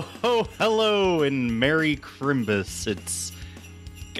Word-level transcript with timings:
Ho 0.00 0.46
hello 0.58 1.22
and 1.22 1.58
Merry 1.58 1.96
Crimbus. 1.96 2.86
It's 2.86 3.32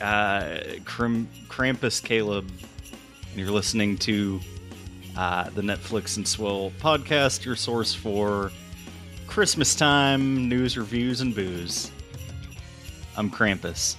uh 0.00 0.60
Krampus 0.84 2.02
Caleb 2.02 2.50
and 3.30 3.40
you're 3.40 3.50
listening 3.50 3.98
to 3.98 4.40
uh, 5.16 5.50
the 5.50 5.62
Netflix 5.62 6.16
and 6.16 6.26
Swill 6.26 6.72
podcast, 6.80 7.44
your 7.44 7.56
source 7.56 7.92
for 7.92 8.50
Christmas 9.26 9.74
time 9.74 10.48
news, 10.48 10.78
reviews, 10.78 11.20
and 11.20 11.34
booze. 11.34 11.90
I'm 13.16 13.30
Krampus. 13.30 13.96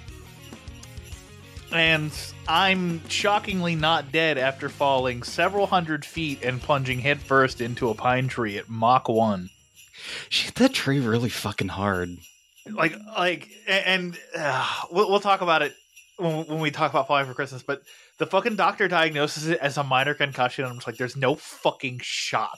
and 1.72 2.12
I'm 2.48 3.08
shockingly 3.10 3.76
not 3.76 4.12
dead 4.12 4.38
after 4.40 4.70
falling 4.70 5.22
several 5.22 5.68
hundred 5.68 6.06
feet 6.06 6.44
and 6.44 6.62
plunging 6.62 7.00
headfirst 7.00 7.62
into 7.62 7.90
a 7.90 7.94
pine 7.94 8.28
tree 8.28 8.58
at 8.58 8.70
Mach 8.70 9.10
1. 9.10 9.50
She 10.30 10.46
hit 10.46 10.56
that 10.56 10.74
tree 10.74 11.00
really 11.00 11.30
fucking 11.30 11.70
hard. 11.70 12.18
Like, 12.70 12.96
like, 13.18 13.50
and 13.68 14.18
uh, 14.38 14.68
we'll, 14.92 15.10
we'll 15.10 15.20
talk 15.20 15.42
about 15.42 15.62
it 15.62 15.74
when, 16.18 16.46
when 16.46 16.60
we 16.60 16.72
talk 16.72 16.92
about 16.92 17.08
falling 17.08 17.26
for 17.26 17.34
Christmas, 17.34 17.64
but 17.64 17.82
the 18.18 18.26
fucking 18.26 18.56
doctor 18.56 18.88
diagnoses 18.88 19.48
it 19.48 19.60
as 19.60 19.78
a 19.78 19.84
minor 19.84 20.14
concussion. 20.14 20.66
And 20.66 20.72
I'm 20.72 20.78
just 20.78 20.88
like, 20.88 20.98
there's 20.98 21.16
no 21.16 21.36
fucking 21.36 22.00
shot. 22.02 22.58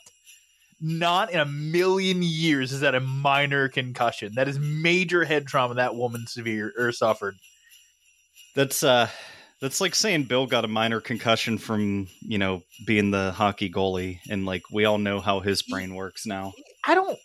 Not 0.82 1.32
in 1.32 1.40
a 1.40 1.46
million 1.46 2.22
years 2.22 2.72
is 2.72 2.80
that 2.80 2.96
a 2.96 3.02
minor 3.02 3.68
concussion. 3.68 4.36
That 4.36 4.48
is 4.48 4.58
major 4.58 5.26
head 5.26 5.46
trauma 5.46 5.74
that 5.76 5.96
woman 5.96 6.26
severe 6.26 6.74
or 6.78 6.92
suffered. 6.94 7.36
That's 8.56 8.82
uh 8.82 9.10
that's 9.60 9.82
like 9.82 9.94
saying 9.94 10.24
Bill 10.24 10.48
got 10.48 10.64
a 10.64 10.70
minor 10.70 11.02
concussion 11.02 11.58
from, 11.58 12.08
you 12.22 12.38
know, 12.38 12.64
being 12.88 13.12
the 13.12 13.34
hockey 13.34 13.70
goalie 13.70 14.20
and 14.30 14.46
like 14.46 14.64
we 14.72 14.86
all 14.86 14.98
know 14.98 15.20
how 15.20 15.42
his 15.42 15.62
brain 15.62 15.96
works 15.96 16.26
now. 16.26 16.54
I 16.86 16.96
don't 16.96 17.20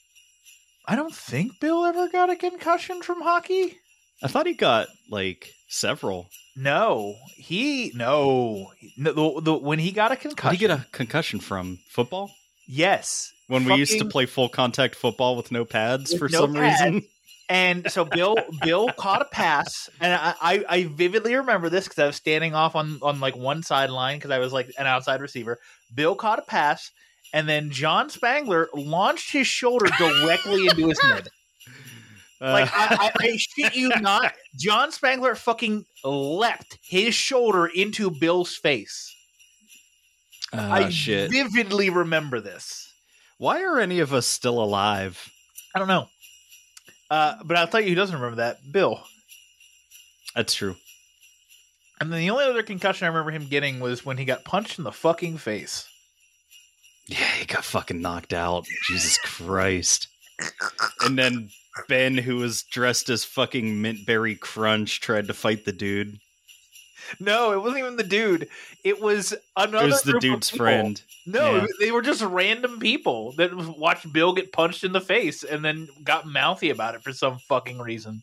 I 0.87 0.97
don't 0.97 1.15
think 1.15 1.61
Bill 1.61 1.85
ever 1.85 2.09
got 2.09 2.31
a 2.31 2.37
concussion 2.37 3.03
from 3.03 3.23
hockey. 3.23 3.79
I 4.23 4.29
thought 4.29 4.47
he 4.47 4.55
got 4.55 4.89
like 5.11 5.51
several. 5.69 6.29
No, 6.57 7.17
he 7.37 7.91
no. 7.95 8.71
no 8.97 9.13
the, 9.35 9.41
the, 9.41 9.55
when 9.55 9.79
he 9.79 9.91
got 9.93 10.13
a 10.13 10.17
concussion, 10.17 10.51
did 10.53 10.61
he 10.61 10.67
get 10.67 10.79
a 10.79 10.87
concussion 10.93 11.41
from? 11.41 11.79
Football? 11.91 12.31
yes. 12.67 13.31
When 13.47 13.67
we 13.67 13.75
used 13.75 13.99
to 13.99 14.07
play 14.07 14.25
full 14.25 14.49
contact 14.49 14.95
football 14.95 15.37
with 15.37 15.53
no 15.53 15.67
pads 15.67 16.13
With 16.13 16.19
for 16.19 16.29
no 16.31 16.41
some 16.41 16.55
pads. 16.55 16.81
reason. 16.83 17.03
And 17.47 17.93
so 17.93 18.07
Bill 18.07 18.39
Bill 18.63 18.89
caught 18.97 19.21
a 19.21 19.27
pass, 19.27 19.91
and 20.01 20.15
I 20.15 20.35
I, 20.41 20.65
I 20.67 20.85
vividly 20.85 21.35
remember 21.35 21.69
this 21.69 21.85
because 21.85 21.99
I 21.99 22.07
was 22.07 22.17
standing 22.17 22.55
off 22.55 22.75
on 22.75 22.99
on 23.03 23.21
like 23.21 23.37
one 23.37 23.63
sideline 23.63 24.17
because 24.17 24.31
I 24.31 24.39
was 24.39 24.51
like 24.55 24.71
an 24.79 24.87
outside 24.87 25.21
receiver. 25.21 25.59
Bill 25.95 26.15
caught 26.15 26.39
a 26.39 26.43
pass, 26.43 26.91
and 27.35 27.49
then 27.49 27.71
John 27.71 28.09
Spangler 28.11 28.69
launched 28.73 29.33
his 29.33 29.49
shoulder 29.49 29.87
directly 29.99 30.69
into 30.69 30.87
his 30.87 31.01
head. 31.03 31.29
Like 32.41 32.71
I, 32.73 32.87
I, 32.95 33.11
I 33.19 33.37
shit 33.37 33.75
you 33.75 33.89
not, 34.01 34.33
John 34.57 34.93
Spangler 34.93 35.35
fucking 35.35 35.85
leapt 36.05 36.79
his 36.83 37.15
shoulder 37.15 37.67
into 37.67 38.09
Bill's 38.11 38.55
face. 38.55 39.15
ah, 40.53 40.73
I 40.73 40.89
shit. 40.91 41.31
vividly 41.31 41.91
remember 41.91 42.41
this. 42.41 42.93
Why 43.39 43.63
are 43.63 43.81
any 43.81 43.99
of 43.99 44.15
us 44.15 44.27
still 44.27 44.63
alive? 44.63 45.29
I 45.75 45.81
don't 45.81 45.89
know, 45.89 46.07
uh, 47.11 47.37
but 47.45 47.57
I'll 47.57 47.67
tell 47.67 47.81
you 47.81 47.89
who 47.89 47.95
doesn't 47.97 48.15
remember 48.15 48.37
that, 48.37 48.59
Bill. 48.71 49.03
That's 50.37 50.55
true. 50.55 50.77
And 52.01 52.13
then 52.13 52.21
the 52.21 52.31
only 52.31 52.45
other 52.45 52.63
concussion 52.63 53.07
I 53.07 53.09
remember 53.09 53.33
him 53.33 53.47
getting 53.47 53.81
was 53.81 54.05
when 54.05 54.19
he 54.19 54.25
got 54.25 54.45
punched 54.45 54.79
in 54.79 54.85
the 54.85 54.93
fucking 54.93 55.39
face. 55.39 55.89
Yeah, 57.07 57.17
he 57.39 57.45
got 57.45 57.65
fucking 57.65 58.01
knocked 58.01 58.33
out. 58.33 58.67
Jesus 58.89 59.19
Christ. 59.19 60.09
And 61.03 61.19
then 61.19 61.51
Ben, 61.89 62.17
who 62.17 62.37
was 62.37 62.63
dressed 62.63 63.11
as 63.11 63.25
fucking 63.25 63.75
Mintberry 63.83 64.39
Crunch, 64.39 65.01
tried 65.01 65.27
to 65.29 65.35
fight 65.35 65.65
the 65.65 65.73
dude. 65.73 66.19
No, 67.21 67.53
it 67.53 67.59
wasn't 67.59 67.79
even 67.81 67.97
the 67.97 68.03
dude. 68.03 68.49
It 68.83 69.01
was 69.01 69.35
another. 69.57 69.85
It 69.85 69.91
was 69.91 70.03
the 70.03 70.13
group 70.13 70.23
dude's 70.23 70.49
friend. 70.51 71.01
No, 71.27 71.57
Yeah. 71.57 71.67
they 71.79 71.93
were 71.93 72.01
just 72.01 72.23
random 72.23 72.79
people 72.79 73.33
that 73.33 73.55
watched 73.55 74.11
Bill 74.13 74.33
get 74.33 74.53
punched 74.53 74.85
in 74.85 74.93
the 74.93 75.01
face 75.03 75.45
and 75.45 75.63
then 75.65 75.89
got 76.03 76.27
mouthy 76.27 76.71
about 76.71 76.95
it 76.95 77.03
for 77.03 77.13
some 77.13 77.39
fucking 77.41 77.79
reason. 77.79 78.23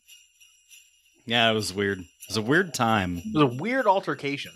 Yeah, 1.28 1.52
it 1.52 1.54
was 1.54 1.72
weird. 1.72 2.00
It 2.00 2.06
was 2.28 2.38
a 2.38 2.42
weird 2.42 2.74
time. 2.74 3.18
It 3.20 3.34
was 3.36 3.44
a 3.44 3.62
weird 3.62 3.86
altercation. 3.86 4.54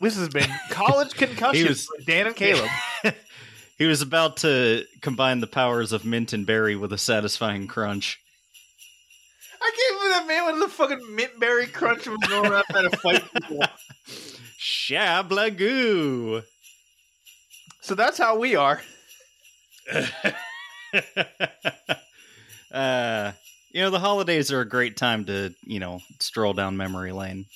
This 0.00 0.16
has 0.16 0.28
been 0.28 0.50
college 0.70 1.14
concussions 1.16 1.68
was- 1.68 1.88
with 1.96 2.06
Dan 2.06 2.26
and 2.26 2.36
Caleb. 2.36 2.70
He 3.76 3.86
was 3.86 4.02
about 4.02 4.36
to 4.38 4.84
combine 5.00 5.40
the 5.40 5.48
powers 5.48 5.92
of 5.92 6.04
mint 6.04 6.32
and 6.32 6.46
berry 6.46 6.76
with 6.76 6.92
a 6.92 6.98
satisfying 6.98 7.66
crunch. 7.66 8.20
I 9.60 9.72
can't 9.76 9.98
believe 9.98 10.14
that 10.14 10.26
man 10.28 10.46
with 10.46 10.62
the 10.62 10.68
fucking 10.68 11.16
mint 11.16 11.40
berry 11.40 11.66
crunch 11.66 12.06
was 12.06 12.18
going 12.28 12.52
around 12.52 12.64
trying 12.70 12.90
to 12.90 12.96
fight 12.98 13.24
people. 13.32 13.64
Shablagoo! 14.60 16.44
So 17.80 17.94
that's 17.94 18.18
how 18.18 18.38
we 18.38 18.54
are. 18.54 18.80
uh, 22.72 23.32
you 23.72 23.82
know, 23.82 23.90
the 23.90 23.98
holidays 23.98 24.52
are 24.52 24.60
a 24.60 24.68
great 24.68 24.96
time 24.96 25.24
to, 25.24 25.52
you 25.64 25.80
know, 25.80 26.00
stroll 26.20 26.52
down 26.52 26.76
memory 26.76 27.10
lane. 27.12 27.46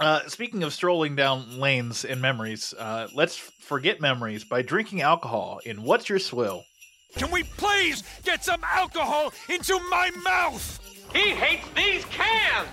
Uh, 0.00 0.26
speaking 0.26 0.64
of 0.64 0.72
strolling 0.72 1.14
down 1.14 1.60
lanes 1.60 2.04
and 2.04 2.20
memories, 2.20 2.74
uh, 2.78 3.06
let's 3.14 3.36
forget 3.36 4.00
memories 4.00 4.42
by 4.42 4.60
drinking 4.60 5.02
alcohol 5.02 5.60
in 5.64 5.82
What's 5.82 6.08
Your 6.08 6.18
Swill? 6.18 6.64
Can 7.16 7.30
we 7.30 7.44
please 7.44 8.02
get 8.24 8.44
some 8.44 8.60
alcohol 8.64 9.32
into 9.48 9.78
my 9.90 10.10
mouth? 10.24 10.80
He 11.12 11.30
hates 11.30 11.68
these 11.76 12.04
cans! 12.06 12.68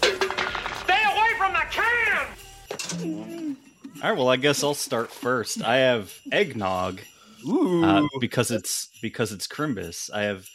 Stay 0.00 1.02
away 1.04 1.32
from 1.36 1.52
the 1.52 1.64
can! 1.70 3.56
All 4.02 4.10
right, 4.10 4.16
well, 4.16 4.28
I 4.28 4.36
guess 4.36 4.62
I'll 4.62 4.74
start 4.74 5.10
first. 5.10 5.64
I 5.64 5.78
have 5.78 6.14
eggnog 6.30 7.00
Ooh. 7.44 7.84
uh, 7.84 8.06
because 8.20 8.52
it's 8.52 8.88
because 9.02 9.32
it's 9.32 9.48
Crimbus. 9.48 10.10
I 10.12 10.22
have 10.22 10.48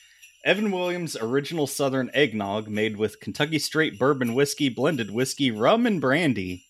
Evan 0.43 0.71
Williams 0.71 1.15
original 1.15 1.67
Southern 1.67 2.09
eggnog 2.13 2.67
made 2.67 2.97
with 2.97 3.19
Kentucky 3.19 3.59
straight 3.59 3.99
bourbon 3.99 4.33
whiskey, 4.33 4.69
blended 4.69 5.11
whiskey, 5.11 5.51
rum, 5.51 5.85
and 5.85 6.01
brandy. 6.01 6.65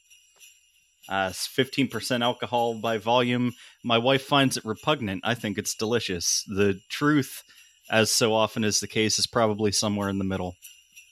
Uh, 1.07 1.27
it's 1.31 1.47
15% 1.47 2.21
alcohol 2.21 2.75
by 2.75 2.97
volume. 2.97 3.53
My 3.83 3.97
wife 3.97 4.23
finds 4.23 4.57
it 4.57 4.65
repugnant. 4.65 5.21
I 5.23 5.35
think 5.35 5.57
it's 5.57 5.73
delicious. 5.73 6.43
The 6.47 6.79
truth, 6.89 7.43
as 7.89 8.11
so 8.11 8.33
often 8.33 8.63
is 8.63 8.79
the 8.79 8.87
case, 8.87 9.17
is 9.19 9.27
probably 9.27 9.71
somewhere 9.71 10.09
in 10.09 10.17
the 10.17 10.25
middle. 10.25 10.55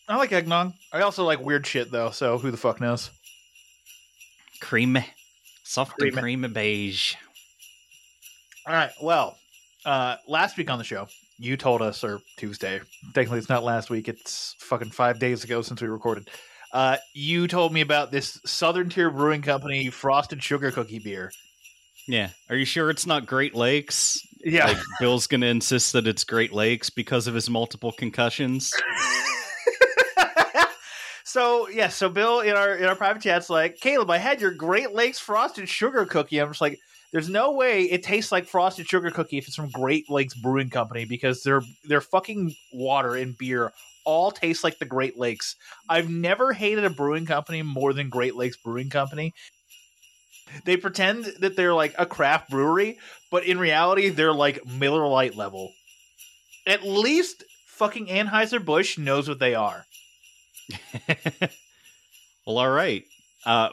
I 0.08 0.18
like 0.18 0.31
eggnog. 0.31 0.74
I 0.92 1.02
also 1.02 1.24
like 1.24 1.40
weird 1.40 1.66
shit, 1.66 1.92
though, 1.92 2.12
so 2.12 2.38
who 2.38 2.52
the 2.52 2.58
fuck 2.58 2.81
knows? 2.81 3.09
Creamy. 4.59 5.06
Soft 5.64 5.94
Creamy. 5.94 6.09
and 6.09 6.22
creamy 6.22 6.48
beige. 6.48 7.16
All 8.68 8.74
right, 8.74 8.92
well, 9.02 9.38
uh, 9.86 10.18
last 10.28 10.58
week 10.58 10.69
on 10.69 10.78
the 10.78 10.83
show, 10.83 11.07
you 11.39 11.57
told 11.57 11.81
us, 11.81 12.03
or 12.03 12.19
Tuesday, 12.38 12.81
technically 13.13 13.39
it's 13.39 13.50
not 13.50 13.63
last 13.63 13.89
week, 13.89 14.07
it's 14.07 14.56
fucking 14.59 14.91
five 14.91 15.19
days 15.19 15.44
ago 15.44 15.62
since 15.62 15.81
we 15.81 15.88
recorded. 15.88 16.30
Uh, 16.71 16.97
you 17.15 17.47
told 17.47 17.74
me 17.74 17.81
about 17.81 18.12
this 18.12 18.39
Southern 18.45 18.89
Tier 18.89 19.09
Brewing 19.09 19.41
Company 19.41 19.89
frosted 19.89 20.44
sugar 20.44 20.69
cookie 20.71 21.00
beer. 21.00 21.31
Yeah. 22.07 22.30
Are 22.50 22.56
you 22.56 22.65
sure 22.65 22.89
it's 22.89 23.06
not 23.06 23.25
Great 23.25 23.56
Lakes? 23.56 24.19
Yeah. 24.44 24.68
Like 24.68 24.77
Bill's 25.00 25.27
going 25.27 25.41
to 25.41 25.47
insist 25.47 25.94
that 25.94 26.07
it's 26.07 26.24
Great 26.24 26.53
Lakes 26.53 26.89
because 26.89 27.27
of 27.27 27.33
his 27.33 27.50
multiple 27.50 27.92
concussions. 27.92 28.74
so 31.24 31.69
yeah, 31.69 31.88
so 31.88 32.09
Bill 32.09 32.42
in 32.42 32.56
our 32.56 32.75
in 32.75 32.85
our 32.85 32.95
private 32.95 33.21
chat's 33.21 33.50
like, 33.50 33.77
Caleb, 33.77 34.09
I 34.09 34.18
had 34.18 34.42
your 34.42 34.51
Great 34.51 34.92
Lakes 34.92 35.19
frosted 35.19 35.69
sugar 35.69 36.06
cookie. 36.06 36.39
I'm 36.39 36.50
just 36.50 36.62
like, 36.62 36.80
there's 37.11 37.29
no 37.29 37.51
way 37.51 37.83
it 37.83 38.03
tastes 38.03 38.31
like 38.31 38.45
frosted 38.47 38.88
sugar 38.88 39.11
cookie 39.11 39.38
if 39.38 39.47
it's 39.47 39.56
from 39.56 39.69
Great 39.69 40.09
Lakes 40.09 40.35
Brewing 40.35 40.69
Company 40.69 41.06
because 41.06 41.44
their 41.44 41.61
their 41.83 42.01
fucking 42.01 42.53
water 42.73 43.15
and 43.15 43.38
beer 43.38 43.71
all 44.06 44.31
taste 44.31 44.63
like 44.63 44.79
the 44.79 44.85
Great 44.85 45.17
Lakes. 45.17 45.56
I've 45.88 46.09
never 46.09 46.53
hated 46.53 46.83
a 46.83 46.89
brewing 46.89 47.25
company 47.25 47.61
more 47.61 47.94
than 47.94 48.09
Great 48.09 48.35
Lakes 48.35 48.57
Brewing 48.57 48.89
Company. 48.89 49.33
They 50.65 50.77
pretend 50.77 51.25
that 51.39 51.56
they're 51.56 51.73
like 51.73 51.94
a 51.97 52.06
craft 52.06 52.50
brewery, 52.50 52.97
but 53.29 53.44
in 53.45 53.59
reality, 53.59 54.09
they're 54.09 54.33
like 54.33 54.65
Miller 54.65 55.07
Lite 55.07 55.35
level. 55.35 55.71
At 56.65 56.83
least 56.83 57.44
fucking 57.67 58.07
Anheuser 58.07 58.63
Busch 58.63 58.97
knows 58.97 59.29
what 59.29 59.39
they 59.39 59.56
are. 59.56 59.85
well, 62.45 62.57
all 62.57 62.69
right. 62.69 63.03
Uh, 63.45 63.69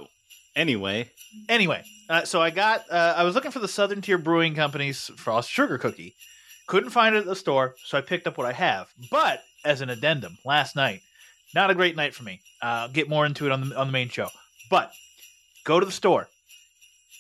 anyway, 0.57 1.11
Anyway, 1.49 1.83
uh, 2.09 2.25
so 2.25 2.41
I 2.41 2.51
got 2.51 2.91
uh, 2.91 3.15
I 3.17 3.25
was 3.25 3.35
looking 3.35 3.51
for 3.51 3.59
the 3.59 3.69
Southern 3.69 4.01
Tier 4.01 4.19
Brewing 4.19 4.55
Company's 4.55 5.11
Frost 5.17 5.51
Sugar 5.51 5.79
Cookie. 5.79 6.15
Couldn't 6.67 6.91
find 6.91 7.15
it 7.15 7.21
at 7.21 7.27
the 7.27 7.37
store, 7.37 7.77
so 7.85 7.97
I 7.97 8.01
picked 8.01 8.27
up 8.27 8.37
what 8.37 8.47
I 8.47 8.53
have. 8.53 8.89
But 9.11 9.43
as 9.65 9.81
an 9.81 9.91
addendum, 9.91 10.39
last 10.45 10.75
night, 10.75 11.01
not 11.55 11.71
a 11.71 11.75
great 11.75 11.95
night 11.95 12.15
for 12.15 12.25
me. 12.25 12.41
Uh, 12.61 12.89
get 12.89 13.09
more 13.09 13.27
into 13.27 13.47
it 13.47 13.53
on 13.53 13.69
the 13.69 13.77
on 13.77 13.89
the 13.89 13.93
main 13.93 14.09
show. 14.09 14.29
But 14.71 14.91
go 15.65 15.79
to 15.79 15.87
the 15.87 15.93
store, 15.93 16.29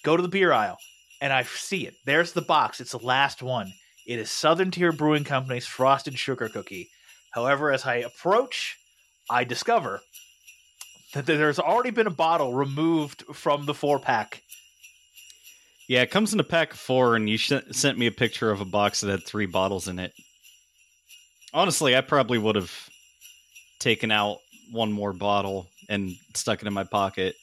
go 0.04 0.16
to 0.16 0.22
the 0.22 0.28
beer 0.28 0.52
aisle, 0.52 0.78
and 1.20 1.32
I 1.32 1.42
see 1.44 1.86
it. 1.86 1.94
There's 2.04 2.32
the 2.32 2.42
box. 2.42 2.80
It's 2.80 2.92
the 2.92 2.98
last 2.98 3.42
one. 3.42 3.72
It 4.06 4.18
is 4.18 4.30
Southern 4.30 4.70
Tier 4.70 4.92
Brewing 4.92 5.24
Company's 5.24 5.66
Frosted 5.66 6.18
Sugar 6.18 6.48
Cookie. 6.48 6.88
However, 7.32 7.72
as 7.72 7.84
I 7.84 7.96
approach, 7.96 8.76
I 9.28 9.44
discover 9.44 10.00
that 11.14 11.26
there's 11.26 11.58
already 11.58 11.90
been 11.90 12.06
a 12.06 12.10
bottle 12.10 12.52
removed 12.54 13.22
from 13.32 13.66
the 13.66 13.74
four 13.74 13.98
pack. 13.98 14.42
yeah, 15.88 16.02
it 16.02 16.10
comes 16.10 16.34
in 16.34 16.40
a 16.40 16.44
pack 16.44 16.72
of 16.72 16.78
four, 16.78 17.16
and 17.16 17.28
you 17.28 17.36
sh- 17.38 17.52
sent 17.72 17.98
me 17.98 18.06
a 18.06 18.12
picture 18.12 18.50
of 18.50 18.60
a 18.60 18.64
box 18.64 19.00
that 19.00 19.10
had 19.10 19.22
three 19.24 19.46
bottles 19.46 19.88
in 19.88 19.98
it. 19.98 20.12
Honestly, 21.54 21.96
I 21.96 22.00
probably 22.00 22.38
would 22.38 22.56
have 22.56 22.72
taken 23.78 24.10
out 24.10 24.38
one 24.72 24.92
more 24.92 25.12
bottle 25.12 25.68
and 25.88 26.16
stuck 26.34 26.60
it 26.60 26.66
in 26.66 26.72
my 26.74 26.84
pocket, 26.84 27.34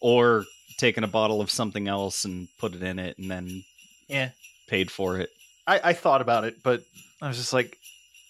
or 0.00 0.44
taken 0.78 1.04
a 1.04 1.08
bottle 1.08 1.40
of 1.40 1.50
something 1.50 1.86
else 1.86 2.24
and 2.24 2.48
put 2.58 2.74
it 2.74 2.82
in 2.82 2.98
it, 2.98 3.16
and 3.18 3.30
then 3.30 3.62
Yeah. 4.08 4.30
paid 4.66 4.90
for 4.90 5.18
it. 5.18 5.30
I, 5.66 5.80
I 5.84 5.92
thought 5.92 6.20
about 6.22 6.44
it, 6.44 6.62
but 6.64 6.82
I 7.22 7.28
was 7.28 7.36
just 7.36 7.52
like, 7.52 7.78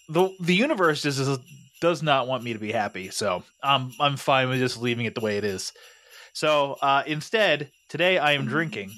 the 0.07 0.29
the 0.39 0.53
universe 0.53 1.01
just 1.01 1.17
is, 1.19 1.39
does 1.83 2.01
not 2.01 2.29
want 2.29 2.45
me 2.45 2.53
to 2.53 2.59
be 2.59 2.71
happy, 2.71 3.09
so 3.09 3.43
I'm 3.61 3.91
I'm 3.99 4.15
fine 4.15 4.47
with 4.47 4.59
just 4.59 4.81
leaving 4.81 5.05
it 5.05 5.15
the 5.15 5.21
way 5.21 5.37
it 5.37 5.43
is. 5.43 5.73
So 6.31 6.77
uh, 6.81 7.03
instead, 7.05 7.71
today 7.89 8.17
I 8.17 8.31
am 8.31 8.45
drinking 8.45 8.89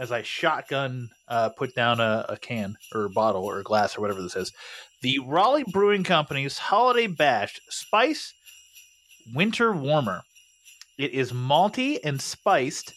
as 0.00 0.10
I 0.10 0.22
shotgun 0.22 1.10
uh, 1.28 1.50
put 1.50 1.76
down 1.76 2.00
a, 2.00 2.26
a 2.28 2.36
can 2.36 2.74
or 2.92 3.04
a 3.04 3.10
bottle 3.10 3.44
or 3.44 3.60
a 3.60 3.62
glass 3.62 3.96
or 3.96 4.00
whatever 4.00 4.20
this 4.20 4.34
is. 4.34 4.52
The 5.02 5.20
Raleigh 5.20 5.62
Brewing 5.62 6.02
Company's 6.02 6.58
Holiday 6.58 7.06
Bash 7.06 7.60
Spice 7.68 8.34
Winter 9.32 9.72
Warmer. 9.72 10.22
It 10.98 11.12
is 11.12 11.30
malty 11.30 12.00
and 12.02 12.20
spiced. 12.20 12.94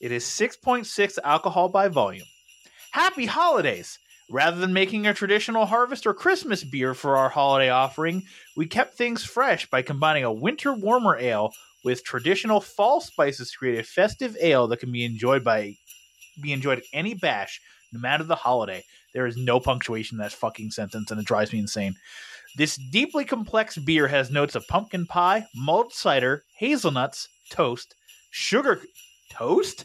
It 0.00 0.12
is 0.12 0.24
6.6 0.24 1.18
alcohol 1.24 1.68
by 1.68 1.88
volume. 1.88 2.28
Happy 2.92 3.26
holidays! 3.26 3.98
Rather 4.30 4.60
than 4.60 4.72
making 4.72 5.06
a 5.06 5.14
traditional 5.14 5.66
harvest 5.66 6.06
or 6.06 6.14
Christmas 6.14 6.62
beer 6.62 6.94
for 6.94 7.16
our 7.16 7.28
holiday 7.28 7.68
offering, 7.68 8.22
we 8.56 8.64
kept 8.64 8.96
things 8.96 9.24
fresh 9.24 9.68
by 9.68 9.82
combining 9.82 10.22
a 10.22 10.32
winter 10.32 10.72
warmer 10.72 11.18
ale 11.18 11.52
with 11.84 12.04
traditional 12.04 12.60
fall 12.60 13.00
spices 13.00 13.50
to 13.50 13.58
create 13.58 13.80
a 13.80 13.82
festive 13.82 14.36
ale 14.40 14.68
that 14.68 14.78
can 14.78 14.92
be 14.92 15.04
enjoyed 15.04 15.42
by 15.42 15.74
be 16.40 16.52
enjoyed 16.52 16.78
at 16.78 16.84
any 16.92 17.12
bash, 17.14 17.60
no 17.92 17.98
matter 17.98 18.22
the 18.22 18.36
holiday. 18.36 18.84
There 19.12 19.26
is 19.26 19.36
no 19.36 19.58
punctuation 19.58 20.14
in 20.14 20.22
that 20.22 20.32
fucking 20.32 20.70
sentence, 20.70 21.10
and 21.10 21.20
it 21.20 21.26
drives 21.26 21.52
me 21.52 21.58
insane. 21.58 21.96
This 22.56 22.76
deeply 22.76 23.24
complex 23.24 23.76
beer 23.78 24.08
has 24.08 24.30
notes 24.30 24.54
of 24.54 24.66
pumpkin 24.68 25.06
pie, 25.06 25.46
mulled 25.54 25.92
cider, 25.92 26.44
hazelnuts, 26.56 27.28
toast, 27.50 27.96
sugar 28.30 28.80
toast, 29.30 29.84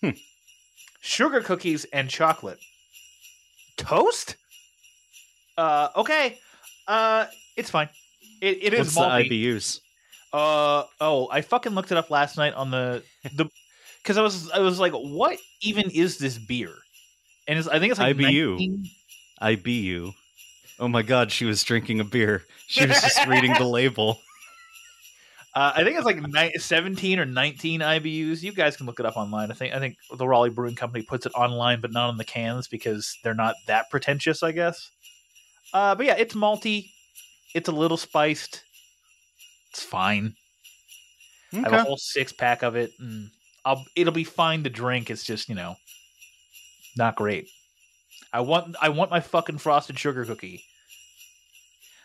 Hmm. 0.00 0.10
sugar 1.00 1.40
cookies, 1.40 1.84
and 1.86 2.08
chocolate. 2.08 2.58
Toast? 3.76 4.36
Uh, 5.56 5.88
okay. 5.96 6.38
Uh, 6.86 7.26
it's 7.56 7.70
fine. 7.70 7.88
It, 8.40 8.58
it 8.62 8.74
is 8.74 8.94
What's 8.94 8.94
the. 8.94 9.28
IBUs? 9.30 9.80
Uh 10.32 10.84
oh, 11.00 11.28
I 11.30 11.40
fucking 11.40 11.72
looked 11.72 11.92
it 11.92 11.96
up 11.96 12.10
last 12.10 12.36
night 12.36 12.52
on 12.54 12.70
the 12.70 13.02
the 13.36 13.48
because 14.02 14.18
I 14.18 14.22
was 14.22 14.50
I 14.50 14.58
was 14.58 14.78
like, 14.78 14.92
what 14.92 15.38
even 15.62 15.88
is 15.90 16.18
this 16.18 16.36
beer? 16.36 16.72
And 17.48 17.58
it's, 17.58 17.68
I 17.68 17.78
think 17.78 17.92
it's 17.92 18.00
like 18.00 18.16
IBU. 18.16 18.50
19 18.50 18.90
IBU. 19.40 20.14
Oh 20.78 20.88
my 20.88 21.02
god, 21.02 21.32
she 21.32 21.44
was 21.44 21.62
drinking 21.62 22.00
a 22.00 22.04
beer. 22.04 22.44
She 22.66 22.84
was 22.84 23.00
just 23.00 23.24
reading 23.26 23.54
the 23.54 23.64
label. 23.64 24.18
Uh, 25.56 25.72
I 25.74 25.84
think 25.84 25.96
it's 25.96 26.04
like 26.04 26.20
ni- 26.20 26.52
17 26.58 27.18
or 27.18 27.24
19 27.24 27.80
IBUs. 27.80 28.42
You 28.42 28.52
guys 28.52 28.76
can 28.76 28.84
look 28.84 29.00
it 29.00 29.06
up 29.06 29.16
online. 29.16 29.50
I 29.50 29.54
think 29.54 29.74
I 29.74 29.78
think 29.78 29.96
the 30.14 30.28
Raleigh 30.28 30.50
Brewing 30.50 30.74
Company 30.74 31.02
puts 31.02 31.24
it 31.24 31.32
online, 31.34 31.80
but 31.80 31.92
not 31.92 32.10
on 32.10 32.18
the 32.18 32.26
cans 32.26 32.68
because 32.68 33.16
they're 33.24 33.32
not 33.32 33.54
that 33.66 33.88
pretentious, 33.88 34.42
I 34.42 34.52
guess. 34.52 34.90
Uh, 35.72 35.94
but 35.94 36.04
yeah, 36.04 36.16
it's 36.18 36.34
malty. 36.34 36.90
It's 37.54 37.70
a 37.70 37.72
little 37.72 37.96
spiced. 37.96 38.64
It's 39.70 39.82
fine. 39.82 40.34
I 41.54 41.56
have 41.56 41.72
a 41.72 41.82
whole 41.84 41.96
six 41.96 42.34
pack 42.34 42.62
of 42.62 42.76
it, 42.76 42.90
and 43.00 43.30
I'll 43.64 43.82
it'll 43.96 44.12
be 44.12 44.24
fine 44.24 44.62
to 44.64 44.70
drink. 44.70 45.10
It's 45.10 45.24
just 45.24 45.48
you 45.48 45.54
know, 45.54 45.76
not 46.98 47.16
great. 47.16 47.48
I 48.30 48.40
want 48.40 48.76
I 48.82 48.90
want 48.90 49.10
my 49.10 49.20
fucking 49.20 49.56
frosted 49.56 49.98
sugar 49.98 50.26
cookie. 50.26 50.64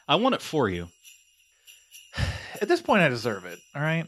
I 0.07 0.15
want 0.15 0.35
it 0.35 0.41
for 0.41 0.69
you. 0.69 0.87
At 2.61 2.67
this 2.67 2.81
point, 2.81 3.01
I 3.01 3.09
deserve 3.09 3.45
it. 3.45 3.59
All 3.75 3.81
right. 3.81 4.05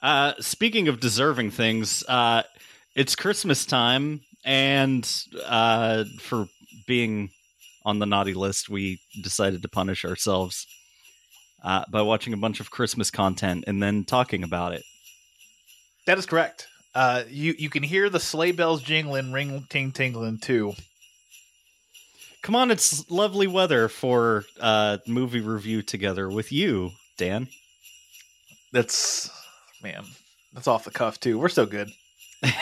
Uh, 0.00 0.32
speaking 0.40 0.88
of 0.88 0.98
deserving 0.98 1.50
things, 1.50 2.02
uh, 2.08 2.42
it's 2.96 3.14
Christmas 3.14 3.64
time, 3.66 4.22
and 4.44 5.08
uh, 5.44 6.04
for 6.18 6.46
being 6.86 7.30
on 7.84 7.98
the 7.98 8.06
naughty 8.06 8.34
list, 8.34 8.68
we 8.68 9.00
decided 9.22 9.62
to 9.62 9.68
punish 9.68 10.04
ourselves 10.04 10.66
uh, 11.62 11.84
by 11.90 12.02
watching 12.02 12.32
a 12.32 12.38
bunch 12.38 12.58
of 12.58 12.70
Christmas 12.70 13.10
content 13.10 13.64
and 13.66 13.82
then 13.82 14.04
talking 14.04 14.42
about 14.42 14.72
it. 14.72 14.82
That 16.06 16.18
is 16.18 16.26
correct. 16.26 16.66
Uh, 16.94 17.22
you 17.28 17.54
you 17.58 17.70
can 17.70 17.82
hear 17.82 18.10
the 18.10 18.20
sleigh 18.20 18.52
bells 18.52 18.82
jingling, 18.82 19.32
ring 19.32 19.66
ting 19.68 19.92
tingling 19.92 20.38
too. 20.38 20.74
Come 22.42 22.56
on, 22.56 22.70
it's 22.72 23.08
lovely 23.08 23.46
weather 23.46 23.88
for 23.88 24.44
uh, 24.60 24.98
movie 25.06 25.40
review 25.40 25.80
together 25.80 26.28
with 26.28 26.50
you, 26.50 26.90
Dan. 27.16 27.46
That's 28.72 29.30
man, 29.80 30.04
that's 30.52 30.66
off 30.66 30.84
the 30.84 30.90
cuff 30.90 31.20
too. 31.20 31.38
We're 31.38 31.48
so 31.48 31.66
good. 31.66 31.90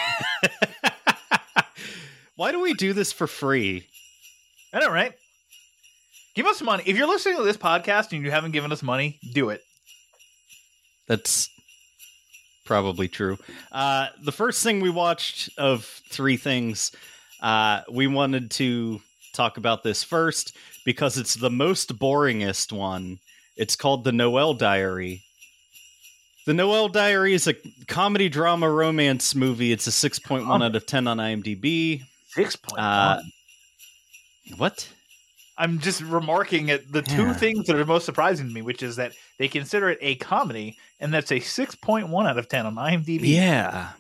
Why 2.37 2.53
do 2.53 2.61
we 2.61 2.75
do 2.75 2.93
this 2.93 3.11
for 3.11 3.27
free? 3.27 3.87
I 4.73 4.81
don't 4.81 4.89
know, 4.89 4.95
right? 4.95 5.15
Give 6.35 6.45
us 6.45 6.61
money. 6.61 6.83
If 6.85 6.99
you're 6.99 7.09
listening 7.09 7.39
to 7.39 7.43
this 7.43 7.57
podcast 7.57 8.13
and 8.13 8.23
you 8.23 8.31
haven't 8.31 8.53
given 8.53 8.73
us 8.73 8.83
money, 8.83 9.19
do 9.33 9.49
it. 9.49 9.63
That's 11.09 11.49
probably 12.67 13.09
true. 13.09 13.39
Uh, 13.73 14.09
the 14.23 14.31
first 14.31 14.63
thing 14.63 14.81
we 14.81 14.91
watched 14.91 15.51
of 15.59 15.85
three 16.11 16.37
things, 16.37 16.93
uh, 17.41 17.81
we 17.91 18.07
wanted 18.07 18.51
to 18.53 19.01
talk 19.41 19.57
about 19.57 19.83
this 19.83 20.05
first 20.05 20.55
because 20.85 21.17
it's 21.17 21.35
the 21.35 21.49
most 21.49 21.99
boringest 21.99 22.73
one. 22.73 23.19
It's 23.57 23.75
called 23.75 24.05
The 24.05 24.13
Noel 24.13 24.53
Diary. 24.53 25.23
The 26.47 26.53
Noel 26.53 26.89
Diary 26.89 27.33
is 27.33 27.47
a 27.47 27.55
comedy 27.89 28.29
drama 28.29 28.69
romance 28.69 29.35
movie. 29.35 29.73
It's 29.73 29.87
a 29.87 29.91
6.1 30.11 30.63
out 30.63 30.77
of 30.77 30.85
10 30.85 31.07
on 31.09 31.17
IMDb. 31.17 32.03
Six 32.29 32.55
point 32.57 32.81
Uh. 32.81 33.21
What? 34.59 34.87
I'm 35.57 35.79
just 35.79 36.03
remarking 36.03 36.71
at 36.71 36.91
the 36.93 37.01
two 37.03 37.25
Yeah. 37.29 37.33
things 37.35 37.67
that 37.67 37.77
are 37.77 37.85
most 37.87 38.05
surprising 38.05 38.47
to 38.49 38.53
me, 38.53 38.61
which 38.63 38.83
is 38.83 38.97
that 38.97 39.13
they 39.39 39.49
consider 39.49 39.89
it 39.91 39.99
a 40.03 40.17
comedy, 40.17 40.77
and 41.01 41.15
that's 41.15 41.31
a 41.33 41.41
6.1 41.41 42.27
out 42.29 42.39
of 42.39 42.49
10 42.49 42.67
on 42.67 42.75
IMDb. 42.77 43.21
Yeah. 43.23 43.91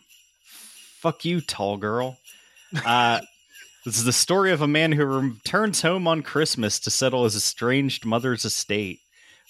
Fuck 1.00 1.24
you, 1.24 1.40
tall 1.40 1.76
girl. 1.78 2.18
Uh, 2.84 3.20
this 3.84 3.96
is 3.96 4.04
the 4.04 4.12
story 4.12 4.52
of 4.52 4.60
a 4.60 4.68
man 4.68 4.92
who 4.92 5.04
returns 5.04 5.82
home 5.82 6.06
on 6.06 6.22
Christmas 6.22 6.78
to 6.80 6.90
settle 6.90 7.24
his 7.24 7.36
estranged 7.36 8.04
mother's 8.04 8.44
estate. 8.44 9.00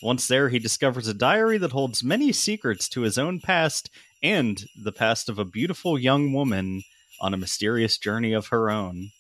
Once 0.03 0.29
there, 0.29 0.49
he 0.49 0.59
discovers 0.59 1.09
a 1.09 1.15
diary 1.15 1.59
that 1.59 1.73
holds 1.73 2.05
many 2.05 2.33
secrets 2.33 2.89
to 2.89 3.03
his 3.03 3.19
own 3.19 3.41
past 3.41 3.91
and 4.23 4.65
the 4.81 4.93
past 4.93 5.29
of 5.29 5.39
a 5.39 5.45
beautiful 5.45 5.99
young 5.99 6.33
woman 6.33 6.83
on 7.21 7.35
a 7.35 7.39
mysterious 7.39 7.99
journey 7.99 8.33
of 8.33 8.49
her 8.49 8.71
own. 8.71 9.11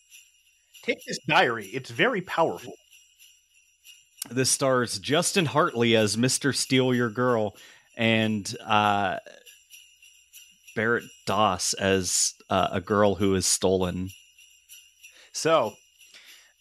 Take 0.82 1.04
this 1.06 1.18
diary. 1.26 1.66
It's 1.66 1.90
very 1.90 2.22
powerful. 2.22 2.74
This 4.30 4.50
stars 4.50 4.98
Justin 4.98 5.46
Hartley 5.46 5.96
as 5.96 6.16
Mr. 6.16 6.54
Steal 6.54 6.94
Your 6.94 7.10
Girl 7.10 7.56
and 7.96 8.54
uh, 8.64 9.16
Barrett 10.76 11.04
Doss 11.26 11.74
as 11.74 12.34
uh, 12.48 12.68
a 12.72 12.80
girl 12.80 13.16
who 13.16 13.34
is 13.34 13.44
stolen. 13.44 14.10
So, 15.32 15.74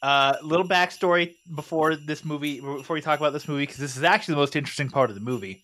uh, 0.01 0.35
little 0.41 0.67
backstory 0.67 1.35
before 1.53 1.95
this 1.95 2.23
movie, 2.23 2.61
before 2.61 2.93
we 2.93 3.01
talk 3.01 3.19
about 3.19 3.33
this 3.33 3.47
movie, 3.47 3.63
because 3.63 3.77
this 3.77 3.97
is 3.97 4.03
actually 4.03 4.35
the 4.35 4.41
most 4.41 4.55
interesting 4.55 4.89
part 4.89 5.09
of 5.09 5.15
the 5.15 5.21
movie. 5.21 5.63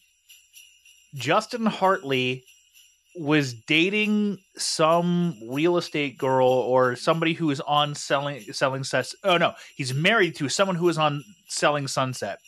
Justin 1.15 1.65
Hartley 1.65 2.43
was 3.17 3.53
dating 3.53 4.37
some 4.57 5.37
real 5.49 5.77
estate 5.77 6.17
girl 6.17 6.47
or 6.47 6.95
somebody 6.95 7.33
who 7.33 7.49
is 7.49 7.61
on 7.61 7.95
selling 7.95 8.41
selling 8.51 8.83
sets. 8.83 9.15
Oh 9.23 9.37
no, 9.37 9.53
he's 9.75 9.93
married 9.93 10.35
to 10.35 10.49
someone 10.49 10.75
who 10.75 10.89
is 10.89 10.97
on 10.97 11.23
selling 11.47 11.87
Sunset. 11.87 12.39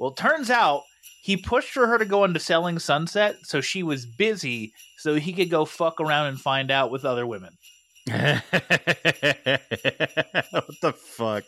Well, 0.00 0.10
turns 0.10 0.50
out 0.50 0.82
he 1.22 1.36
pushed 1.36 1.70
for 1.70 1.86
her 1.86 1.98
to 1.98 2.04
go 2.04 2.24
into 2.24 2.40
selling 2.40 2.78
Sunset, 2.80 3.36
so 3.42 3.60
she 3.60 3.82
was 3.82 4.04
busy, 4.04 4.72
so 4.98 5.14
he 5.14 5.32
could 5.32 5.50
go 5.50 5.64
fuck 5.64 6.00
around 6.00 6.26
and 6.26 6.40
find 6.40 6.70
out 6.70 6.90
with 6.90 7.04
other 7.04 7.26
women. 7.26 7.56
what 8.10 8.40
the 10.82 10.92
fuck? 10.92 11.44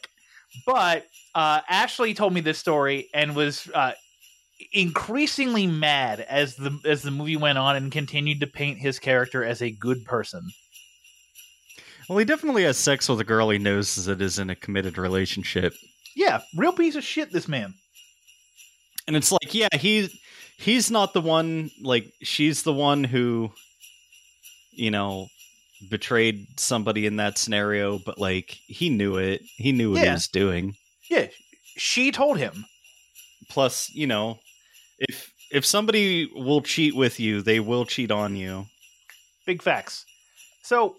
But 0.65 1.05
uh, 1.35 1.61
Ashley 1.69 2.15
told 2.15 2.33
me 2.33 2.41
this 2.41 2.59
story 2.59 3.09
and 3.13 3.37
was 3.37 3.69
uh, 3.75 3.93
increasingly 4.73 5.67
mad 5.67 6.21
as 6.21 6.57
the 6.57 6.79
as 6.85 7.03
the 7.03 7.11
movie 7.11 7.37
went 7.37 7.59
on 7.59 7.77
and 7.77 7.93
continued 7.93 8.41
to 8.41 8.47
paint 8.47 8.79
his 8.79 8.99
character 8.99 9.45
as 9.45 9.61
a 9.61 9.71
good 9.71 10.05
person. 10.07 10.49
Well, 12.09 12.19
he 12.19 12.25
definitely 12.25 12.63
has 12.63 12.79
sex 12.79 13.09
with 13.09 13.21
a 13.21 13.25
girl 13.25 13.51
he 13.51 13.59
knows 13.59 14.07
that 14.07 14.23
is 14.23 14.39
in 14.39 14.49
a 14.49 14.57
committed 14.57 14.97
relationship. 14.97 15.75
Yeah, 16.15 16.41
real 16.57 16.73
piece 16.73 16.95
of 16.95 17.05
shit. 17.05 17.33
This 17.33 17.49
man. 17.49 17.75
And 19.07 19.15
it's 19.15 19.31
like, 19.31 19.53
yeah, 19.55 19.69
he 19.77 20.09
he's 20.57 20.91
not 20.91 21.13
the 21.13 21.21
one 21.21 21.71
like 21.83 22.13
she's 22.23 22.63
the 22.63 22.73
one 22.73 23.05
who 23.05 23.53
you 24.73 24.91
know 24.91 25.29
betrayed 25.88 26.47
somebody 26.59 27.06
in 27.06 27.16
that 27.16 27.38
scenario, 27.38 27.99
but 27.99 28.18
like 28.18 28.59
he 28.66 28.88
knew 28.88 29.16
it. 29.16 29.42
He 29.56 29.73
knew 29.73 29.92
what 29.92 30.02
he 30.02 30.11
was 30.11 30.28
doing. 30.28 30.75
Yeah, 31.11 31.28
she 31.76 32.12
told 32.12 32.38
him. 32.38 32.64
Plus, 33.49 33.90
you 33.95 34.06
know, 34.06 34.38
if 34.99 35.33
if 35.50 35.64
somebody 35.64 36.30
will 36.35 36.62
cheat 36.62 36.97
with 36.97 37.21
you, 37.21 37.42
they 37.42 37.61
will 37.61 37.85
cheat 37.85 38.11
on 38.11 38.37
you. 38.37 38.66
Big 39.47 39.62
facts. 39.62 40.04
So, 40.62 40.97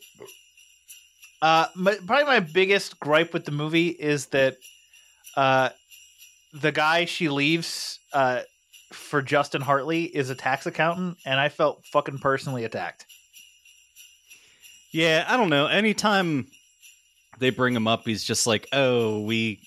uh, 1.42 1.68
my, 1.76 1.96
probably 2.06 2.26
my 2.26 2.40
biggest 2.40 3.00
gripe 3.00 3.34
with 3.34 3.44
the 3.44 3.52
movie 3.52 3.90
is 3.90 4.28
that 4.28 4.56
uh, 5.36 5.70
the 6.54 6.72
guy 6.72 7.04
she 7.06 7.28
leaves 7.28 8.00
uh, 8.14 8.42
for 8.94 9.22
Justin 9.22 9.62
Hartley 9.62 10.04
is 10.04 10.30
a 10.30 10.36
tax 10.36 10.66
accountant, 10.66 11.18
and 11.26 11.40
I 11.40 11.50
felt 11.50 11.84
fucking 11.92 12.20
personally 12.20 12.64
attacked. 12.64 13.06
Yeah, 14.98 15.26
I 15.28 15.38
don't 15.38 15.52
know. 15.52 15.68
Anytime 15.68 16.48
they 17.38 17.52
bring 17.52 17.76
him 17.76 17.88
up, 17.88 18.02
he's 18.06 18.24
just 18.24 18.48
like, 18.48 18.68
"Oh, 18.74 19.22
we 19.22 19.60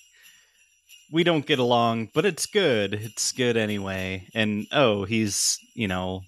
we 1.13 1.23
don't 1.23 1.47
get 1.47 1.61
along, 1.61 2.09
but 2.13 2.27
it's 2.27 2.47
good. 2.47 2.95
It's 2.95 3.31
good 3.31 3.57
anyway." 3.57 4.27
And 4.35 4.67
oh, 4.73 5.05
he's, 5.05 5.57
you 5.75 5.87
know, 5.87 6.23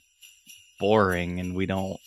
boring 0.78 1.40
and 1.40 1.56
we 1.56 1.66
don't 1.66 1.98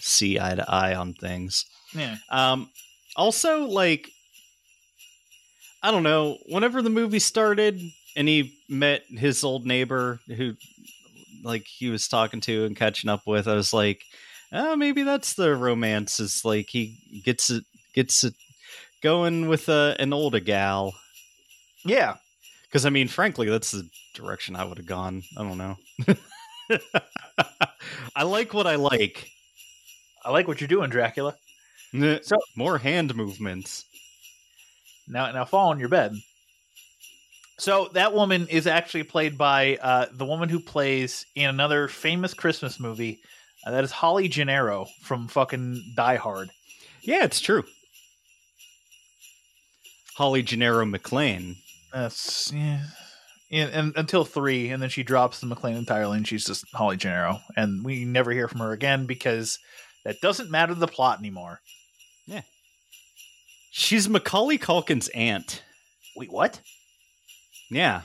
see 0.00 0.40
eye 0.40 0.54
to 0.54 0.64
eye 0.70 0.94
on 0.94 1.12
things. 1.12 1.66
Yeah. 1.94 2.16
Um 2.30 2.70
also 3.14 3.66
like 3.66 4.08
I 5.82 5.90
don't 5.90 6.02
know, 6.02 6.38
whenever 6.46 6.80
the 6.80 6.88
movie 6.88 7.18
started 7.18 7.78
and 8.16 8.26
he 8.26 8.54
met 8.70 9.02
his 9.06 9.44
old 9.44 9.66
neighbor 9.66 10.18
who 10.34 10.54
like 11.44 11.66
he 11.66 11.90
was 11.90 12.08
talking 12.08 12.40
to 12.42 12.64
and 12.64 12.74
catching 12.74 13.10
up 13.10 13.26
with, 13.26 13.46
I 13.46 13.54
was 13.54 13.74
like, 13.74 14.00
oh, 14.52 14.76
maybe 14.76 15.02
that's 15.02 15.34
the 15.34 15.54
romance. 15.54 16.20
Is 16.20 16.44
like 16.44 16.68
he 16.70 16.98
gets 17.24 17.50
it 17.50 17.64
gets 17.94 18.24
it 18.24 18.34
going 19.02 19.48
with 19.48 19.68
a, 19.68 19.96
an 19.98 20.12
older 20.12 20.40
gal. 20.40 20.94
Yeah. 21.84 22.16
Because 22.64 22.86
I 22.86 22.90
mean, 22.90 23.08
frankly, 23.08 23.48
that's 23.48 23.72
the 23.72 23.88
direction 24.14 24.56
I 24.56 24.64
would 24.64 24.78
have 24.78 24.86
gone. 24.86 25.22
I 25.36 25.42
don't 25.42 25.58
know. 25.58 25.76
I 28.16 28.22
like 28.22 28.54
what 28.54 28.66
I 28.66 28.76
like. 28.76 29.28
I 30.24 30.30
like 30.30 30.48
what 30.48 30.60
you're 30.60 30.68
doing, 30.68 30.88
Dracula. 30.90 31.36
So 31.92 32.36
more 32.56 32.78
hand 32.78 33.14
movements. 33.14 33.84
Now, 35.06 35.30
now 35.32 35.44
fall 35.44 35.70
on 35.70 35.78
your 35.78 35.90
bed. 35.90 36.14
So 37.58 37.90
that 37.92 38.14
woman 38.14 38.46
is 38.48 38.66
actually 38.66 39.02
played 39.02 39.36
by 39.36 39.76
uh, 39.82 40.06
the 40.10 40.24
woman 40.24 40.48
who 40.48 40.58
plays 40.58 41.26
in 41.34 41.50
another 41.50 41.88
famous 41.88 42.32
Christmas 42.32 42.80
movie. 42.80 43.20
Uh, 43.64 43.70
that 43.70 43.84
is 43.84 43.92
Holly 43.92 44.28
Gennero 44.28 44.88
from 45.02 45.28
fucking 45.28 45.92
Die 45.94 46.16
Hard. 46.16 46.50
Yeah, 47.02 47.24
it's 47.24 47.40
true. 47.40 47.64
Holly 50.16 50.42
Gennero 50.42 50.88
McClane. 50.88 51.56
That's 51.92 52.52
yeah. 52.52 52.82
And, 53.50 53.70
and 53.70 53.96
until 53.96 54.24
three, 54.24 54.70
and 54.70 54.82
then 54.82 54.88
she 54.88 55.02
drops 55.02 55.40
the 55.40 55.46
McClane 55.46 55.76
entirely, 55.76 56.16
and 56.16 56.26
she's 56.26 56.44
just 56.44 56.64
Holly 56.72 56.96
Gennero, 56.96 57.40
and 57.56 57.84
we 57.84 58.04
never 58.04 58.32
hear 58.32 58.48
from 58.48 58.60
her 58.60 58.72
again 58.72 59.06
because 59.06 59.58
that 60.04 60.20
doesn't 60.20 60.50
matter 60.50 60.72
to 60.72 60.80
the 60.80 60.86
plot 60.86 61.18
anymore. 61.18 61.60
Yeah, 62.26 62.42
she's 63.70 64.08
Macaulay 64.08 64.58
Culkin's 64.58 65.08
aunt. 65.08 65.62
Wait, 66.16 66.32
what? 66.32 66.60
Yeah. 67.70 68.02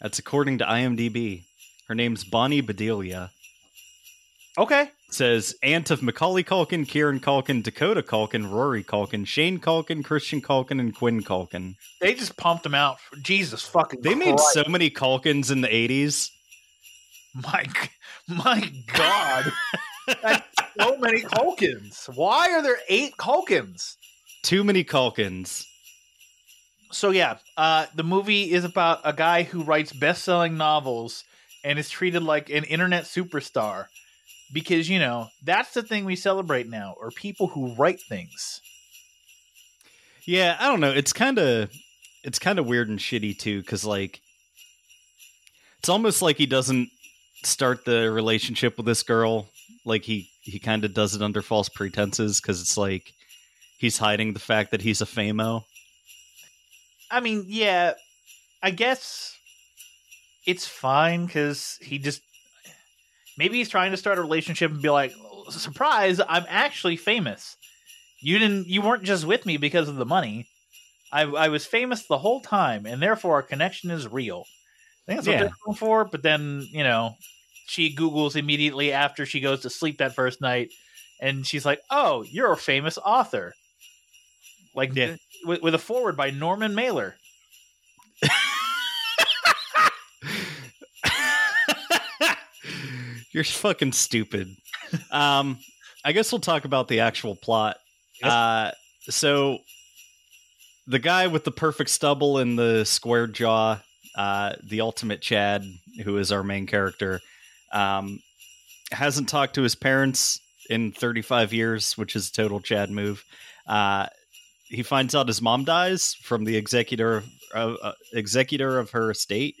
That's 0.00 0.18
according 0.18 0.58
to 0.58 0.64
IMDb. 0.64 1.44
Her 1.88 1.94
name's 1.94 2.24
Bonnie 2.24 2.62
Bedelia. 2.62 3.30
Okay, 4.58 4.90
It 5.08 5.14
says 5.14 5.54
aunt 5.62 5.90
of 5.90 6.02
Macaulay 6.02 6.42
Culkin, 6.42 6.86
Kieran 6.86 7.20
Culkin, 7.20 7.62
Dakota 7.62 8.02
Culkin, 8.02 8.50
Rory 8.50 8.82
Culkin, 8.82 9.24
Shane 9.26 9.60
Culkin, 9.60 10.04
Christian 10.04 10.42
Culkin, 10.42 10.80
and 10.80 10.94
Quinn 10.94 11.22
Culkin. 11.22 11.76
they 12.00 12.14
just 12.14 12.36
pumped 12.36 12.64
them 12.64 12.74
out. 12.74 12.98
For, 13.00 13.16
Jesus 13.16 13.62
fucking! 13.62 14.00
They 14.02 14.14
made 14.16 14.40
so 14.40 14.64
many 14.66 14.90
Culkins 14.90 15.50
in 15.50 15.60
the 15.60 15.68
80s. 15.68 16.30
My 17.34 17.64
my 18.26 18.72
God, 18.92 19.52
that's 20.20 20.44
so 20.80 20.96
many 20.98 21.20
Culkins. 21.20 22.08
Why 22.16 22.50
are 22.50 22.62
there 22.62 22.78
eight 22.88 23.16
Culkins? 23.16 23.94
Too 24.42 24.64
many 24.64 24.82
Culkins. 24.82 25.64
So 26.90 27.10
yeah, 27.10 27.36
uh, 27.56 27.86
the 27.94 28.02
movie 28.02 28.50
is 28.50 28.64
about 28.64 29.00
a 29.04 29.12
guy 29.12 29.44
who 29.44 29.62
writes 29.62 29.92
best-selling 29.92 30.56
novels 30.56 31.22
and 31.62 31.78
is 31.78 31.88
treated 31.88 32.24
like 32.24 32.50
an 32.50 32.64
internet 32.64 33.04
superstar 33.04 33.86
because 34.52 34.88
you 34.88 34.98
know 34.98 35.28
that's 35.42 35.74
the 35.74 35.82
thing 35.82 36.04
we 36.04 36.16
celebrate 36.16 36.68
now, 36.68 36.94
are 37.00 37.10
people 37.10 37.48
who 37.48 37.74
write 37.74 38.00
things. 38.00 38.60
Yeah, 40.26 40.56
I 40.60 40.68
don't 40.68 40.80
know. 40.80 40.92
It's 40.92 41.12
kind 41.12 41.38
of 41.38 41.70
it's 42.22 42.38
kind 42.38 42.58
of 42.58 42.66
weird 42.66 42.88
and 42.88 42.98
shitty 42.98 43.38
too 43.38 43.62
cuz 43.62 43.84
like 43.84 44.20
it's 45.78 45.88
almost 45.88 46.20
like 46.20 46.36
he 46.36 46.46
doesn't 46.46 46.90
start 47.42 47.84
the 47.84 48.10
relationship 48.10 48.76
with 48.76 48.84
this 48.84 49.02
girl 49.02 49.48
like 49.86 50.04
he 50.04 50.28
he 50.42 50.58
kind 50.58 50.84
of 50.84 50.92
does 50.92 51.14
it 51.14 51.22
under 51.22 51.40
false 51.40 51.70
pretenses 51.70 52.38
cuz 52.40 52.60
it's 52.60 52.76
like 52.76 53.14
he's 53.78 53.98
hiding 53.98 54.34
the 54.34 54.40
fact 54.40 54.70
that 54.70 54.82
he's 54.82 55.00
a 55.00 55.06
famo. 55.06 55.64
I 57.10 57.20
mean, 57.20 57.44
yeah, 57.48 57.94
I 58.62 58.70
guess 58.70 59.36
it's 60.46 60.66
fine 60.66 61.26
because 61.26 61.78
he 61.80 61.98
just 61.98 62.20
maybe 63.40 63.56
he's 63.56 63.68
trying 63.70 63.90
to 63.90 63.96
start 63.96 64.18
a 64.18 64.20
relationship 64.20 64.70
and 64.70 64.82
be 64.82 64.90
like, 64.90 65.12
surprise, 65.50 66.20
I'm 66.28 66.44
actually 66.48 66.96
famous. 66.96 67.56
You 68.20 68.38
didn't, 68.38 68.68
you 68.68 68.82
weren't 68.82 69.02
just 69.02 69.24
with 69.24 69.46
me 69.46 69.56
because 69.56 69.88
of 69.88 69.96
the 69.96 70.04
money. 70.06 70.46
I, 71.10 71.22
I 71.22 71.48
was 71.48 71.64
famous 71.66 72.04
the 72.06 72.18
whole 72.18 72.40
time, 72.42 72.84
and 72.86 73.02
therefore 73.02 73.34
our 73.36 73.42
connection 73.42 73.90
is 73.90 74.06
real. 74.06 74.44
I 74.44 75.02
think 75.06 75.16
that's 75.18 75.26
what 75.26 75.32
Yeah. 75.32 75.40
they're 75.44 75.52
going 75.64 75.76
for. 75.76 76.04
But 76.04 76.22
then, 76.22 76.68
you 76.70 76.84
know, 76.84 77.14
she 77.66 77.96
Googles 77.96 78.36
immediately 78.36 78.92
after 78.92 79.24
she 79.24 79.40
goes 79.40 79.60
to 79.62 79.70
sleep 79.70 79.98
that 79.98 80.14
first 80.14 80.40
night, 80.42 80.70
and 81.20 81.46
she's 81.46 81.64
like, 81.64 81.80
"Oh, 81.90 82.22
you're 82.30 82.52
a 82.52 82.56
famous 82.56 82.98
author." 82.98 83.54
Like 84.74 84.94
Yeah. 84.94 85.16
with, 85.44 85.62
with 85.62 85.74
a 85.74 85.78
foreword 85.78 86.16
by 86.16 86.30
Norman 86.30 86.74
Mailer. 86.74 87.16
You're 93.32 93.44
fucking 93.44 93.92
stupid. 93.92 94.56
Um, 95.10 95.58
I 96.04 96.12
guess 96.12 96.32
we'll 96.32 96.40
talk 96.40 96.64
about 96.64 96.88
the 96.88 97.00
actual 97.00 97.36
plot. 97.36 97.76
Uh, 98.22 98.72
so 99.02 99.58
the 100.86 100.98
guy 100.98 101.28
with 101.28 101.44
the 101.44 101.52
perfect 101.52 101.90
stubble 101.90 102.38
and 102.38 102.58
the 102.58 102.84
square 102.84 103.26
jaw, 103.26 103.80
uh, 104.16 104.54
the 104.62 104.80
ultimate 104.80 105.20
Chad, 105.20 105.64
who 106.04 106.18
is 106.18 106.32
our 106.32 106.42
main 106.42 106.66
character, 106.66 107.20
um, 107.72 108.20
hasn't 108.90 109.28
talked 109.28 109.54
to 109.54 109.62
his 109.62 109.74
parents 109.74 110.40
in 110.68 110.92
35 110.92 111.52
years, 111.52 111.96
which 111.96 112.16
is 112.16 112.28
a 112.28 112.32
total 112.32 112.60
Chad 112.60 112.90
move. 112.90 113.24
Uh, 113.66 114.06
he 114.64 114.82
finds 114.82 115.14
out 115.14 115.28
his 115.28 115.42
mom 115.42 115.64
dies 115.64 116.14
from 116.14 116.44
the 116.44 116.56
executor 116.56 117.22
uh, 117.54 117.74
uh, 117.82 117.92
executor 118.12 118.78
of 118.78 118.90
her 118.90 119.10
estate. 119.10 119.56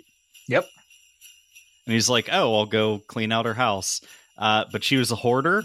Yep. 0.48 0.68
And 1.90 1.94
he's 1.96 2.08
like, 2.08 2.28
"Oh, 2.30 2.54
I'll 2.56 2.66
go 2.66 3.00
clean 3.08 3.32
out 3.32 3.46
her 3.46 3.54
house." 3.54 4.00
Uh, 4.38 4.64
but 4.70 4.84
she 4.84 4.96
was 4.96 5.10
a 5.10 5.16
hoarder, 5.16 5.64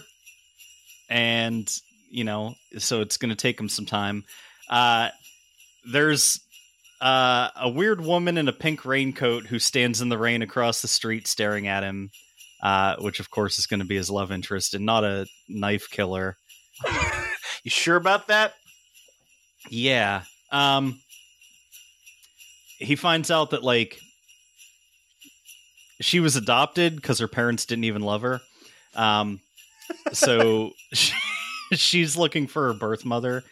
and 1.08 1.72
you 2.10 2.24
know, 2.24 2.56
so 2.80 3.02
it's 3.02 3.18
going 3.18 3.30
to 3.30 3.36
take 3.36 3.60
him 3.60 3.70
some 3.70 3.86
time. 3.86 4.24
Uh, 4.68 5.10
there's 5.92 6.40
uh, 7.00 7.50
a 7.56 7.70
weird 7.70 8.02
woman 8.02 8.40
in 8.40 8.48
a 8.48 8.52
pink 8.54 8.86
raincoat 8.86 9.46
who 9.46 9.60
stands 9.60 10.02
in 10.02 10.10
the 10.10 10.18
rain 10.18 10.42
across 10.42 10.82
the 10.82 10.88
street, 10.88 11.28
staring 11.28 11.68
at 11.68 11.84
him. 11.84 12.10
uh, 12.64 12.96
which 13.02 13.20
of 13.20 13.30
course 13.30 13.60
is 13.60 13.68
going 13.68 13.82
to 13.82 13.86
be 13.86 13.96
his 13.98 14.10
love 14.10 14.32
interest 14.32 14.74
and 14.74 14.84
not 14.84 15.04
a 15.04 15.28
knife 15.48 15.90
killer. 15.92 16.38
You 17.64 17.72
sure 17.72 17.96
about 17.96 18.28
that? 18.28 18.54
Yeah. 19.70 20.22
Um 20.52 21.00
he 22.78 22.96
finds 22.96 23.32
out 23.32 23.52
that 23.52 23.64
like 23.64 24.00
she 26.02 26.20
was 26.20 26.36
adopted 26.36 26.96
because 26.96 27.20
her 27.20 27.28
parents 27.28 27.66
didn't 27.66 27.86
even 27.86 28.02
love 28.02 28.22
her. 28.22 28.42
Um 28.96 29.40
so 30.14 30.72
she, 30.94 31.14
she's 31.74 32.18
looking 32.18 32.48
for 32.48 32.68
her 32.68 32.74
birth 32.74 33.06
mother. 33.06 33.44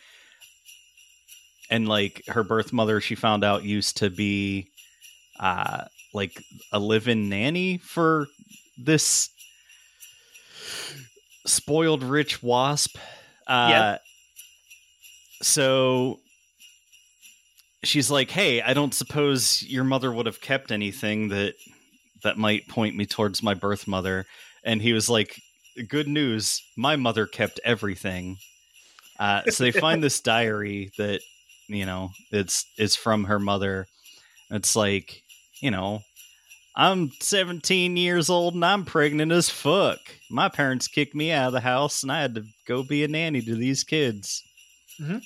And 1.70 1.88
like 1.88 2.24
her 2.28 2.44
birth 2.44 2.72
mother 2.74 3.02
she 3.02 3.16
found 3.16 3.44
out 3.44 3.64
used 3.64 3.98
to 3.98 4.10
be 4.10 4.68
uh 5.40 5.86
like 6.14 6.44
a 6.72 6.80
live-in 6.80 7.30
nanny 7.30 7.78
for 7.80 8.28
this 8.78 9.30
spoiled 11.46 12.04
rich 12.04 12.42
wasp. 12.44 12.98
Uh 13.48 13.68
Yeah. 13.70 13.98
so 15.42 16.20
she's 17.84 18.10
like, 18.10 18.30
"Hey, 18.32 18.62
I 18.62 18.74
don't 18.74 18.94
suppose 18.94 19.62
your 19.64 19.84
mother 19.84 20.12
would 20.12 20.26
have 20.26 20.40
kept 20.40 20.72
anything 20.72 21.30
that 21.30 21.56
that 22.24 22.38
might 22.38 22.68
point 22.68 22.96
me 22.96 23.06
towards 23.06 23.44
my 23.44 23.54
birth 23.54 23.88
mother." 23.88 24.26
And 24.64 24.82
he 24.82 24.94
was 24.94 25.10
like, 25.10 25.40
"Good 25.88 26.08
news, 26.08 26.62
my 26.76 26.96
mother 26.96 27.26
kept 27.28 27.60
everything." 27.64 28.38
Uh, 29.20 29.44
so 29.50 29.64
they 29.64 29.72
find 29.72 30.04
this 30.04 30.20
diary 30.34 30.92
that 30.98 31.22
you 31.68 31.86
know 31.86 32.12
it's 32.32 32.66
is 32.78 32.96
from 32.96 33.26
her 33.26 33.40
mother. 33.40 33.88
It's 34.50 34.76
like 34.76 35.22
you 35.62 35.72
know. 35.72 36.02
I'm 36.76 37.12
17 37.20 37.98
years 37.98 38.32
old 38.32 38.56
and 38.56 38.66
I'm 38.66 38.84
pregnant 38.84 39.32
as 39.32 39.48
fuck. 39.48 40.00
My 40.32 40.50
parents 40.50 40.88
kicked 40.88 41.14
me 41.14 41.32
out 41.32 41.46
of 41.46 41.54
the 41.54 41.60
house 41.60 42.02
and 42.02 42.12
I 42.12 42.20
had 42.22 42.34
to 42.34 42.46
go 42.68 42.82
be 42.82 43.04
a 43.04 43.08
nanny 43.08 43.44
to 43.44 43.54
these 43.56 43.84
kids. 43.84 44.42
Mhm. 45.00 45.22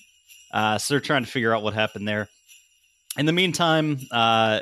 Uh, 0.51 0.77
so 0.77 0.93
they're 0.93 0.99
trying 0.99 1.23
to 1.23 1.31
figure 1.31 1.55
out 1.55 1.63
what 1.63 1.73
happened 1.73 2.05
there. 2.05 2.27
In 3.17 3.25
the 3.25 3.31
meantime, 3.31 3.97
uh, 4.11 4.59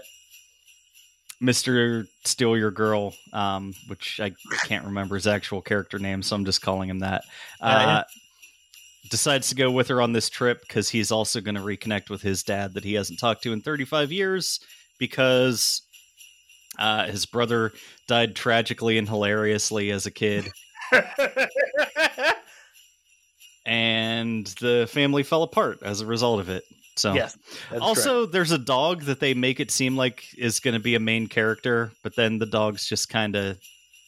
Mr. 1.42 2.08
Steal 2.24 2.58
Your 2.58 2.72
Girl, 2.72 3.14
um, 3.34 3.74
which 3.88 4.20
I 4.22 4.32
can't 4.66 4.86
remember 4.86 5.16
his 5.16 5.28
actual 5.28 5.62
character 5.62 6.00
name, 6.00 6.22
so 6.24 6.36
I'm 6.36 6.46
just 6.46 6.62
calling 6.62 6.90
him 6.90 7.00
that, 7.00 7.24
uh, 7.62 7.66
Uh, 7.66 7.80
yeah. 7.80 8.04
decides 9.10 9.50
to 9.50 9.56
go 9.56 9.70
with 9.70 9.88
her 9.90 10.02
on 10.02 10.14
this 10.14 10.30
trip 10.30 10.62
because 10.62 10.90
he's 10.90 11.12
also 11.12 11.42
going 11.42 11.56
to 11.56 11.62
reconnect 11.62 12.10
with 12.10 12.22
his 12.22 12.42
dad 12.44 12.74
that 12.74 12.84
he 12.84 12.94
hasn't 12.94 13.20
talked 13.20 13.44
to 13.44 13.54
in 13.54 13.62
35 13.62 14.12
years 14.12 14.60
because 14.98 15.82
uh, 16.80 17.06
his 17.06 17.26
brother 17.26 17.72
died 18.08 18.36
tragically 18.36 18.98
and 18.98 19.08
hilariously 19.08 19.92
as 19.92 20.06
a 20.06 20.12
kid. 20.12 20.50
and 23.66 24.48
the 24.62 24.88
family 24.92 25.24
fell 25.24 25.44
apart 25.44 25.80
as 25.82 26.02
a 26.02 26.06
result 26.06 26.40
of 26.40 26.50
it. 26.50 26.64
So 26.98 27.14
yes. 27.14 27.38
also 27.82 28.26
there's 28.26 28.52
a 28.52 28.58
dog 28.58 29.04
that 29.04 29.20
they 29.20 29.34
make 29.34 29.60
it 29.60 29.70
seem 29.72 29.98
like 29.98 30.24
is 30.38 30.60
going 30.60 30.76
to 30.76 30.80
be 30.80 30.96
a 30.96 31.00
main 31.00 31.28
character, 31.28 31.92
but 32.04 32.16
then 32.16 32.40
the 32.40 32.46
dog's 32.46 32.88
just 32.88 33.10
kind 33.10 33.36
of 33.36 33.60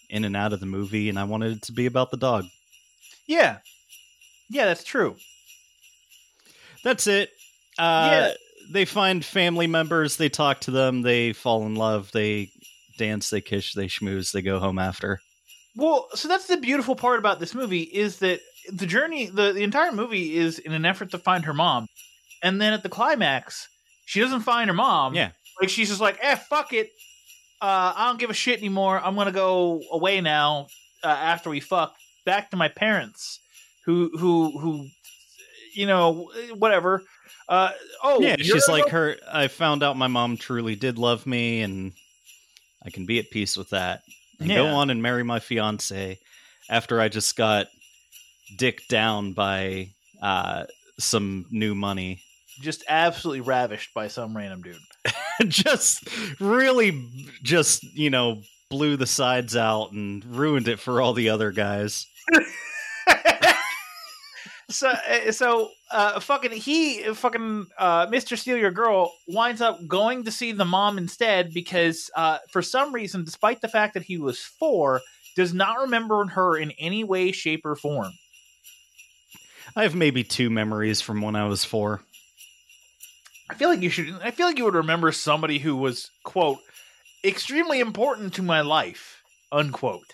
in 0.09 0.23
and 0.23 0.37
out 0.37 0.53
of 0.53 0.59
the 0.59 0.65
movie 0.65 1.09
and 1.09 1.19
I 1.19 1.25
wanted 1.25 1.51
it 1.57 1.61
to 1.63 1.73
be 1.73 1.85
about 1.85 2.11
the 2.11 2.17
dog. 2.17 2.45
yeah, 3.27 3.57
yeah, 4.49 4.65
that's 4.65 4.85
true. 4.85 5.15
That's 6.83 7.07
it. 7.07 7.31
Uh 7.77 8.09
Yeah. 8.11 8.33
they 8.71 8.85
find 8.85 9.23
family 9.23 9.67
members, 9.67 10.15
they 10.17 10.29
talk 10.29 10.61
to 10.61 10.71
them, 10.71 11.01
they 11.01 11.33
fall 11.33 11.65
in 11.65 11.75
love, 11.75 12.11
they 12.13 12.49
dance, 12.97 13.29
they 13.29 13.41
kiss, 13.41 13.73
they 13.73 13.87
schmooze, 13.87 14.31
they 14.31 14.41
go 14.41 14.59
home 14.59 14.79
after. 14.79 15.19
Well, 15.75 16.07
so 16.15 16.27
that's 16.27 16.47
the 16.47 16.57
beautiful 16.57 16.95
part 16.95 17.19
about 17.19 17.39
this 17.39 17.53
movie 17.53 17.83
is 17.83 18.17
that 18.19 18.39
the 18.71 18.87
journey, 18.87 19.27
the, 19.27 19.53
the 19.53 19.63
entire 19.63 19.91
movie 19.91 20.35
is 20.35 20.57
in 20.59 20.73
an 20.73 20.85
effort 20.85 21.11
to 21.11 21.19
find 21.19 21.45
her 21.45 21.53
mom. 21.53 21.87
And 22.43 22.61
then 22.61 22.73
at 22.73 22.83
the 22.83 22.89
climax, 22.89 23.67
she 24.05 24.19
doesn't 24.19 24.41
find 24.41 24.69
her 24.69 24.75
mom. 24.75 25.15
Yeah. 25.15 25.31
Like 25.59 25.69
she's 25.69 25.89
just 25.89 26.01
like, 26.01 26.17
eh, 26.21 26.35
fuck 26.35 26.73
it. 26.73 26.89
Uh, 27.61 27.93
I 27.95 28.07
don't 28.07 28.19
give 28.19 28.29
a 28.29 28.35
shit 28.35 28.59
anymore. 28.59 28.99
I'm 29.03 29.15
gonna 29.15 29.31
go 29.31 29.81
away 29.91 30.21
now. 30.21 30.67
Uh, 31.03 31.07
after 31.07 31.49
we 31.49 31.59
fuck, 31.59 31.95
back 32.25 32.51
to 32.51 32.57
my 32.57 32.67
parents, 32.67 33.39
who 33.85 34.11
who 34.17 34.59
who, 34.59 34.87
you 35.73 35.87
know, 35.87 36.29
whatever. 36.55 37.03
Uh, 37.49 37.71
oh, 38.03 38.21
yeah, 38.21 38.35
she's 38.37 38.67
like 38.67 38.89
her. 38.89 39.15
I 39.31 39.47
found 39.47 39.81
out 39.81 39.97
my 39.97 40.07
mom 40.07 40.37
truly 40.37 40.75
did 40.75 40.97
love 40.97 41.25
me, 41.25 41.61
and 41.61 41.93
I 42.85 42.89
can 42.89 43.05
be 43.05 43.19
at 43.19 43.31
peace 43.31 43.57
with 43.57 43.69
that. 43.71 44.01
And 44.39 44.49
go 44.49 44.67
on 44.67 44.91
and 44.91 45.01
marry 45.01 45.23
my 45.23 45.39
fiance 45.39 46.19
after 46.69 47.01
I 47.01 47.09
just 47.09 47.35
got 47.35 47.67
dicked 48.55 48.89
down 48.89 49.33
by 49.33 49.89
uh, 50.21 50.65
some 50.99 51.45
new 51.49 51.73
money. 51.73 52.21
Just 52.61 52.83
absolutely 52.87 53.41
ravished 53.41 53.93
by 53.93 54.07
some 54.07 54.35
random 54.35 54.61
dude. 54.61 54.77
just 55.51 56.07
really, 56.39 57.07
just 57.43 57.83
you 57.95 58.09
know, 58.09 58.41
blew 58.69 58.97
the 58.97 59.07
sides 59.07 59.55
out 59.55 59.91
and 59.91 60.23
ruined 60.25 60.67
it 60.67 60.79
for 60.79 61.01
all 61.01 61.13
the 61.13 61.29
other 61.29 61.51
guys. 61.51 62.07
so 64.69 64.89
uh, 64.89 65.31
so 65.31 65.69
uh 65.91 66.19
fucking 66.19 66.51
he 66.51 67.03
fucking 67.13 67.67
uh 67.77 68.07
Mr. 68.07 68.37
Steal 68.37 68.57
Your 68.57 68.71
Girl 68.71 69.13
winds 69.27 69.61
up 69.61 69.79
going 69.87 70.25
to 70.25 70.31
see 70.31 70.51
the 70.51 70.65
mom 70.65 70.97
instead 70.97 71.53
because 71.53 72.09
uh 72.15 72.39
for 72.49 72.61
some 72.61 72.93
reason 72.93 73.23
despite 73.23 73.61
the 73.61 73.69
fact 73.69 73.93
that 73.93 74.03
he 74.03 74.17
was 74.17 74.39
4 74.39 74.99
does 75.37 75.53
not 75.53 75.79
remember 75.79 76.25
her 76.25 76.57
in 76.57 76.71
any 76.71 77.05
way 77.05 77.31
shape 77.31 77.65
or 77.65 77.75
form. 77.75 78.11
I 79.75 79.83
have 79.83 79.93
maybe 79.93 80.23
two 80.23 80.49
memories 80.49 81.01
from 81.01 81.21
when 81.21 81.35
I 81.35 81.45
was 81.45 81.63
four. 81.63 82.01
I 83.49 83.53
feel 83.53 83.69
like 83.69 83.81
you 83.81 83.89
should 83.89 84.19
I 84.21 84.31
feel 84.31 84.47
like 84.47 84.57
you 84.57 84.65
would 84.65 84.75
remember 84.75 85.11
somebody 85.11 85.59
who 85.59 85.75
was 85.75 86.11
quote 86.23 86.59
extremely 87.23 87.79
important 87.79 88.33
to 88.35 88.43
my 88.43 88.61
life 88.61 89.21
unquote. 89.51 90.13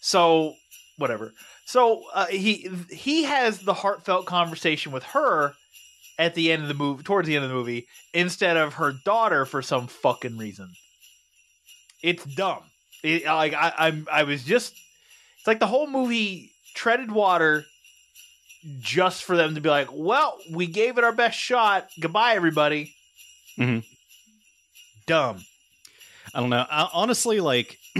So 0.00 0.54
whatever. 0.98 1.32
So 1.66 2.04
uh, 2.14 2.26
he 2.26 2.70
he 2.90 3.24
has 3.24 3.60
the 3.60 3.74
heartfelt 3.74 4.26
conversation 4.26 4.92
with 4.92 5.02
her 5.04 5.54
at 6.18 6.34
the 6.34 6.50
end 6.52 6.62
of 6.62 6.68
the 6.68 6.74
movie, 6.74 7.02
towards 7.02 7.28
the 7.28 7.36
end 7.36 7.44
of 7.44 7.50
the 7.50 7.56
movie, 7.56 7.86
instead 8.14 8.56
of 8.56 8.74
her 8.74 8.94
daughter 9.04 9.44
for 9.44 9.60
some 9.62 9.86
fucking 9.86 10.38
reason. 10.38 10.70
It's 12.02 12.24
dumb. 12.24 12.62
It, 13.02 13.26
like 13.26 13.52
I, 13.54 13.72
I'm, 13.76 14.06
I 14.10 14.22
was 14.22 14.44
just. 14.44 14.74
It's 15.38 15.46
like 15.46 15.60
the 15.60 15.66
whole 15.66 15.86
movie 15.86 16.50
treaded 16.74 17.12
water, 17.12 17.66
just 18.80 19.24
for 19.24 19.36
them 19.36 19.54
to 19.54 19.60
be 19.60 19.68
like, 19.68 19.88
"Well, 19.92 20.38
we 20.50 20.66
gave 20.66 20.98
it 20.98 21.04
our 21.04 21.12
best 21.12 21.38
shot. 21.38 21.88
Goodbye, 22.00 22.34
everybody." 22.34 22.94
Mhm. 23.58 23.84
Dumb. 25.06 25.44
I 26.34 26.40
don't 26.40 26.50
know. 26.50 26.66
I, 26.68 26.88
honestly, 26.92 27.40
like, 27.40 27.78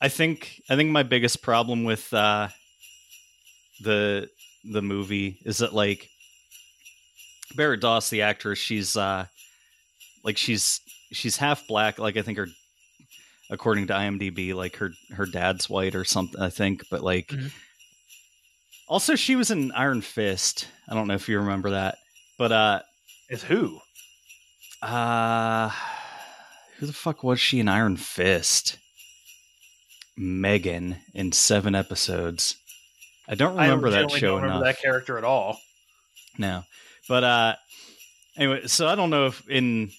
I 0.00 0.08
think 0.08 0.62
I 0.70 0.76
think 0.76 0.90
my 0.90 1.02
biggest 1.02 1.42
problem 1.42 1.84
with 1.84 2.12
uh, 2.14 2.48
the 3.80 4.28
the 4.64 4.82
movie 4.82 5.38
is 5.44 5.58
that 5.58 5.72
like 5.74 6.08
Barrett 7.56 7.80
Doss, 7.80 8.10
the 8.10 8.22
actress, 8.22 8.58
she's 8.58 8.96
uh, 8.96 9.26
like 10.24 10.36
she's 10.36 10.80
she's 11.12 11.36
half 11.36 11.66
black. 11.66 11.98
Like 11.98 12.16
I 12.16 12.22
think 12.22 12.38
her, 12.38 12.46
according 13.50 13.88
to 13.88 13.94
IMDb, 13.94 14.54
like 14.54 14.76
her 14.76 14.92
her 15.12 15.26
dad's 15.26 15.68
white 15.68 15.94
or 15.94 16.04
something. 16.04 16.40
I 16.40 16.50
think, 16.50 16.84
but 16.90 17.02
like. 17.02 17.28
Mhm. 17.28 17.52
Also, 18.88 19.14
she 19.14 19.36
was 19.36 19.50
in 19.50 19.70
Iron 19.72 20.00
Fist. 20.00 20.66
I 20.88 20.94
don't 20.94 21.08
know 21.08 21.14
if 21.14 21.28
you 21.28 21.38
remember 21.38 21.70
that, 21.70 21.98
but 22.38 22.52
uh, 22.52 22.80
Is 23.28 23.42
who? 23.44 23.80
uh 24.80 25.70
who 26.78 26.86
the 26.86 26.92
fuck 26.92 27.24
was 27.24 27.40
she 27.40 27.58
in 27.58 27.68
Iron 27.68 27.96
Fist? 27.96 28.78
Megan 30.16 30.96
in 31.14 31.32
seven 31.32 31.74
episodes. 31.74 32.56
I 33.28 33.34
don't 33.34 33.56
remember 33.56 33.88
I 33.88 33.90
that 33.90 34.10
show 34.12 34.28
don't 34.34 34.42
remember 34.42 34.64
enough. 34.64 34.76
that 34.76 34.80
character 34.82 35.18
at 35.18 35.24
all. 35.24 35.58
No, 36.38 36.62
but 37.08 37.24
uh, 37.24 37.56
anyway, 38.36 38.66
so 38.68 38.86
I 38.86 38.94
don't 38.94 39.10
know 39.10 39.26
if 39.26 39.46
in 39.48 39.90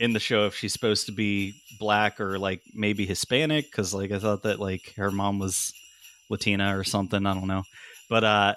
in 0.00 0.12
the 0.12 0.20
show 0.20 0.46
if 0.46 0.54
she's 0.56 0.72
supposed 0.72 1.06
to 1.06 1.12
be 1.12 1.54
black 1.78 2.20
or 2.20 2.38
like 2.38 2.60
maybe 2.74 3.06
Hispanic 3.06 3.66
because 3.66 3.94
like 3.94 4.10
I 4.10 4.18
thought 4.18 4.42
that 4.42 4.58
like 4.60 4.92
her 4.96 5.10
mom 5.12 5.38
was 5.38 5.72
Latina 6.28 6.76
or 6.76 6.82
something. 6.84 7.24
I 7.24 7.34
don't 7.34 7.46
know, 7.48 7.62
but 8.10 8.24
uh, 8.24 8.54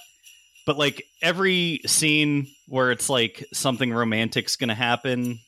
but 0.65 0.77
like 0.77 1.05
every 1.21 1.79
scene 1.85 2.47
where 2.67 2.91
it's 2.91 3.09
like 3.09 3.45
something 3.53 3.93
romantic's 3.93 4.57
gonna 4.57 4.75
happen 4.75 5.39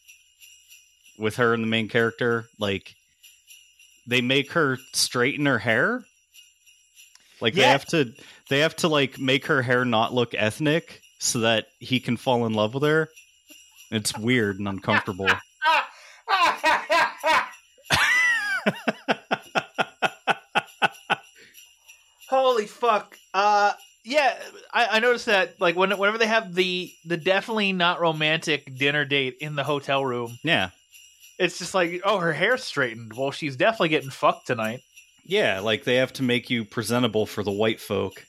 with 1.18 1.38
her 1.38 1.54
and 1.54 1.64
the 1.64 1.68
main 1.68 1.90
character, 1.90 2.46
like 2.60 2.94
they 4.08 4.22
make 4.22 4.54
her 4.54 4.78
straighten 4.94 5.46
her 5.46 5.60
hair. 5.60 6.04
Like 7.42 7.54
they 7.54 7.64
have 7.64 7.86
to 7.88 8.14
they 8.50 8.60
have 8.60 8.78
to 8.78 8.88
like 8.88 9.20
make 9.20 9.48
her 9.48 9.62
hair 9.62 9.84
not 9.84 10.14
look 10.14 10.34
ethnic 10.34 11.02
so 11.20 11.40
that 11.40 11.66
he 11.80 12.00
can 12.00 12.16
fall 12.16 12.46
in 12.46 12.54
love 12.54 12.74
with 12.74 12.84
her. 12.84 13.10
It's 13.92 14.18
weird 14.18 14.60
and 14.60 14.70
uncomfortable. 14.70 15.28
Holy 22.30 22.66
fuck. 22.66 23.18
Uh 23.34 23.74
yeah, 24.06 24.36
I, 24.74 24.86
I 24.92 25.00
noticed 25.00 25.26
that 25.26 25.60
like 25.60 25.76
when, 25.76 25.90
whenever 25.98 26.18
they 26.18 26.28
have 26.28 26.54
the 26.54 26.92
the 27.06 27.18
definitely 27.18 27.74
not 27.74 28.00
romantic 28.00 28.78
dinner 28.78 29.04
date 29.06 29.38
in 29.42 29.56
the 29.56 29.64
hotel 29.64 30.06
room, 30.06 30.38
Yeah. 30.44 30.70
it's 31.40 31.58
just 31.60 31.74
like, 31.74 32.02
oh, 32.06 32.20
her 32.20 32.32
hair's 32.34 32.64
straightened. 32.64 33.14
Well, 33.14 33.32
she's 33.32 33.56
definitely 33.56 33.90
getting 33.90 34.10
fucked 34.12 34.48
tonight. 34.48 34.82
Yeah, 35.26 35.60
like 35.62 35.84
they 35.84 35.96
have 35.96 36.14
to 36.14 36.24
make 36.24 36.50
you 36.50 36.64
presentable 36.66 37.26
for 37.26 37.44
the 37.44 37.52
white 37.52 37.82
folk. 37.82 38.24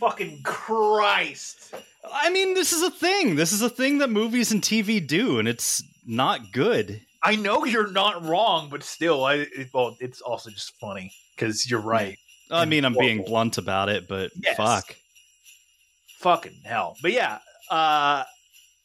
Fucking 0.00 0.42
Christ. 0.42 1.74
I 2.12 2.30
mean, 2.30 2.54
this 2.54 2.72
is 2.72 2.82
a 2.82 2.90
thing. 2.90 3.36
This 3.36 3.52
is 3.52 3.62
a 3.62 3.68
thing 3.70 3.98
that 3.98 4.10
movies 4.10 4.52
and 4.52 4.62
TV 4.62 5.04
do, 5.04 5.38
and 5.38 5.48
it's 5.48 5.82
not 6.06 6.52
good. 6.52 7.00
I 7.22 7.34
know 7.36 7.64
you're 7.64 7.90
not 7.90 8.24
wrong, 8.24 8.68
but 8.70 8.84
still, 8.84 9.24
I 9.24 9.34
it, 9.34 9.70
well, 9.74 9.96
it's 10.00 10.20
also 10.20 10.50
just 10.50 10.72
funny 10.78 11.12
because 11.34 11.68
you're 11.68 11.80
right. 11.80 12.16
I 12.50 12.64
mean, 12.64 12.84
I'm 12.84 12.94
being 12.94 13.22
blunt 13.22 13.58
about 13.58 13.88
it, 13.88 14.08
but 14.08 14.30
Yes. 14.42 14.56
fuck. 14.56 14.96
Fucking 16.20 16.60
hell. 16.64 16.96
But 17.02 17.12
yeah, 17.12 17.38
uh, 17.70 18.24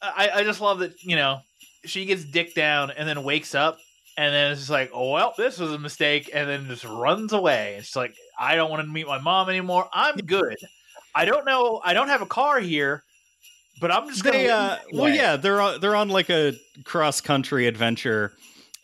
I 0.02 0.30
I 0.34 0.44
just 0.44 0.60
love 0.60 0.80
that 0.80 0.92
you 1.02 1.16
know 1.16 1.40
she 1.84 2.04
gets 2.04 2.24
dick 2.24 2.54
down 2.54 2.90
and 2.90 3.08
then 3.08 3.24
wakes 3.24 3.54
up 3.54 3.78
and 4.16 4.32
then 4.34 4.52
it's 4.52 4.60
just 4.60 4.70
like, 4.70 4.90
oh 4.92 5.10
well, 5.10 5.34
this 5.36 5.58
was 5.58 5.72
a 5.72 5.78
mistake, 5.78 6.30
and 6.32 6.48
then 6.48 6.66
just 6.68 6.84
runs 6.84 7.32
away. 7.32 7.76
It's 7.78 7.96
like 7.96 8.14
I 8.38 8.54
don't 8.54 8.70
want 8.70 8.86
to 8.86 8.92
meet 8.92 9.06
my 9.06 9.18
mom 9.18 9.48
anymore. 9.48 9.88
I'm 9.92 10.16
good. 10.16 10.56
I 11.14 11.24
don't 11.24 11.44
know. 11.44 11.80
I 11.84 11.94
don't 11.94 12.08
have 12.08 12.22
a 12.22 12.26
car 12.26 12.60
here, 12.60 13.02
but 13.80 13.90
I'm 13.90 14.08
just 14.08 14.22
gonna. 14.22 14.38
They, 14.38 14.50
uh, 14.50 14.76
well, 14.92 15.12
yeah, 15.12 15.36
they're 15.36 15.60
on, 15.60 15.80
they're 15.80 15.96
on 15.96 16.08
like 16.08 16.30
a 16.30 16.54
cross 16.84 17.20
country 17.20 17.66
adventure, 17.66 18.32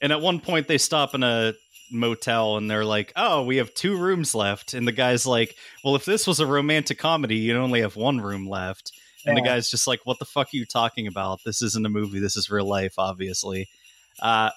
and 0.00 0.12
at 0.12 0.20
one 0.20 0.40
point 0.40 0.66
they 0.66 0.78
stop 0.78 1.14
in 1.14 1.22
a 1.22 1.54
motel, 1.90 2.56
and 2.56 2.70
they're 2.70 2.84
like, 2.84 3.12
"Oh, 3.16 3.42
we 3.44 3.56
have 3.56 3.72
two 3.74 3.96
rooms 3.96 4.34
left," 4.34 4.74
and 4.74 4.86
the 4.86 4.92
guy's 4.92 5.26
like, 5.26 5.56
"Well, 5.84 5.96
if 5.96 6.04
this 6.04 6.26
was 6.26 6.40
a 6.40 6.46
romantic 6.46 6.98
comedy, 6.98 7.36
you'd 7.36 7.56
only 7.56 7.80
have 7.80 7.96
one 7.96 8.20
room 8.20 8.48
left." 8.48 8.92
And 9.26 9.36
the 9.36 9.42
guy's 9.42 9.70
just 9.70 9.86
like, 9.86 10.00
"What 10.04 10.18
the 10.18 10.24
fuck 10.24 10.46
are 10.46 10.56
you 10.56 10.64
talking 10.64 11.06
about? 11.06 11.40
This 11.44 11.60
isn't 11.60 11.84
a 11.84 11.90
movie. 11.90 12.20
This 12.20 12.36
is 12.36 12.50
real 12.50 12.66
life, 12.66 12.94
obviously." 12.98 13.68
Uh, 14.20 14.50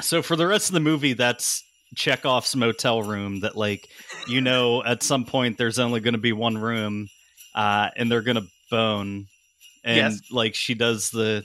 so 0.00 0.22
for 0.22 0.34
the 0.36 0.46
rest 0.46 0.68
of 0.68 0.74
the 0.74 0.80
movie, 0.80 1.12
that's 1.12 1.62
Chekhov's 1.94 2.56
motel 2.56 3.02
room. 3.02 3.40
That 3.40 3.56
like, 3.56 3.86
you 4.26 4.40
know, 4.40 4.82
at 4.82 5.02
some 5.02 5.24
point 5.24 5.56
there's 5.58 5.78
only 5.78 6.00
going 6.00 6.14
to 6.14 6.20
be 6.20 6.32
one 6.32 6.58
room, 6.58 7.08
uh, 7.54 7.90
and 7.96 8.10
they're 8.10 8.22
going 8.22 8.36
to 8.42 8.46
bone, 8.70 9.26
and 9.84 9.96
Yes. 10.14 10.20
like 10.30 10.54
she 10.54 10.74
does 10.74 11.10
the 11.10 11.44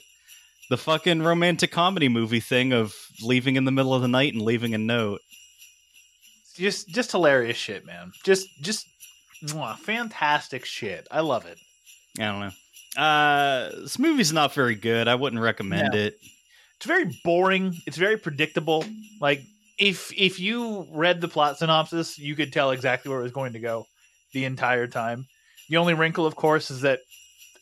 the 0.69 0.77
fucking 0.77 1.21
romantic 1.21 1.71
comedy 1.71 2.09
movie 2.09 2.39
thing 2.39 2.73
of 2.73 2.95
leaving 3.21 3.55
in 3.55 3.65
the 3.65 3.71
middle 3.71 3.93
of 3.93 4.01
the 4.01 4.07
night 4.07 4.33
and 4.33 4.41
leaving 4.41 4.73
a 4.73 4.77
note. 4.77 5.21
just 6.55 6.87
just 6.89 7.11
hilarious 7.11 7.57
shit, 7.57 7.85
man. 7.85 8.11
Just 8.23 8.47
just 8.61 8.87
mwah, 9.43 9.77
fantastic 9.77 10.65
shit. 10.65 11.07
I 11.11 11.21
love 11.21 11.45
it. 11.45 11.57
I 12.19 12.23
don't 12.23 12.39
know. 12.39 12.51
Uh, 13.01 13.71
this 13.81 13.99
movie's 13.99 14.31
not 14.31 14.53
very 14.53 14.75
good. 14.75 15.07
I 15.07 15.15
wouldn't 15.15 15.41
recommend 15.41 15.89
No. 15.91 15.99
it. 15.99 16.15
It's 16.77 16.85
very 16.85 17.11
boring. 17.23 17.75
It's 17.85 17.97
very 17.97 18.17
predictable. 18.17 18.85
Like 19.19 19.41
if 19.77 20.11
if 20.17 20.39
you 20.39 20.87
read 20.91 21.19
the 21.21 21.27
plot 21.27 21.57
synopsis, 21.57 22.17
you 22.17 22.35
could 22.35 22.53
tell 22.53 22.71
exactly 22.71 23.09
where 23.09 23.19
it 23.19 23.23
was 23.23 23.31
going 23.33 23.53
to 23.53 23.59
go 23.59 23.85
the 24.33 24.45
entire 24.45 24.87
time. 24.87 25.25
The 25.69 25.77
only 25.77 25.93
wrinkle, 25.93 26.25
of 26.25 26.35
course, 26.35 26.69
is 26.71 26.81
that 26.81 26.99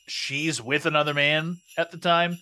she's 0.08 0.62
with 0.62 0.86
another 0.86 1.14
man 1.14 1.58
at 1.78 1.90
the 1.92 1.98
time. 1.98 2.38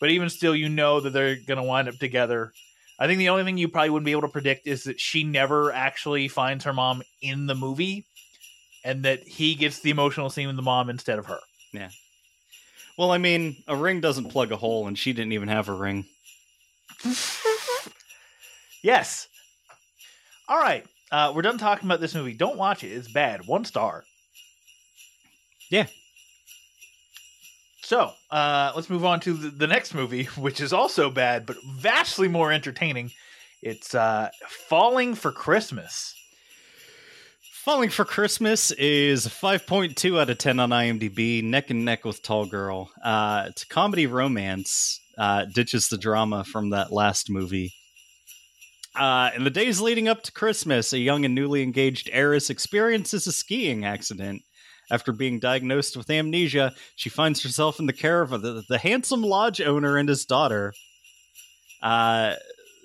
But 0.00 0.10
even 0.10 0.28
still, 0.28 0.54
you 0.54 0.68
know 0.68 1.00
that 1.00 1.10
they're 1.10 1.36
going 1.36 1.58
to 1.58 1.62
wind 1.62 1.88
up 1.88 1.96
together. 1.96 2.52
I 2.98 3.06
think 3.06 3.18
the 3.18 3.28
only 3.28 3.44
thing 3.44 3.58
you 3.58 3.68
probably 3.68 3.90
wouldn't 3.90 4.06
be 4.06 4.12
able 4.12 4.22
to 4.22 4.28
predict 4.28 4.66
is 4.66 4.84
that 4.84 5.00
she 5.00 5.24
never 5.24 5.72
actually 5.72 6.28
finds 6.28 6.64
her 6.64 6.72
mom 6.72 7.02
in 7.22 7.46
the 7.46 7.54
movie, 7.54 8.04
and 8.84 9.04
that 9.04 9.22
he 9.22 9.54
gets 9.54 9.80
the 9.80 9.90
emotional 9.90 10.30
scene 10.30 10.46
with 10.46 10.56
the 10.56 10.62
mom 10.62 10.90
instead 10.90 11.18
of 11.18 11.26
her. 11.26 11.40
Yeah. 11.72 11.90
Well, 12.96 13.10
I 13.10 13.18
mean, 13.18 13.56
a 13.68 13.76
ring 13.76 14.00
doesn't 14.00 14.30
plug 14.30 14.52
a 14.52 14.56
hole, 14.56 14.86
and 14.86 14.98
she 14.98 15.12
didn't 15.12 15.32
even 15.32 15.48
have 15.48 15.68
a 15.68 15.74
ring. 15.74 16.06
Yes. 18.86 19.26
All 20.48 20.58
right. 20.60 20.86
Uh, 21.10 21.32
we're 21.34 21.42
done 21.42 21.58
talking 21.58 21.88
about 21.88 22.00
this 22.00 22.14
movie. 22.14 22.34
Don't 22.34 22.56
watch 22.56 22.84
it. 22.84 22.92
It's 22.92 23.10
bad. 23.10 23.44
One 23.44 23.64
star. 23.64 24.04
Yeah. 25.70 25.86
So 27.86 28.10
uh, 28.32 28.72
let's 28.74 28.90
move 28.90 29.04
on 29.04 29.20
to 29.20 29.32
the, 29.32 29.48
the 29.48 29.68
next 29.68 29.94
movie, 29.94 30.24
which 30.36 30.60
is 30.60 30.72
also 30.72 31.08
bad, 31.08 31.46
but 31.46 31.56
vastly 31.64 32.26
more 32.26 32.50
entertaining. 32.50 33.12
It's 33.62 33.94
uh, 33.94 34.30
Falling 34.48 35.14
for 35.14 35.30
Christmas. 35.30 36.12
Falling 37.64 37.90
for 37.90 38.04
Christmas 38.04 38.72
is 38.72 39.28
5.2 39.28 40.20
out 40.20 40.30
of 40.30 40.36
10 40.36 40.58
on 40.58 40.70
IMDb, 40.70 41.44
neck 41.44 41.70
and 41.70 41.84
neck 41.84 42.04
with 42.04 42.24
Tall 42.24 42.46
Girl. 42.46 42.90
Uh, 43.04 43.44
it's 43.50 43.62
a 43.62 43.68
comedy 43.68 44.08
romance, 44.08 45.00
uh, 45.16 45.44
ditches 45.44 45.86
the 45.86 45.96
drama 45.96 46.42
from 46.42 46.70
that 46.70 46.92
last 46.92 47.30
movie. 47.30 47.72
Uh, 48.96 49.30
in 49.36 49.44
the 49.44 49.50
days 49.50 49.80
leading 49.80 50.08
up 50.08 50.24
to 50.24 50.32
Christmas, 50.32 50.92
a 50.92 50.98
young 50.98 51.24
and 51.24 51.36
newly 51.36 51.62
engaged 51.62 52.10
heiress 52.12 52.50
experiences 52.50 53.28
a 53.28 53.32
skiing 53.32 53.84
accident. 53.84 54.42
After 54.90 55.12
being 55.12 55.40
diagnosed 55.40 55.96
with 55.96 56.10
amnesia, 56.10 56.72
she 56.94 57.08
finds 57.08 57.42
herself 57.42 57.80
in 57.80 57.86
the 57.86 57.92
care 57.92 58.22
of 58.22 58.30
the, 58.30 58.62
the 58.68 58.78
handsome 58.78 59.22
lodge 59.22 59.60
owner 59.60 59.96
and 59.96 60.08
his 60.08 60.24
daughter. 60.24 60.72
Uh, 61.82 62.34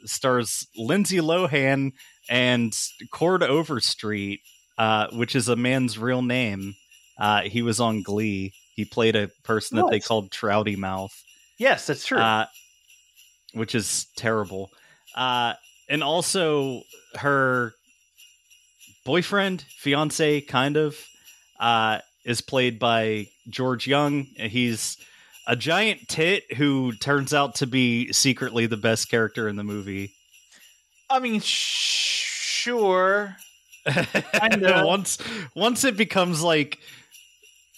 stars 0.06 0.68
Lindsay 0.76 1.18
Lohan 1.18 1.92
and 2.30 2.76
Cord 3.12 3.44
Overstreet, 3.44 4.40
uh, 4.78 5.08
which 5.14 5.36
is 5.36 5.48
a 5.48 5.56
man's 5.56 5.98
real 5.98 6.22
name. 6.22 6.74
Uh, 7.20 7.42
he 7.42 7.62
was 7.62 7.80
on 7.80 8.02
Glee. 8.02 8.54
He 8.76 8.86
played 8.86 9.16
a 9.16 9.30
person 9.44 9.78
that 9.78 9.90
they 9.92 10.00
called 10.00 10.32
Trouty 10.32 10.76
Mouth, 10.78 11.14
Yes, 11.60 11.86
that's 11.86 12.06
true. 12.06 12.18
uh, 12.18 12.48
which 13.54 13.76
is 13.76 14.08
terrible. 14.16 14.72
Uh, 15.14 15.54
and 15.88 16.02
also 16.04 16.82
her 17.16 17.74
boyfriend, 19.06 19.62
fiance, 19.78 20.42
kind 20.42 20.78
of, 20.78 20.98
uh, 21.62 22.00
is 22.26 22.42
played 22.42 22.80
by 22.80 23.28
George 23.50 23.88
Young. 23.88 24.24
He's 24.36 24.98
a 25.48 25.56
giant 25.56 26.10
tit 26.10 26.56
who 26.56 26.92
turns 26.94 27.34
out 27.34 27.56
to 27.56 27.68
be 27.68 28.12
secretly 28.12 28.66
the 28.66 28.78
best 28.78 29.10
character 29.10 29.48
in 29.48 29.56
the 29.56 29.64
movie. 29.64 30.12
I 31.10 31.20
mean, 31.20 31.40
sh- 31.40 32.26
sure. 32.62 33.38
Once 34.62 35.18
once 35.56 35.84
it 35.84 35.98
becomes 35.98 36.44
like 36.44 36.78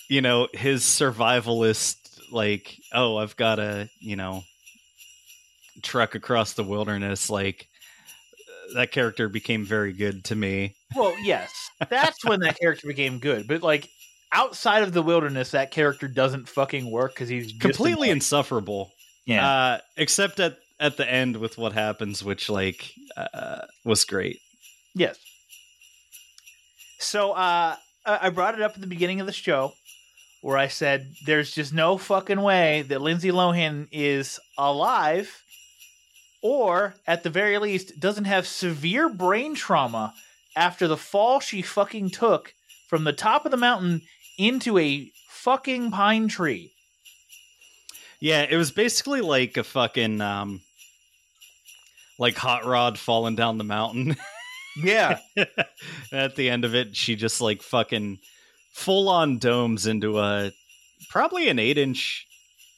you 0.09 0.21
know 0.21 0.47
his 0.53 0.83
survivalist 0.83 1.95
like 2.31 2.77
oh 2.93 3.17
i've 3.17 3.35
got 3.37 3.55
to 3.55 3.89
you 3.99 4.15
know 4.17 4.43
trek 5.81 6.13
across 6.13 6.53
the 6.53 6.63
wilderness 6.63 7.29
like 7.29 7.69
that 8.75 8.91
character 8.91 9.29
became 9.29 9.65
very 9.65 9.93
good 9.93 10.25
to 10.25 10.35
me 10.35 10.75
Well, 10.95 11.15
yes, 11.21 11.51
that's 11.89 12.23
when 12.25 12.41
that 12.41 12.59
character 12.59 12.87
became 12.87 13.19
good. 13.19 13.47
But 13.47 13.63
like 13.63 13.89
outside 14.31 14.83
of 14.83 14.93
the 14.93 15.01
wilderness, 15.01 15.51
that 15.51 15.71
character 15.71 16.07
doesn't 16.07 16.49
fucking 16.49 16.89
work 16.89 17.13
because 17.13 17.29
he's 17.29 17.53
completely 17.59 18.09
insufferable 18.09 18.91
yeah. 19.25 19.47
uh 19.47 19.77
except 19.95 20.39
at 20.41 20.57
at 20.81 20.97
the 20.97 21.09
end 21.09 21.37
with 21.37 21.57
what 21.57 21.71
happens 21.71 22.21
which 22.25 22.49
like 22.49 22.91
uh 23.15 23.61
was 23.85 24.03
great 24.03 24.41
Yes. 24.95 25.17
So 26.99 27.31
uh, 27.31 27.75
I 28.05 28.19
I 28.27 28.29
brought 28.29 28.55
it 28.55 28.61
up 28.61 28.75
at 28.75 28.81
the 28.81 28.87
beginning 28.87 29.19
of 29.19 29.27
the 29.27 29.33
show 29.33 29.73
where 30.41 30.57
I 30.57 30.67
said 30.67 31.13
there's 31.25 31.51
just 31.51 31.73
no 31.73 31.97
fucking 31.97 32.41
way 32.41 32.83
that 32.83 33.01
Lindsay 33.01 33.31
Lohan 33.31 33.87
is 33.91 34.39
alive 34.57 35.41
or 36.41 36.95
at 37.07 37.23
the 37.23 37.29
very 37.29 37.57
least 37.57 37.99
doesn't 37.99 38.25
have 38.25 38.45
severe 38.45 39.07
brain 39.07 39.55
trauma 39.55 40.13
after 40.55 40.87
the 40.87 40.97
fall 40.97 41.39
she 41.39 41.61
fucking 41.61 42.09
took 42.09 42.53
from 42.87 43.03
the 43.03 43.13
top 43.13 43.45
of 43.45 43.51
the 43.51 43.57
mountain 43.57 44.01
into 44.37 44.77
a 44.77 45.09
fucking 45.27 45.91
pine 45.91 46.27
tree. 46.27 46.71
yeah 48.19 48.45
it 48.49 48.55
was 48.55 48.71
basically 48.71 49.21
like 49.21 49.57
a 49.57 49.63
fucking 49.63 50.21
um 50.21 50.61
like 52.19 52.35
hot 52.35 52.65
rod 52.65 52.97
falling 52.97 53.35
down 53.35 53.57
the 53.57 53.63
mountain 53.63 54.15
Yeah. 54.75 55.19
at 56.11 56.35
the 56.35 56.49
end 56.49 56.65
of 56.65 56.73
it, 56.73 56.95
she 56.95 57.15
just 57.15 57.41
like 57.41 57.61
fucking 57.61 58.17
full 58.73 59.07
on 59.09 59.37
domes 59.37 59.85
into 59.85 60.19
a 60.19 60.51
probably 61.09 61.47
an 61.49 61.59
eight 61.59 61.77
inch 61.77 62.25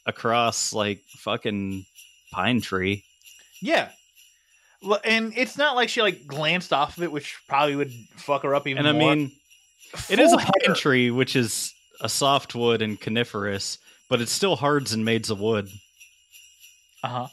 across 0.05 0.73
like 0.73 0.99
fucking 1.19 1.85
pine 2.33 2.59
tree. 2.61 3.03
yeah. 3.61 3.89
Well, 4.83 4.99
And 5.03 5.33
it's 5.35 5.57
not 5.57 5.75
like 5.75 5.89
she 5.89 6.01
like 6.01 6.27
glanced 6.27 6.71
off 6.73 6.97
of 6.97 7.03
it, 7.03 7.11
which 7.11 7.38
probably 7.47 7.75
would 7.75 7.91
fuck 8.17 8.43
her 8.43 8.53
up 8.55 8.67
even 8.67 8.83
more. 8.83 8.89
And 8.91 8.97
I 8.97 8.99
more. 9.05 9.15
mean, 9.15 9.31
it 10.09 10.19
is 10.19 10.31
a 10.33 10.38
Full 10.38 10.51
pine 10.65 10.75
tree, 10.75 11.11
which 11.11 11.35
is 11.35 11.73
a 12.01 12.09
softwood 12.09 12.81
and 12.81 12.99
coniferous, 12.99 13.77
but 14.09 14.21
it 14.21 14.29
still 14.29 14.55
hards 14.57 14.93
and 14.93 15.03
mades 15.05 15.29
of 15.29 15.39
wood. 15.39 15.69
Uh-huh. 17.03 17.27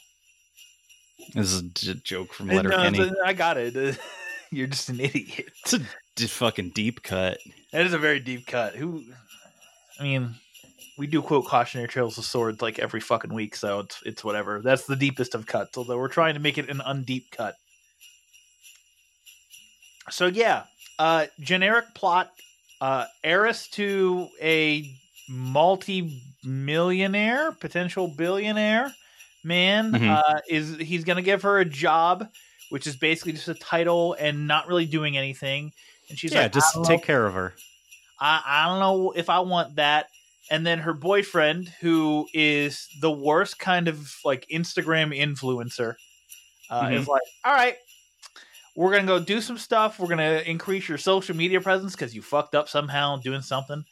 This 1.34 1.52
is 1.52 1.60
a 1.60 1.64
j- 1.64 2.00
joke 2.04 2.32
from 2.32 2.50
uh, 2.50 2.54
Letterkenny. 2.54 3.10
I 3.24 3.32
got 3.32 3.56
it. 3.56 3.98
You're 4.50 4.66
just 4.66 4.88
an 4.90 5.00
idiot. 5.00 5.50
It's 5.64 5.72
a 5.72 5.78
d- 6.16 6.26
fucking 6.26 6.70
deep 6.70 7.02
cut. 7.02 7.38
That 7.72 7.86
is 7.86 7.94
a 7.94 7.98
very 7.98 8.20
deep 8.20 8.46
cut. 8.46 8.74
Who? 8.76 9.02
I 9.98 10.02
mean, 10.02 10.34
we 10.98 11.06
do 11.06 11.22
quote 11.22 11.46
cautionary 11.46 11.88
trails 11.88 12.18
of 12.18 12.24
swords 12.24 12.60
like 12.62 12.78
every 12.78 13.00
fucking 13.00 13.32
week, 13.32 13.56
so 13.56 13.80
it's 13.80 14.02
it's 14.04 14.22
whatever. 14.24 14.60
That's 14.60 14.84
the 14.86 14.96
deepest 14.96 15.34
of 15.34 15.46
cuts, 15.46 15.76
although 15.78 15.98
we're 15.98 16.08
trying 16.08 16.34
to 16.34 16.40
make 16.40 16.58
it 16.58 16.68
an 16.68 16.78
undeep 16.78 17.30
cut. 17.30 17.54
So 20.10 20.26
yeah, 20.26 20.64
uh, 20.98 21.26
generic 21.40 21.86
plot: 21.94 22.30
uh, 22.80 23.06
heiress 23.24 23.68
to 23.70 24.28
a 24.40 24.88
multi-millionaire, 25.28 27.52
potential 27.52 28.08
billionaire 28.08 28.92
man 29.44 29.92
Mhm. 29.92 30.08
uh, 30.08 30.40
is 30.48 30.76
he's 30.78 31.04
gonna 31.04 31.22
give 31.22 31.42
her 31.42 31.58
a 31.60 31.64
job, 31.64 32.28
which 32.70 32.86
is 32.86 32.96
basically 32.96 33.32
just 33.32 33.48
a 33.48 33.54
title 33.54 34.14
and 34.18 34.46
not 34.46 34.68
really 34.68 34.86
doing 34.86 35.16
anything. 35.16 35.72
And 36.10 36.18
she's 36.18 36.32
yeah, 36.32 36.42
like, 36.42 36.52
just 36.52 36.74
take 36.84 37.00
know- 37.00 37.06
care 37.06 37.26
of 37.26 37.34
her. 37.34 37.54
I, 38.20 38.42
I 38.44 38.68
don't 38.68 38.78
know 38.78 39.12
if 39.12 39.28
I 39.30 39.40
want 39.40 39.76
that. 39.76 40.06
And 40.50 40.66
then 40.66 40.80
her 40.80 40.92
boyfriend, 40.92 41.68
who 41.80 42.26
is 42.34 42.88
the 43.00 43.10
worst 43.10 43.58
kind 43.58 43.88
of 43.88 44.14
like 44.24 44.46
Instagram 44.52 45.16
influencer, 45.16 45.94
uh, 46.68 46.86
Mhm. 46.86 46.94
is 47.00 47.08
like, 47.08 47.22
all 47.44 47.52
right, 47.54 47.76
we're 48.74 48.90
going 48.90 49.02
to 49.02 49.06
go 49.06 49.18
do 49.22 49.40
some 49.40 49.58
stuff. 49.58 49.98
We're 49.98 50.08
going 50.08 50.18
to 50.18 50.48
increase 50.48 50.88
your 50.88 50.98
social 50.98 51.36
media 51.36 51.60
presence 51.60 51.92
because 51.92 52.14
you 52.14 52.22
fucked 52.22 52.54
up 52.54 52.68
somehow 52.68 53.16
doing 53.16 53.42
something. 53.42 53.84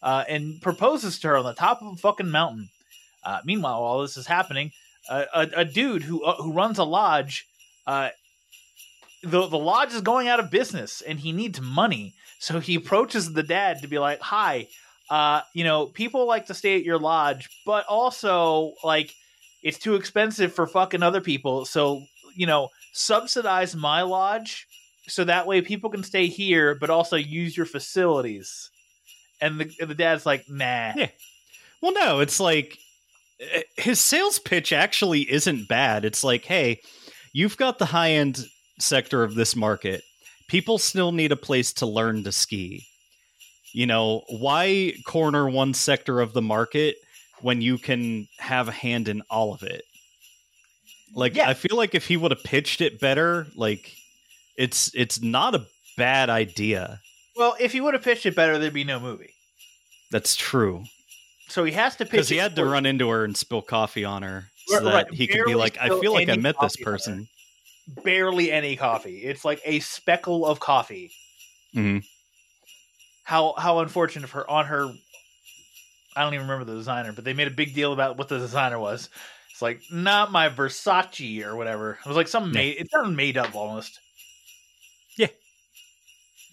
Uh, 0.00 0.24
and 0.28 0.62
proposes 0.62 1.18
to 1.18 1.28
her 1.28 1.36
on 1.36 1.44
the 1.44 1.54
top 1.54 1.82
of 1.82 1.92
a 1.92 1.96
fucking 1.96 2.30
mountain. 2.30 2.68
Uh, 3.24 3.40
meanwhile, 3.44 3.82
while 3.82 4.00
this 4.00 4.16
is 4.16 4.28
happening, 4.28 4.70
uh, 5.08 5.24
a, 5.34 5.40
a 5.56 5.64
dude 5.64 6.02
who 6.04 6.22
uh, 6.22 6.36
who 6.36 6.52
runs 6.52 6.78
a 6.78 6.84
lodge, 6.84 7.48
uh, 7.84 8.10
the 9.22 9.48
the 9.48 9.58
lodge 9.58 9.92
is 9.92 10.00
going 10.00 10.28
out 10.28 10.38
of 10.38 10.50
business, 10.50 11.00
and 11.00 11.18
he 11.18 11.32
needs 11.32 11.60
money. 11.60 12.14
So 12.38 12.60
he 12.60 12.76
approaches 12.76 13.32
the 13.32 13.42
dad 13.42 13.82
to 13.82 13.88
be 13.88 13.98
like, 13.98 14.20
"Hi, 14.20 14.68
uh, 15.10 15.42
you 15.54 15.64
know, 15.64 15.86
people 15.86 16.26
like 16.26 16.46
to 16.46 16.54
stay 16.54 16.76
at 16.76 16.84
your 16.84 16.98
lodge, 16.98 17.48
but 17.64 17.86
also 17.86 18.74
like 18.84 19.14
it's 19.62 19.78
too 19.78 19.94
expensive 19.94 20.52
for 20.52 20.66
fucking 20.66 21.02
other 21.02 21.20
people. 21.20 21.64
So 21.64 22.02
you 22.36 22.46
know, 22.46 22.68
subsidize 22.92 23.74
my 23.74 24.02
lodge, 24.02 24.66
so 25.08 25.24
that 25.24 25.46
way 25.46 25.62
people 25.62 25.90
can 25.90 26.02
stay 26.02 26.26
here, 26.26 26.74
but 26.74 26.90
also 26.90 27.16
use 27.16 27.56
your 27.56 27.66
facilities." 27.66 28.70
And 29.40 29.60
the 29.60 29.86
the 29.86 29.94
dad's 29.94 30.26
like, 30.26 30.44
"Nah." 30.48 30.92
Yeah. 30.96 31.08
Well, 31.80 31.92
no, 31.92 32.20
it's 32.20 32.40
like 32.40 32.78
eh, 33.40 33.62
his 33.76 34.00
sales 34.00 34.38
pitch 34.38 34.72
actually 34.72 35.30
isn't 35.30 35.68
bad. 35.68 36.04
It's 36.04 36.24
like, 36.24 36.44
hey, 36.44 36.80
you've 37.32 37.56
got 37.56 37.78
the 37.78 37.86
high 37.86 38.12
end 38.12 38.44
sector 38.80 39.22
of 39.22 39.34
this 39.34 39.54
market. 39.54 40.02
People 40.48 40.78
still 40.78 41.12
need 41.12 41.32
a 41.32 41.36
place 41.36 41.72
to 41.74 41.86
learn 41.86 42.24
to 42.24 42.32
ski. 42.32 42.86
You 43.72 43.86
know, 43.86 44.22
why 44.28 44.94
corner 45.04 45.48
one 45.48 45.74
sector 45.74 46.20
of 46.20 46.32
the 46.32 46.42
market 46.42 46.96
when 47.40 47.60
you 47.60 47.78
can 47.78 48.26
have 48.38 48.68
a 48.68 48.72
hand 48.72 49.08
in 49.08 49.22
all 49.30 49.52
of 49.54 49.62
it? 49.62 49.84
Like, 51.14 51.34
Yeah. 51.34 51.48
I 51.48 51.54
feel 51.54 51.76
like 51.76 51.94
if 51.94 52.06
he 52.06 52.16
would 52.16 52.30
have 52.30 52.42
pitched 52.44 52.80
it 52.80 53.00
better, 53.00 53.46
like, 53.54 53.94
it's 54.56 54.90
it's 54.94 55.20
not 55.22 55.54
a 55.54 55.66
bad 55.96 56.30
idea. 56.30 57.00
Well, 57.36 57.56
if 57.60 57.72
he 57.72 57.80
would 57.80 57.94
have 57.94 58.02
pitched 58.02 58.26
it 58.26 58.34
better, 58.34 58.58
there'd 58.58 58.72
be 58.74 58.84
no 58.84 58.98
movie. 58.98 59.32
That's 60.10 60.34
true. 60.34 60.84
So 61.48 61.64
he 61.64 61.72
has 61.72 61.94
to 61.96 62.04
pitch 62.04 62.10
because 62.12 62.28
he 62.28 62.36
had 62.36 62.56
to 62.56 62.64
run 62.64 62.84
into 62.86 63.08
her 63.08 63.24
and 63.24 63.36
spill 63.36 63.62
coffee 63.62 64.04
on 64.04 64.22
her 64.22 64.48
so 64.66 64.76
Right, 64.84 65.06
that 65.06 65.14
he 65.14 65.26
could 65.26 65.44
be 65.46 65.54
like, 65.54 65.78
I 65.78 65.88
feel 66.00 66.12
like 66.12 66.28
I 66.28 66.36
met 66.36 66.56
this 66.60 66.76
coffee 66.76 66.84
on 66.84 66.86
her. 66.86 66.92
person. 66.98 67.28
barely 68.04 68.52
any 68.52 68.76
coffee. 68.76 69.18
It's 69.24 69.44
like 69.46 69.62
a 69.64 69.80
speckle 69.80 70.44
of 70.44 70.60
coffee. 70.60 71.10
Mhm. 71.74 72.04
How 73.28 73.52
how 73.58 73.80
unfortunate 73.80 74.26
for 74.30 74.50
on 74.50 74.64
her. 74.64 74.90
I 76.16 76.22
don't 76.22 76.32
even 76.32 76.46
remember 76.46 76.64
the 76.64 76.78
designer, 76.78 77.12
but 77.12 77.24
they 77.24 77.34
made 77.34 77.46
a 77.46 77.50
big 77.50 77.74
deal 77.74 77.92
about 77.92 78.16
what 78.16 78.28
the 78.28 78.38
designer 78.38 78.78
was. 78.78 79.10
It's 79.50 79.60
like 79.60 79.82
not 79.92 80.32
my 80.32 80.48
Versace 80.48 81.44
or 81.44 81.54
whatever. 81.54 81.98
It 82.02 82.08
was 82.08 82.16
like 82.16 82.26
some 82.26 82.52
made. 82.52 82.78
It 82.78 82.90
sounded 82.90 83.14
made 83.14 83.36
up 83.36 83.54
almost. 83.54 84.00
Yeah. 85.18 85.26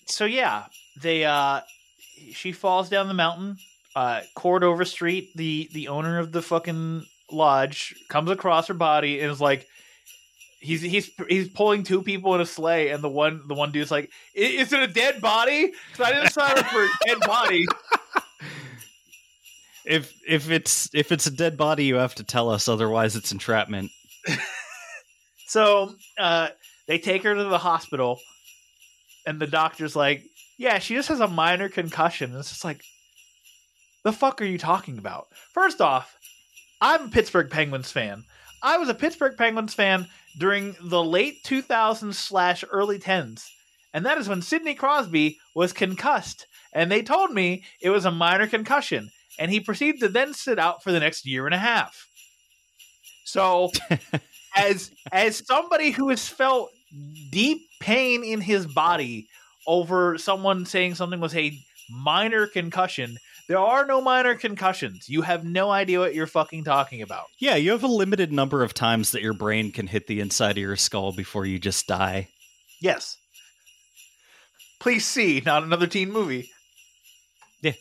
So 0.07 0.25
yeah, 0.25 0.65
they 1.01 1.23
uh, 1.23 1.61
she 2.33 2.51
falls 2.51 2.89
down 2.89 3.07
the 3.07 3.13
mountain. 3.13 3.55
Uh, 3.95 4.23
Cord 4.35 4.65
Overstreet, 4.65 5.33
the 5.33 5.69
the 5.71 5.87
owner 5.87 6.19
of 6.19 6.33
the 6.33 6.41
fucking 6.41 7.05
lodge, 7.31 7.95
comes 8.09 8.29
across 8.29 8.67
her 8.67 8.73
body 8.73 9.21
and 9.21 9.31
is 9.31 9.39
like, 9.39 9.65
he's 10.59 10.81
he's 10.81 11.11
he's 11.29 11.49
pulling 11.49 11.83
two 11.83 12.01
people 12.01 12.33
in 12.35 12.41
a 12.41 12.45
sleigh, 12.45 12.89
and 12.89 13.03
the 13.03 13.09
one 13.09 13.41
the 13.47 13.53
one 13.53 13.71
dude's 13.71 13.91
like, 13.91 14.11
"Is 14.33 14.73
it 14.73 14.79
a 14.81 14.87
dead 14.87 15.21
body? 15.21 15.71
'Cause 15.93 16.07
I 16.07 16.13
didn't 16.13 16.31
sign 16.31 16.57
up 16.57 16.65
for 16.67 16.83
a 16.83 16.89
dead 17.05 17.19
body." 17.21 17.65
If 19.87 20.13
if 20.27 20.49
it's 20.49 20.89
if 20.95 21.11
it's 21.11 21.27
a 21.27 21.31
dead 21.31 21.57
body, 21.57 21.85
you 21.85 21.95
have 21.95 22.15
to 22.15 22.23
tell 22.23 22.49
us. 22.49 22.67
Otherwise, 22.67 23.15
it's 23.15 23.31
entrapment. 23.31 23.91
So 25.47 25.93
uh, 26.17 26.49
they 26.87 26.97
take 26.97 27.21
her 27.23 27.35
to 27.35 27.43
the 27.43 27.59
hospital, 27.59 28.19
and 29.27 29.39
the 29.39 29.45
doctor's 29.45 29.95
like, 29.95 30.23
"Yeah, 30.57 30.79
she 30.79 30.95
just 30.95 31.09
has 31.09 31.19
a 31.19 31.27
minor 31.27 31.69
concussion." 31.69 32.31
And 32.31 32.39
it's 32.39 32.49
just 32.49 32.65
like, 32.65 32.81
the 34.03 34.11
fuck 34.11 34.41
are 34.41 34.45
you 34.45 34.57
talking 34.57 34.97
about? 34.97 35.27
First 35.53 35.81
off, 35.81 36.17
I'm 36.81 37.05
a 37.05 37.09
Pittsburgh 37.09 37.51
Penguins 37.51 37.91
fan. 37.91 38.23
I 38.63 38.79
was 38.79 38.89
a 38.89 38.95
Pittsburgh 38.95 39.37
Penguins 39.37 39.75
fan 39.75 40.07
during 40.37 40.75
the 40.81 41.03
late 41.03 41.43
2000s 41.43 42.13
slash 42.13 42.63
early 42.71 42.99
10s, 42.99 43.45
and 43.93 44.05
that 44.05 44.17
is 44.17 44.27
when 44.27 44.41
Sidney 44.41 44.75
Crosby 44.75 45.37
was 45.53 45.73
concussed, 45.73 46.47
and 46.73 46.91
they 46.91 47.01
told 47.01 47.31
me 47.31 47.63
it 47.81 47.89
was 47.89 48.05
a 48.05 48.11
minor 48.11 48.47
concussion, 48.47 49.11
and 49.39 49.51
he 49.51 49.59
proceeded 49.59 50.01
to 50.01 50.09
then 50.09 50.33
sit 50.33 50.59
out 50.59 50.83
for 50.83 50.91
the 50.91 50.99
next 50.99 51.25
year 51.25 51.45
and 51.45 51.55
a 51.55 51.59
half. 51.59 52.07
So 53.25 53.71
as 54.55 54.91
as 55.11 55.45
somebody 55.45 55.91
who 55.91 56.09
has 56.09 56.27
felt 56.27 56.71
deep 57.31 57.61
pain 57.79 58.23
in 58.23 58.41
his 58.41 58.65
body 58.65 59.27
over 59.67 60.17
someone 60.17 60.65
saying 60.65 60.95
something 60.95 61.19
was 61.19 61.35
a 61.35 61.57
minor 61.89 62.47
concussion, 62.47 63.17
there 63.47 63.59
are 63.59 63.85
no 63.85 64.01
minor 64.01 64.35
concussions. 64.35 65.07
You 65.07 65.21
have 65.21 65.43
no 65.43 65.69
idea 65.69 65.99
what 65.99 66.15
you're 66.15 66.27
fucking 66.27 66.63
talking 66.63 67.01
about. 67.01 67.25
Yeah, 67.39 67.55
you 67.55 67.71
have 67.71 67.83
a 67.83 67.87
limited 67.87 68.31
number 68.31 68.63
of 68.63 68.73
times 68.73 69.11
that 69.11 69.21
your 69.21 69.33
brain 69.33 69.71
can 69.71 69.87
hit 69.87 70.07
the 70.07 70.19
inside 70.19 70.51
of 70.51 70.63
your 70.63 70.75
skull 70.75 71.11
before 71.11 71.45
you 71.45 71.59
just 71.59 71.87
die. 71.87 72.29
Yes. 72.81 73.17
Please 74.79 75.05
see, 75.05 75.41
not 75.45 75.63
another 75.63 75.87
teen 75.87 76.11
movie. 76.11 76.49
Yeah. 77.61 77.73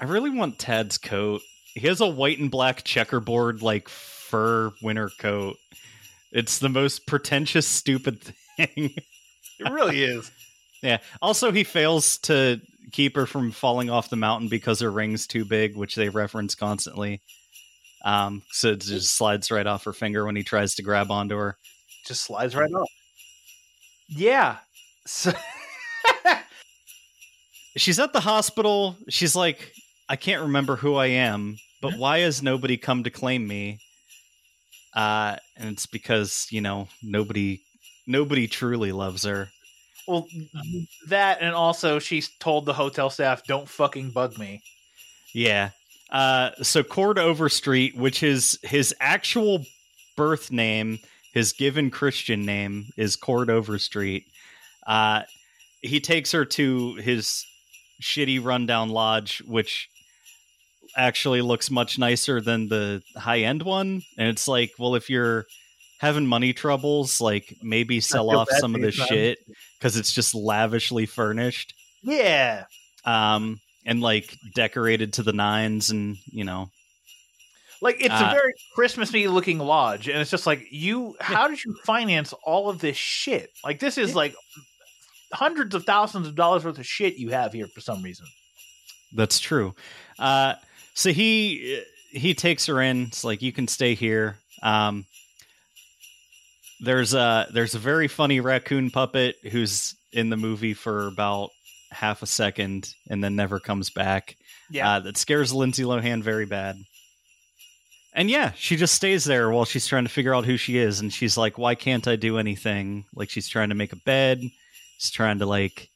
I 0.00 0.04
really 0.04 0.30
want 0.30 0.58
Tad's 0.58 0.98
coat. 0.98 1.42
He 1.74 1.86
has 1.86 2.00
a 2.00 2.06
white 2.06 2.38
and 2.38 2.50
black 2.50 2.84
checkerboard 2.84 3.62
like 3.62 3.88
fur 3.88 4.72
winter 4.82 5.10
coat. 5.18 5.56
It's 6.32 6.58
the 6.58 6.68
most 6.68 7.06
pretentious, 7.06 7.68
stupid 7.68 8.20
thing. 8.56 8.94
It 9.60 9.70
really 9.70 10.02
is. 10.02 10.30
Yeah. 10.82 10.98
Also, 11.22 11.52
he 11.52 11.64
fails 11.64 12.18
to 12.18 12.60
keep 12.94 13.16
her 13.16 13.26
from 13.26 13.50
falling 13.50 13.90
off 13.90 14.08
the 14.08 14.14
mountain 14.14 14.48
because 14.48 14.78
her 14.78 14.90
ring's 14.90 15.26
too 15.26 15.44
big, 15.44 15.76
which 15.76 15.96
they 15.96 16.08
reference 16.08 16.54
constantly. 16.54 17.20
Um, 18.04 18.42
so 18.52 18.68
it 18.68 18.82
just 18.82 19.16
slides 19.16 19.50
right 19.50 19.66
off 19.66 19.84
her 19.84 19.92
finger 19.92 20.24
when 20.24 20.36
he 20.36 20.44
tries 20.44 20.76
to 20.76 20.82
grab 20.82 21.10
onto 21.10 21.36
her. 21.36 21.56
Just 22.06 22.22
slides 22.22 22.54
right 22.54 22.72
off. 22.72 22.88
Yeah. 24.08 24.58
So 25.06 25.32
She's 27.76 27.98
at 27.98 28.12
the 28.12 28.20
hospital. 28.20 28.96
She's 29.08 29.34
like, 29.34 29.72
I 30.08 30.14
can't 30.14 30.42
remember 30.42 30.76
who 30.76 30.94
I 30.94 31.06
am, 31.06 31.56
but 31.82 31.98
why 31.98 32.20
has 32.20 32.44
nobody 32.44 32.76
come 32.76 33.02
to 33.02 33.10
claim 33.10 33.48
me? 33.48 33.80
Uh, 34.94 35.34
and 35.56 35.70
it's 35.70 35.86
because 35.86 36.46
you 36.50 36.60
know 36.60 36.86
nobody, 37.02 37.60
nobody 38.06 38.46
truly 38.46 38.92
loves 38.92 39.24
her. 39.24 39.48
Well 40.06 40.26
that 41.08 41.38
and 41.40 41.54
also 41.54 41.98
she's 41.98 42.28
told 42.38 42.66
the 42.66 42.72
hotel 42.72 43.10
staff 43.10 43.44
don't 43.44 43.68
fucking 43.68 44.10
bug 44.10 44.38
me. 44.38 44.62
Yeah. 45.32 45.70
Uh, 46.10 46.50
so 46.62 46.82
Cord 46.82 47.18
Overstreet, 47.18 47.96
which 47.96 48.22
is 48.22 48.58
his 48.62 48.94
actual 49.00 49.64
birth 50.16 50.52
name, 50.52 50.98
his 51.32 51.52
given 51.52 51.90
Christian 51.90 52.44
name 52.46 52.86
is 52.96 53.16
Cord 53.16 53.50
Overstreet. 53.50 54.24
Uh, 54.86 55.22
he 55.82 56.00
takes 56.00 56.32
her 56.32 56.44
to 56.44 56.94
his 56.94 57.44
shitty 58.00 58.42
rundown 58.42 58.90
lodge, 58.90 59.42
which 59.46 59.88
actually 60.96 61.42
looks 61.42 61.70
much 61.70 61.98
nicer 61.98 62.40
than 62.40 62.68
the 62.68 63.02
high 63.16 63.40
end 63.40 63.62
one. 63.62 64.02
And 64.16 64.28
it's 64.28 64.46
like, 64.46 64.72
well, 64.78 64.94
if 64.94 65.10
you're 65.10 65.46
having 66.00 66.26
money 66.26 66.52
troubles, 66.52 67.20
like 67.20 67.56
maybe 67.62 68.00
sell 68.00 68.30
off 68.36 68.48
some 68.58 68.74
of 68.74 68.80
this 68.80 68.94
shit 68.94 69.38
because 69.78 69.96
it's 69.96 70.12
just 70.12 70.34
lavishly 70.34 71.06
furnished 71.06 71.74
Yeah. 72.02 72.64
um 73.04 73.60
and 73.86 74.00
like 74.00 74.36
decorated 74.54 75.14
to 75.14 75.22
the 75.22 75.32
nines 75.32 75.90
and 75.90 76.16
you 76.26 76.44
know 76.44 76.70
Like 77.80 77.96
it's 78.00 78.14
Uh, 78.14 78.28
a 78.30 78.34
very 78.34 78.54
Christmassy 78.74 79.28
looking 79.28 79.58
lodge, 79.58 80.08
and 80.08 80.18
it's 80.20 80.30
just 80.30 80.46
like 80.46 80.64
you. 80.70 81.16
How 81.20 81.48
did 81.48 81.62
you 81.62 81.74
finance 81.84 82.32
all 82.44 82.70
of 82.70 82.78
this 82.80 82.96
shit? 82.96 83.50
Like 83.62 83.78
this 83.78 83.98
is 83.98 84.14
like 84.14 84.34
hundreds 85.32 85.74
of 85.74 85.84
thousands 85.84 86.26
of 86.28 86.34
dollars 86.34 86.64
worth 86.64 86.78
of 86.78 86.86
shit 86.86 87.16
you 87.16 87.30
have 87.30 87.52
here 87.52 87.66
for 87.66 87.80
some 87.82 88.02
reason. 88.02 88.26
That's 89.12 89.38
true. 89.38 89.74
Uh, 90.18 90.54
so 90.94 91.12
he 91.12 91.82
he 92.10 92.32
takes 92.34 92.64
her 92.66 92.80
in. 92.80 93.02
It's 93.04 93.22
like 93.24 93.42
you 93.42 93.52
can 93.52 93.68
stay 93.68 93.94
here. 93.94 94.38
Um, 94.62 95.04
there's 96.84 97.14
a 97.14 97.48
there's 97.52 97.74
a 97.74 97.78
very 97.78 98.08
funny 98.08 98.40
raccoon 98.40 98.90
puppet 98.90 99.36
who's 99.50 99.96
in 100.12 100.30
the 100.30 100.36
movie 100.36 100.74
for 100.74 101.06
about 101.06 101.50
half 101.90 102.22
a 102.22 102.26
second 102.26 102.94
and 103.08 103.22
then 103.22 103.36
never 103.36 103.58
comes 103.58 103.90
back. 103.90 104.36
Yeah. 104.70 104.88
Uh, 104.88 105.00
that 105.00 105.16
scares 105.16 105.52
Lindsay 105.52 105.82
Lohan 105.82 106.22
very 106.22 106.46
bad. 106.46 106.76
And 108.14 108.30
yeah, 108.30 108.52
she 108.54 108.76
just 108.76 108.94
stays 108.94 109.24
there 109.24 109.50
while 109.50 109.64
she's 109.64 109.86
trying 109.86 110.04
to 110.04 110.10
figure 110.10 110.34
out 110.34 110.44
who 110.44 110.56
she 110.56 110.78
is. 110.78 111.00
And 111.00 111.12
she's 111.12 111.36
like, 111.36 111.58
why 111.58 111.74
can't 111.74 112.06
I 112.06 112.14
do 112.14 112.38
anything? 112.38 113.06
Like, 113.14 113.28
she's 113.28 113.48
trying 113.48 113.70
to 113.70 113.74
make 113.74 113.92
a 113.92 113.96
bed. 113.96 114.40
She's 114.98 115.10
trying 115.10 115.40
to, 115.40 115.46
like, 115.46 115.90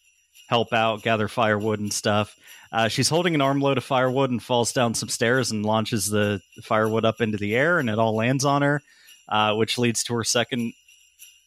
help 0.49 0.73
out, 0.73 1.03
gather 1.03 1.29
firewood 1.29 1.79
and 1.79 1.93
stuff. 1.93 2.35
Uh, 2.73 2.89
she's 2.89 3.09
holding 3.09 3.37
an 3.37 3.41
armload 3.41 3.79
of 3.79 3.85
firewood 3.85 4.31
and 4.31 4.43
falls 4.43 4.73
down 4.73 4.95
some 4.95 5.09
stairs 5.09 5.53
and 5.53 5.65
launches 5.65 6.07
the 6.07 6.41
firewood 6.65 7.05
up 7.05 7.21
into 7.21 7.39
the 7.39 7.55
air, 7.55 7.79
and 7.79 7.89
it 7.89 7.99
all 7.99 8.17
lands 8.17 8.45
on 8.45 8.63
her, 8.63 8.83
uh, 9.29 9.55
which 9.55 9.79
leads 9.79 10.03
to 10.05 10.15
her 10.15 10.25
second 10.25 10.73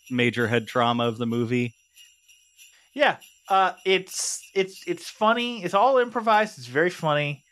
major 0.10 0.48
head 0.48 0.68
trauma 0.68 1.08
of 1.08 1.18
the 1.18 1.26
movie. 1.26 1.74
Yeah, 2.94 3.18
uh, 3.50 3.74
it's 3.86 4.50
it's 4.54 4.84
it's 4.88 5.10
funny. 5.10 5.64
It's 5.64 5.74
all 5.74 5.98
improvised. 5.98 6.58
It's 6.58 6.68
very 6.68 6.90
funny. 6.90 7.44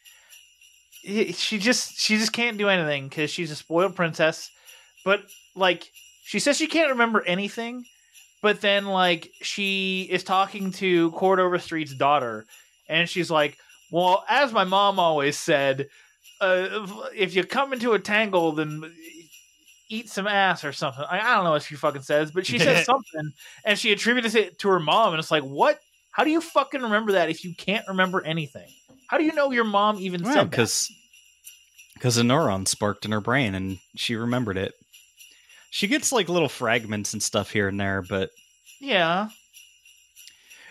She 1.03 1.57
just 1.57 1.99
she 1.99 2.17
just 2.17 2.33
can't 2.33 2.57
do 2.57 2.67
anything 2.67 3.07
because 3.07 3.29
she's 3.29 3.51
a 3.51 3.55
spoiled 3.55 3.95
princess. 3.95 4.51
But 5.05 5.21
like 5.55 5.89
she 6.23 6.39
says, 6.39 6.57
she 6.57 6.67
can't 6.67 6.91
remember 6.91 7.21
anything. 7.21 7.85
But 8.41 8.61
then 8.61 8.85
like 8.85 9.29
she 9.41 10.07
is 10.09 10.23
talking 10.23 10.71
to 10.73 11.11
Cord 11.11 11.39
Overstreet's 11.39 11.95
daughter, 11.95 12.45
and 12.87 13.09
she's 13.09 13.31
like, 13.31 13.57
"Well, 13.91 14.23
as 14.29 14.51
my 14.51 14.65
mom 14.65 14.99
always 14.99 15.37
said, 15.37 15.87
uh, 16.41 16.85
if 17.15 17.35
you 17.35 17.43
come 17.43 17.73
into 17.73 17.93
a 17.93 17.99
tangle, 17.99 18.51
then." 18.51 18.93
Eat 19.89 20.10
some 20.10 20.28
ass 20.28 20.63
or 20.63 20.71
something. 20.71 21.04
I, 21.10 21.19
I 21.19 21.36
don't 21.36 21.43
know 21.43 21.52
what 21.52 21.63
she 21.63 21.75
fucking 21.75 22.04
says, 22.04 22.32
but 22.32 22.45
she 22.45 22.60
says 22.60 22.86
something, 22.86 23.34
and 23.65 23.78
she 23.78 23.91
attributes 23.91 24.36
it 24.36 24.60
to 24.60 24.69
her 24.69 24.80
mom, 24.80 25.13
and 25.13 25.19
it's 25.19 25.32
like, 25.32 25.43
what? 25.43 25.80
How 26.12 26.23
do 26.23 26.32
you 26.32 26.41
fucking 26.41 26.82
remember 26.82 27.13
that 27.13 27.30
if 27.30 27.43
you 27.43 27.54
can't 27.56 27.88
remember 27.88 28.21
anything? 28.21 28.67
How 29.08 29.17
do 29.17 29.23
you 29.23 29.34
know 29.34 29.52
your 29.52 29.63
mom 29.63 29.97
even 29.99 30.23
said 30.23 30.36
that? 30.36 30.49
because 30.49 30.91
because 31.95 32.17
a 32.17 32.21
neuron 32.21 32.67
sparked 32.67 33.06
in 33.06 33.12
her 33.12 33.21
brain 33.21 33.56
and 33.56 33.80
she 33.95 34.15
remembered 34.15 34.58
it. 34.58 34.73
She 35.71 35.88
gets 35.88 36.12
like 36.12 36.30
little 36.30 36.49
fragments 36.49 37.13
and 37.13 37.21
stuff 37.21 37.52
here 37.52 37.67
and 37.67 37.80
there, 37.80 38.02
but 38.02 38.30
Yeah, 38.80 39.30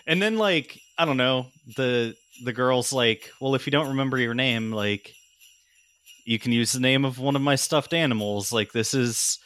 and 0.07 0.21
then 0.21 0.37
like 0.37 0.79
I 0.97 1.05
don't 1.05 1.17
know 1.17 1.47
the 1.75 2.15
the 2.43 2.53
girl's 2.53 2.93
like, 2.93 3.31
well, 3.39 3.55
if 3.55 3.67
you 3.67 3.71
don't 3.71 3.89
remember 3.89 4.17
your 4.17 4.33
name, 4.33 4.71
like 4.71 5.13
you 6.29 6.37
can 6.37 6.51
use 6.51 6.73
the 6.73 6.79
name 6.79 7.05
of 7.05 7.17
one 7.17 7.35
of 7.35 7.41
my 7.41 7.55
stuffed 7.55 7.91
animals. 7.91 8.53
Like 8.53 8.71
this 8.71 8.93
is 8.93 9.39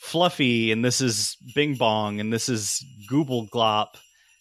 Fluffy, 0.00 0.72
and 0.72 0.84
this 0.84 1.00
is 1.00 1.36
Bing 1.54 1.76
Bong, 1.76 2.18
and 2.18 2.32
this 2.32 2.48
is 2.48 2.84
Gooble 3.08 3.48
Glop, 3.48 3.90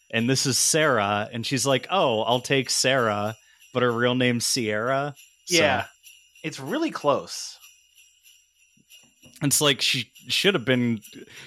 and 0.10 0.27
this 0.27 0.47
is 0.47 0.58
Sarah. 0.58 1.29
And 1.32 1.45
she's 1.45 1.67
like, 1.67 1.86
oh, 1.91 2.21
I'll 2.23 2.39
take 2.41 2.71
Sarah, 2.71 3.36
but 3.71 3.84
her 3.84 3.91
real 3.91 4.15
name's 4.15 4.47
Sierra. 4.47 5.13
So- 5.45 5.58
yeah. 5.58 5.86
It's 6.43 6.60
really 6.60 6.89
close. 6.89 7.55
It's 9.43 9.62
like 9.62 9.79
she 9.79 10.10
should 10.27 10.55
have 10.55 10.65
been. 10.65 11.01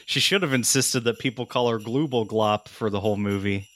She 0.06 0.20
should 0.20 0.42
have 0.42 0.52
insisted 0.52 1.02
that 1.04 1.18
people 1.18 1.46
call 1.46 1.68
her 1.68 1.78
Glooble 1.80 2.26
Glop 2.28 2.68
for 2.68 2.90
the 2.90 3.00
whole 3.00 3.16
movie. 3.16 3.66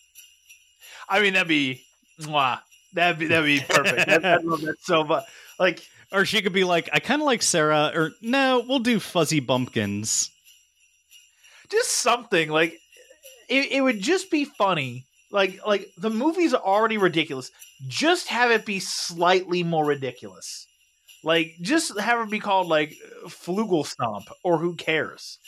I 1.08 1.20
mean, 1.20 1.32
that'd 1.32 1.48
be, 1.48 1.82
mwah, 2.20 2.60
that'd 2.92 3.18
be 3.18 3.26
that'd 3.26 3.44
be 3.46 3.60
perfect. 3.68 4.24
I 4.24 4.36
love 4.36 4.60
that 4.60 4.76
so 4.82 5.02
much. 5.04 5.24
Like, 5.58 5.82
Or 6.12 6.24
she 6.24 6.40
could 6.42 6.52
be 6.52 6.64
like, 6.64 6.88
I 6.92 7.00
kind 7.00 7.20
of 7.20 7.26
like 7.26 7.42
Sarah. 7.42 7.90
Or 7.94 8.12
no, 8.22 8.64
we'll 8.66 8.78
do 8.78 9.00
Fuzzy 9.00 9.40
Bumpkins. 9.40 10.30
just 11.68 11.90
something 11.90 12.48
like 12.50 12.74
it, 13.48 13.72
it 13.72 13.80
would 13.80 14.00
just 14.00 14.30
be 14.30 14.44
funny. 14.44 15.04
Like, 15.32 15.58
like 15.66 15.88
the 15.98 16.10
movie's 16.10 16.54
already 16.54 16.98
ridiculous. 16.98 17.50
Just 17.88 18.28
have 18.28 18.50
it 18.50 18.64
be 18.64 18.78
slightly 18.80 19.62
more 19.62 19.84
ridiculous. 19.84 20.66
Like, 21.24 21.54
just 21.60 21.98
have 21.98 22.20
it 22.20 22.30
be 22.30 22.38
called 22.38 22.68
like 22.68 22.94
Flugel 23.26 23.84
Stomp 23.84 24.26
or 24.44 24.58
Who 24.58 24.76
Cares. 24.76 25.38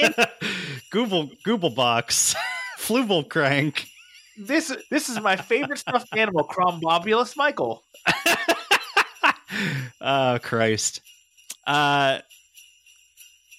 Google 0.90 1.30
Google 1.44 1.70
Box, 1.70 2.34
Flubel 2.78 3.28
Crank. 3.28 3.86
This 4.38 4.74
this 4.90 5.08
is 5.08 5.20
my 5.20 5.36
favorite 5.36 5.78
stuffed 5.78 6.16
animal, 6.16 6.48
Crombobulus 6.48 7.36
Michael. 7.36 7.84
oh 10.00 10.38
Christ! 10.42 11.00
Uh, 11.66 12.18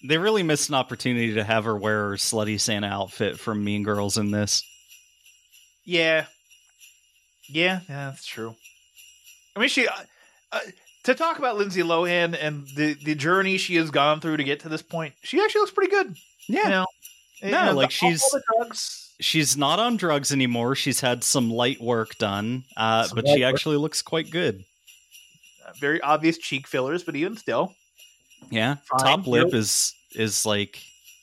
they 0.08 0.17
really 0.17 0.43
missed 0.43 0.69
an 0.69 0.75
opportunity 0.75 1.34
to 1.36 1.43
have 1.43 1.63
her 1.65 1.75
wear 1.75 2.10
her 2.10 2.15
slutty 2.15 2.60
Santa 2.60 2.88
outfit 2.88 3.39
from 3.39 3.63
Mean 3.63 3.84
Girls 3.84 4.17
in 4.17 4.31
this. 4.31 4.63
Yeah, 5.86 6.25
yeah, 7.49 7.81
yeah, 7.89 8.10
that's 8.10 8.25
true. 8.25 8.55
I 9.55 9.60
mean, 9.60 9.69
she 9.69 9.88
uh, 9.88 9.93
uh, 10.51 10.60
to 11.03 11.15
talk 11.15 11.38
about 11.39 11.58
Lindsay 11.58 11.81
Lohan 11.81 12.38
and 12.39 12.67
the 12.75 12.93
the 13.03 13.15
journey 13.15 13.58
she 13.58 13.75
has 13.75 13.91
gone 13.91 14.19
through 14.19 14.38
to 14.38 14.43
get 14.43 14.62
to 14.62 14.69
this 14.69 14.81
point. 14.81 15.13
She 15.23 15.39
actually 15.41 15.62
looks 15.62 15.71
pretty 15.71 15.91
good. 15.91 16.15
Yeah, 16.47 16.63
You 16.63 16.69
know, 16.69 16.86
You 17.41 17.51
No, 17.51 17.65
know, 17.65 17.73
like, 17.73 17.91
she's- 17.91 18.21
the 18.31 18.41
drugs. 18.55 19.13
she's 19.19 19.58
not 19.58 19.79
on 19.79 19.97
drugs 19.97 20.31
anymore. 20.31 20.75
She's 20.75 20.99
had 20.99 21.23
some 21.23 21.49
light 21.49 21.81
work 21.81 22.15
done, 22.17 22.63
uh, 22.77 23.03
Some 23.05 23.15
but 23.15 23.27
she 23.27 23.41
work. 23.43 23.53
actually 23.53 23.77
looks 23.77 24.01
quite 24.03 24.29
good. 24.29 24.63
Very 25.80 26.01
obvious 26.01 26.38
cheek 26.38 26.67
fillers, 26.67 27.04
but 27.04 27.15
even 27.15 27.38
still, 27.38 27.73
Yeah, 28.49 28.75
Fine, 28.89 28.99
top 28.99 29.28
lip 29.28 29.54
is 29.54 29.93
is 30.13 30.45
like 30.45 30.82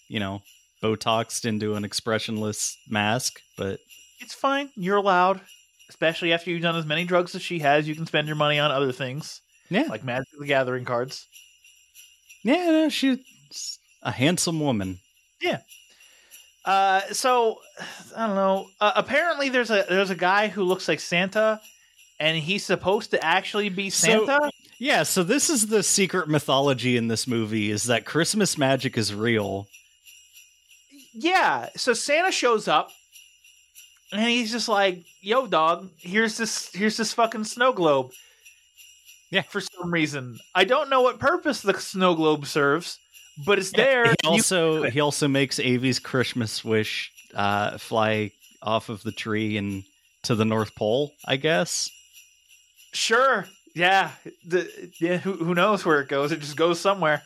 you 0.08 0.20
know 0.20 0.42
botoxed 0.82 1.44
into 1.44 1.74
an 1.74 1.84
expressionless 1.84 2.76
mask, 2.88 3.40
but 3.56 3.80
it's 4.20 4.34
fine. 4.34 4.70
You're 4.74 4.96
allowed, 4.96 5.40
especially 5.88 6.32
after 6.32 6.50
you've 6.50 6.62
done 6.62 6.76
as 6.76 6.86
many 6.86 7.04
drugs 7.04 7.34
as 7.34 7.42
she 7.42 7.60
has. 7.60 7.86
You 7.86 7.94
can 7.94 8.06
spend 8.06 8.26
your 8.26 8.36
money 8.36 8.58
on 8.58 8.70
other 8.70 8.92
things 8.92 9.40
yeah, 9.72 9.82
like 9.88 10.04
Magic 10.04 10.26
the 10.38 10.46
Gathering 10.46 10.84
cards. 10.84 11.26
yeah, 12.42 12.70
no, 12.70 12.88
she's 12.88 13.78
a 14.02 14.10
handsome 14.10 14.60
woman. 14.60 14.98
Yeah. 15.40 15.60
Uh, 16.64 17.00
so 17.12 17.58
I 18.16 18.26
don't 18.26 18.36
know. 18.36 18.66
Uh, 18.80 18.92
apparently, 18.94 19.48
there's 19.48 19.70
a 19.70 19.84
there's 19.88 20.10
a 20.10 20.14
guy 20.14 20.48
who 20.48 20.62
looks 20.62 20.86
like 20.88 21.00
Santa, 21.00 21.60
and 22.20 22.36
he's 22.36 22.64
supposed 22.64 23.10
to 23.12 23.24
actually 23.24 23.68
be 23.68 23.90
So- 23.90 24.26
Santa. 24.26 24.50
Yeah, 24.78 25.04
so 25.04 25.22
this 25.22 25.48
is 25.48 25.68
the 25.68 25.82
secret 25.84 26.28
mythology 26.28 26.96
in 26.96 27.06
this 27.06 27.28
movie 27.28 27.70
is 27.70 27.84
that 27.84 28.04
Christmas 28.04 28.58
magic 28.58 28.98
is 28.98 29.14
real. 29.14 29.68
yeah. 31.14 31.68
So 31.76 31.92
Santa 31.92 32.32
shows 32.32 32.68
up, 32.68 32.90
and 34.12 34.22
he's 34.28 34.50
just 34.50 34.68
like, 34.68 35.04
"Yo, 35.20 35.46
dog, 35.46 35.88
here's 35.98 36.36
this 36.36 36.70
here's 36.72 36.96
this 36.96 37.12
fucking 37.12 37.44
snow 37.44 37.72
globe." 37.72 38.10
Yeah. 39.30 39.42
For 39.42 39.60
some 39.60 39.92
reason, 39.92 40.38
I 40.54 40.64
don't 40.64 40.90
know 40.90 41.00
what 41.02 41.18
purpose 41.18 41.60
the 41.62 41.78
snow 41.78 42.14
globe 42.14 42.44
serves, 42.46 42.98
but 43.46 43.58
it's 43.58 43.70
there. 43.72 44.06
He 44.06 44.14
also 44.24 44.82
he 44.90 45.00
also 45.00 45.28
makes 45.28 45.58
Avi's 45.58 45.98
Christmas 45.98 46.64
wish 46.64 47.10
uh, 47.34 47.78
fly 47.78 48.32
off 48.62 48.88
of 48.88 49.02
the 49.04 49.12
tree 49.12 49.56
and 49.56 49.84
to 50.24 50.34
the 50.34 50.44
North 50.44 50.74
Pole, 50.74 51.12
I 51.26 51.36
guess. 51.36 51.88
Sure. 52.92 53.46
Yeah. 53.74 54.10
The, 54.46 54.92
yeah. 55.00 55.16
Who, 55.18 55.32
who 55.32 55.54
knows 55.54 55.84
where 55.84 56.00
it 56.00 56.08
goes? 56.08 56.32
It 56.32 56.40
just 56.40 56.56
goes 56.56 56.78
somewhere. 56.80 57.22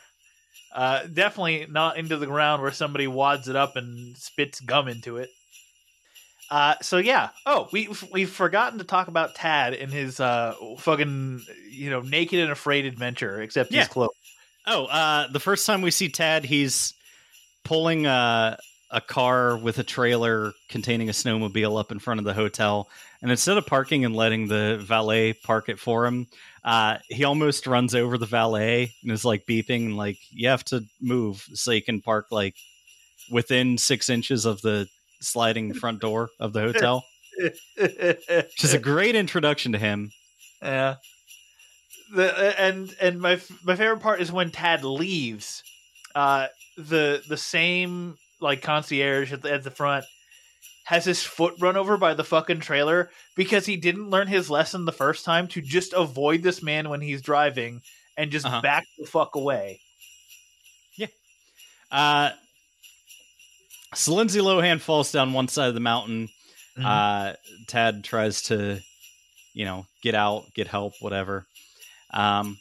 Uh, 0.73 1.05
definitely 1.07 1.65
not 1.69 1.97
into 1.97 2.17
the 2.17 2.25
ground 2.27 2.61
where 2.61 2.71
somebody 2.71 3.07
wads 3.07 3.47
it 3.47 3.55
up 3.55 3.75
and 3.75 4.15
spits 4.17 4.59
gum 4.59 4.87
into 4.87 5.17
it. 5.17 5.29
Uh, 6.49 6.75
so 6.81 6.97
yeah. 6.97 7.29
Oh, 7.45 7.67
we 7.73 7.89
we've 8.13 8.29
forgotten 8.29 8.79
to 8.79 8.85
talk 8.85 9.09
about 9.09 9.35
Tad 9.35 9.73
and 9.73 9.91
his 9.91 10.19
uh 10.21 10.53
fucking 10.79 11.41
you 11.69 11.89
know 11.89 11.99
naked 12.01 12.39
and 12.39 12.51
afraid 12.51 12.85
adventure, 12.85 13.41
except 13.41 13.71
Yeah. 13.71 13.79
his 13.81 13.89
clothes. 13.89 14.15
Oh, 14.65 14.85
uh, 14.85 15.27
the 15.31 15.39
first 15.39 15.65
time 15.65 15.81
we 15.81 15.91
see 15.91 16.09
Tad, 16.09 16.45
he's 16.45 16.93
pulling 17.63 18.05
a, 18.05 18.57
a 18.89 19.01
car 19.01 19.57
with 19.57 19.79
a 19.79 19.83
trailer 19.83 20.53
containing 20.69 21.09
a 21.09 21.11
snowmobile 21.11 21.79
up 21.79 21.91
in 21.91 21.99
front 21.99 22.19
of 22.19 22.25
the 22.25 22.33
hotel. 22.33 22.87
And 23.21 23.31
instead 23.31 23.57
of 23.57 23.65
parking 23.65 24.05
and 24.05 24.15
letting 24.15 24.47
the 24.47 24.77
valet 24.81 25.33
park 25.33 25.69
it 25.69 25.79
for 25.79 26.05
him, 26.05 26.27
uh, 26.63 26.97
he 27.07 27.23
almost 27.23 27.67
runs 27.67 27.95
over 27.95 28.17
the 28.17 28.25
valet 28.25 28.91
and 29.03 29.11
is 29.11 29.25
like 29.25 29.45
beeping, 29.45 29.95
like, 29.95 30.17
you 30.29 30.47
have 30.49 30.63
to 30.65 30.83
move 31.01 31.47
so 31.53 31.71
you 31.71 31.81
can 31.81 32.01
park 32.01 32.27
like 32.31 32.55
within 33.31 33.77
six 33.77 34.09
inches 34.09 34.45
of 34.45 34.61
the 34.61 34.87
sliding 35.19 35.73
front 35.73 35.99
door 35.99 36.29
of 36.39 36.53
the 36.53 36.61
hotel. 36.61 37.03
Which 37.37 38.63
is 38.63 38.73
a 38.73 38.79
great 38.79 39.15
introduction 39.15 39.71
to 39.73 39.77
him. 39.77 40.11
Yeah. 40.61 40.95
The 42.13 42.59
and 42.59 42.95
and 43.01 43.19
my 43.19 43.39
my 43.65 43.75
favorite 43.75 43.99
part 43.99 44.21
is 44.21 44.31
when 44.31 44.49
Tad 44.49 44.83
leaves. 44.83 45.61
Uh, 46.15 46.47
the 46.77 47.21
the 47.27 47.37
same 47.37 48.17
like 48.39 48.61
concierge 48.61 49.33
at 49.33 49.41
the, 49.41 49.51
at 49.53 49.63
the 49.63 49.71
front 49.71 50.05
has 50.85 51.03
his 51.05 51.21
foot 51.23 51.53
run 51.59 51.75
over 51.75 51.97
by 51.97 52.13
the 52.13 52.23
fucking 52.23 52.59
trailer 52.61 53.09
because 53.35 53.65
he 53.65 53.75
didn't 53.75 54.09
learn 54.09 54.27
his 54.27 54.49
lesson 54.49 54.85
the 54.85 54.91
first 54.93 55.25
time 55.25 55.47
to 55.47 55.61
just 55.61 55.91
avoid 55.93 56.41
this 56.43 56.63
man 56.63 56.87
when 56.89 57.01
he's 57.01 57.21
driving 57.21 57.81
and 58.15 58.31
just 58.31 58.45
Uh-huh. 58.45 58.61
back 58.61 58.85
the 58.97 59.05
fuck 59.05 59.35
away. 59.35 59.81
Yeah. 60.95 61.07
Uh, 61.91 62.31
so 63.95 64.13
Lindsay 64.13 64.39
Lohan 64.39 64.79
falls 64.79 65.11
down 65.11 65.33
one 65.33 65.47
side 65.47 65.67
of 65.67 65.73
the 65.73 65.79
mountain. 65.79 66.29
Mhm. 66.77 66.85
Uh, 66.85 67.35
Tad 67.67 68.03
tries 68.03 68.43
to, 68.43 68.79
you 69.53 69.65
know, 69.65 69.85
get 70.01 70.15
out, 70.15 70.53
get 70.53 70.67
help, 70.67 70.93
whatever. 71.01 71.45
Um, 72.11 72.57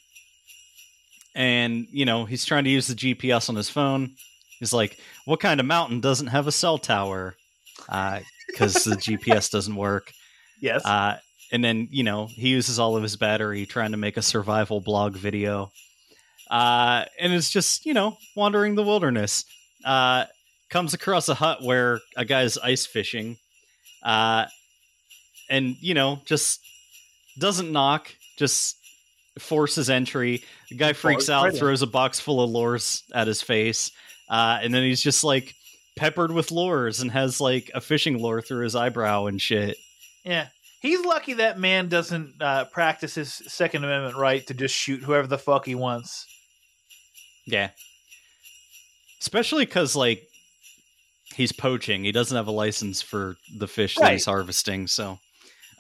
and 1.34 1.86
you 1.90 2.06
know 2.06 2.24
he's 2.24 2.44
trying 2.44 2.64
to 2.64 2.70
use 2.70 2.86
the 2.86 2.94
GPS 2.94 3.48
on 3.48 3.56
his 3.56 3.68
phone. 3.68 4.16
He's 4.58 4.72
like, 4.72 4.98
"What 5.24 5.40
kind 5.40 5.60
of 5.60 5.66
mountain 5.66 6.00
doesn't 6.00 6.28
have 6.28 6.46
a 6.46 6.52
cell 6.52 6.78
tower?" 6.78 7.36
Because 7.86 8.84
the 8.84 8.96
GPS 8.96 9.50
doesn't 9.50 9.76
work. 9.76 10.12
yes. 10.60 10.84
Uh, 10.84 11.18
and 11.52 11.62
then 11.62 11.88
you 11.90 12.02
know 12.02 12.26
he 12.26 12.48
uses 12.48 12.78
all 12.78 12.96
of 12.96 13.02
his 13.02 13.16
battery 13.16 13.66
trying 13.66 13.92
to 13.92 13.96
make 13.96 14.16
a 14.16 14.22
survival 14.22 14.80
blog 14.80 15.14
video, 15.14 15.70
uh, 16.50 17.04
and 17.20 17.32
it's 17.32 17.50
just 17.50 17.86
you 17.86 17.94
know 17.94 18.16
wandering 18.34 18.74
the 18.74 18.82
wilderness. 18.82 19.44
Uh, 19.84 20.24
comes 20.68 20.94
across 20.94 21.28
a 21.28 21.34
hut 21.34 21.62
where 21.62 22.00
a 22.16 22.24
guy's 22.24 22.58
ice 22.58 22.86
fishing, 22.86 23.36
uh, 24.02 24.46
and 25.48 25.76
you 25.80 25.94
know 25.94 26.20
just 26.24 26.60
doesn't 27.38 27.70
knock, 27.70 28.12
just 28.36 28.76
forces 29.38 29.90
entry. 29.90 30.42
The 30.70 30.76
guy 30.76 30.92
freaks 30.92 31.28
out, 31.28 31.54
throws 31.54 31.82
a 31.82 31.86
box 31.86 32.18
full 32.18 32.42
of 32.42 32.50
lures 32.50 33.02
at 33.14 33.26
his 33.26 33.42
face, 33.42 33.90
uh, 34.28 34.58
and 34.62 34.72
then 34.74 34.82
he's 34.82 35.02
just 35.02 35.24
like 35.24 35.54
peppered 35.96 36.30
with 36.30 36.50
lures 36.50 37.00
and 37.00 37.10
has 37.10 37.40
like 37.40 37.70
a 37.74 37.80
fishing 37.80 38.18
lure 38.22 38.42
through 38.42 38.64
his 38.64 38.76
eyebrow 38.76 39.26
and 39.26 39.40
shit. 39.40 39.76
yeah. 40.24 40.48
He's 40.82 41.04
lucky 41.04 41.32
that 41.34 41.58
man 41.58 41.88
doesn't 41.88 42.34
uh, 42.40 42.66
practice 42.66 43.14
his 43.14 43.32
Second 43.32 43.82
Amendment 43.82 44.16
right 44.16 44.46
to 44.46 44.54
just 44.54 44.74
shoot 44.74 45.02
whoever 45.02 45.26
the 45.26 45.38
fuck 45.38 45.64
he 45.64 45.74
wants. 45.74 46.26
Yeah. 47.44 47.70
Especially 49.20 49.64
because, 49.64 49.96
like, 49.96 50.22
he's 51.34 51.50
poaching. 51.50 52.04
He 52.04 52.12
doesn't 52.12 52.36
have 52.36 52.46
a 52.46 52.52
license 52.52 53.02
for 53.02 53.36
the 53.58 53.66
fish 53.66 53.96
that 53.96 54.12
he's 54.12 54.26
harvesting. 54.26 54.86
So, 54.86 55.18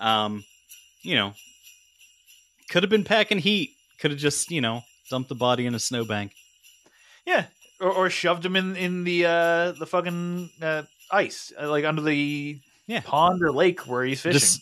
um, 0.00 0.44
you 1.02 1.14
know, 1.14 1.34
could 2.70 2.82
have 2.82 2.90
been 2.90 3.04
packing 3.04 3.38
heat. 3.38 3.70
Could 4.00 4.10
have 4.10 4.18
just, 4.18 4.50
you 4.50 4.60
know, 4.60 4.82
dumped 5.08 5.28
the 5.28 5.34
body 5.36 5.66
in 5.66 5.74
a 5.74 5.78
snowbank. 5.78 6.32
Yeah, 7.26 7.44
or, 7.80 7.90
or 7.90 8.10
shoved 8.10 8.44
him 8.44 8.56
in 8.56 8.76
in 8.76 9.04
the 9.04 9.26
uh 9.26 9.72
the 9.72 9.86
fucking 9.86 10.50
uh, 10.62 10.82
ice, 11.10 11.52
uh, 11.60 11.68
like 11.68 11.84
under 11.84 12.02
the 12.02 12.58
Yeah. 12.86 13.00
pond 13.04 13.42
or 13.42 13.52
lake 13.52 13.80
where 13.86 14.04
he's 14.04 14.20
fishing. 14.20 14.38
Just 14.40 14.60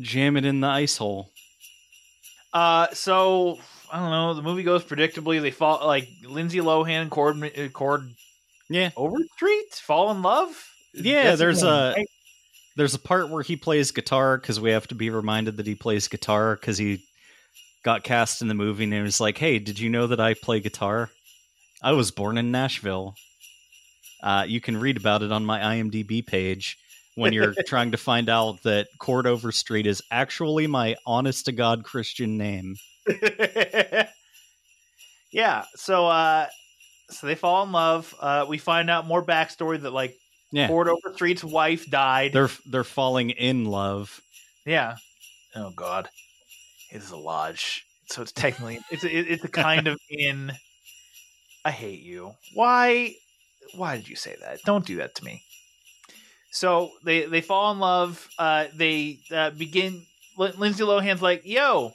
jam 0.00 0.36
it 0.36 0.44
in 0.44 0.60
the 0.60 0.66
ice 0.68 0.96
hole. 0.96 1.30
Uh, 2.52 2.88
so 2.92 3.58
I 3.92 3.98
don't 3.98 4.10
know. 4.10 4.34
The 4.34 4.42
movie 4.42 4.62
goes 4.62 4.84
predictably. 4.84 5.40
They 5.40 5.50
fall 5.50 5.86
like 5.86 6.08
Lindsay 6.24 6.58
Lohan 6.58 7.02
and 7.02 7.10
Cord 7.10 7.42
uh, 7.42 7.68
Cord 7.68 8.08
Yeah. 8.68 8.90
Overstreet 8.96 9.72
fall 9.74 10.10
in 10.10 10.22
love. 10.22 10.68
Yeah, 10.94 11.24
That's 11.24 11.38
there's 11.38 11.62
a- 11.62 11.94
right? 11.96 12.06
There's 12.76 12.94
a 12.94 12.98
part 12.98 13.30
where 13.30 13.42
he 13.42 13.56
plays 13.56 13.90
guitar 13.90 14.36
because 14.36 14.60
we 14.60 14.70
have 14.70 14.86
to 14.88 14.94
be 14.94 15.08
reminded 15.08 15.56
that 15.56 15.66
he 15.66 15.74
plays 15.74 16.08
guitar 16.08 16.56
because 16.56 16.76
he 16.76 17.02
got 17.84 18.04
cast 18.04 18.42
in 18.42 18.48
the 18.48 18.54
movie 18.54 18.84
and 18.84 18.92
he 18.92 19.00
was 19.00 19.18
like, 19.18 19.38
"Hey, 19.38 19.58
did 19.58 19.78
you 19.78 19.88
know 19.88 20.06
that 20.08 20.20
I 20.20 20.34
play 20.34 20.60
guitar? 20.60 21.08
I 21.82 21.92
was 21.92 22.10
born 22.10 22.38
in 22.38 22.50
Nashville." 22.50 23.14
Uh, 24.22 24.44
you 24.48 24.60
can 24.60 24.76
read 24.78 24.96
about 24.96 25.22
it 25.22 25.30
on 25.30 25.44
my 25.44 25.60
IMDb 25.60 26.26
page 26.26 26.78
when 27.14 27.32
you're 27.32 27.54
trying 27.66 27.92
to 27.92 27.96
find 27.98 28.28
out 28.28 28.62
that 28.62 28.88
Cord 28.98 29.26
Overstreet 29.26 29.86
is 29.86 30.02
actually 30.10 30.66
my 30.66 30.96
honest 31.06 31.44
to 31.46 31.52
god 31.52 31.84
Christian 31.84 32.36
name. 32.38 32.76
yeah. 35.32 35.64
So 35.76 36.06
uh, 36.06 36.46
so 37.10 37.26
they 37.26 37.34
fall 37.34 37.62
in 37.64 37.72
love. 37.72 38.14
Uh, 38.18 38.46
we 38.48 38.58
find 38.58 38.90
out 38.90 39.06
more 39.06 39.24
backstory 39.24 39.80
that 39.80 39.92
like 39.92 40.14
Yeah. 40.52 40.68
Cord 40.68 40.88
Overstreet's 40.88 41.44
wife 41.44 41.88
died. 41.90 42.32
They're 42.32 42.50
they're 42.66 42.84
falling 42.84 43.30
in 43.30 43.64
love. 43.64 44.20
Yeah. 44.64 44.96
Oh 45.54 45.70
God, 45.70 46.08
it 46.92 46.96
is 46.96 47.10
a 47.10 47.16
lodge, 47.16 47.84
so 48.08 48.22
it's 48.22 48.32
technically 48.32 48.80
it's 48.90 49.04
a, 49.04 49.32
it's 49.32 49.44
a 49.44 49.48
kind 49.48 49.86
of 49.86 49.98
in. 50.10 50.52
I 51.66 51.72
hate 51.72 51.98
you. 51.98 52.36
Why? 52.54 53.16
Why 53.74 53.96
did 53.96 54.08
you 54.08 54.14
say 54.14 54.36
that? 54.40 54.60
Don't 54.64 54.86
do 54.86 54.98
that 54.98 55.16
to 55.16 55.24
me. 55.24 55.42
So 56.52 56.92
they 57.02 57.26
they 57.26 57.40
fall 57.40 57.72
in 57.72 57.80
love. 57.80 58.28
Uh, 58.38 58.66
they 58.72 59.18
uh, 59.32 59.50
begin. 59.50 60.06
Lin- 60.38 60.54
Lindsay 60.58 60.84
Lohan's 60.84 61.22
like, 61.22 61.42
"Yo, 61.44 61.92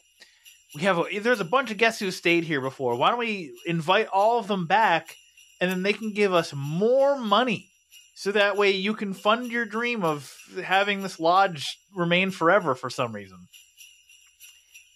we 0.75 0.81
have 0.81 0.97
a, 0.97 1.19
there's 1.19 1.39
a 1.39 1.45
bunch 1.45 1.71
of 1.71 1.77
guests 1.77 2.01
who 2.01 2.11
stayed 2.11 2.43
here 2.43 2.59
before. 2.59 2.97
Why 2.97 3.11
don't 3.11 3.19
we 3.19 3.57
invite 3.65 4.07
all 4.07 4.39
of 4.39 4.47
them 4.47 4.67
back, 4.67 5.15
and 5.61 5.71
then 5.71 5.83
they 5.83 5.93
can 5.93 6.11
give 6.11 6.33
us 6.33 6.53
more 6.53 7.17
money." 7.17 7.69
So 8.13 8.33
that 8.33 8.57
way 8.57 8.71
you 8.71 8.93
can 8.93 9.13
fund 9.13 9.53
your 9.53 9.65
dream 9.65 10.03
of 10.03 10.35
having 10.61 11.01
this 11.01 11.17
lodge 11.17 11.65
remain 11.95 12.29
forever 12.31 12.75
for 12.75 12.89
some 12.89 13.15
reason. 13.15 13.47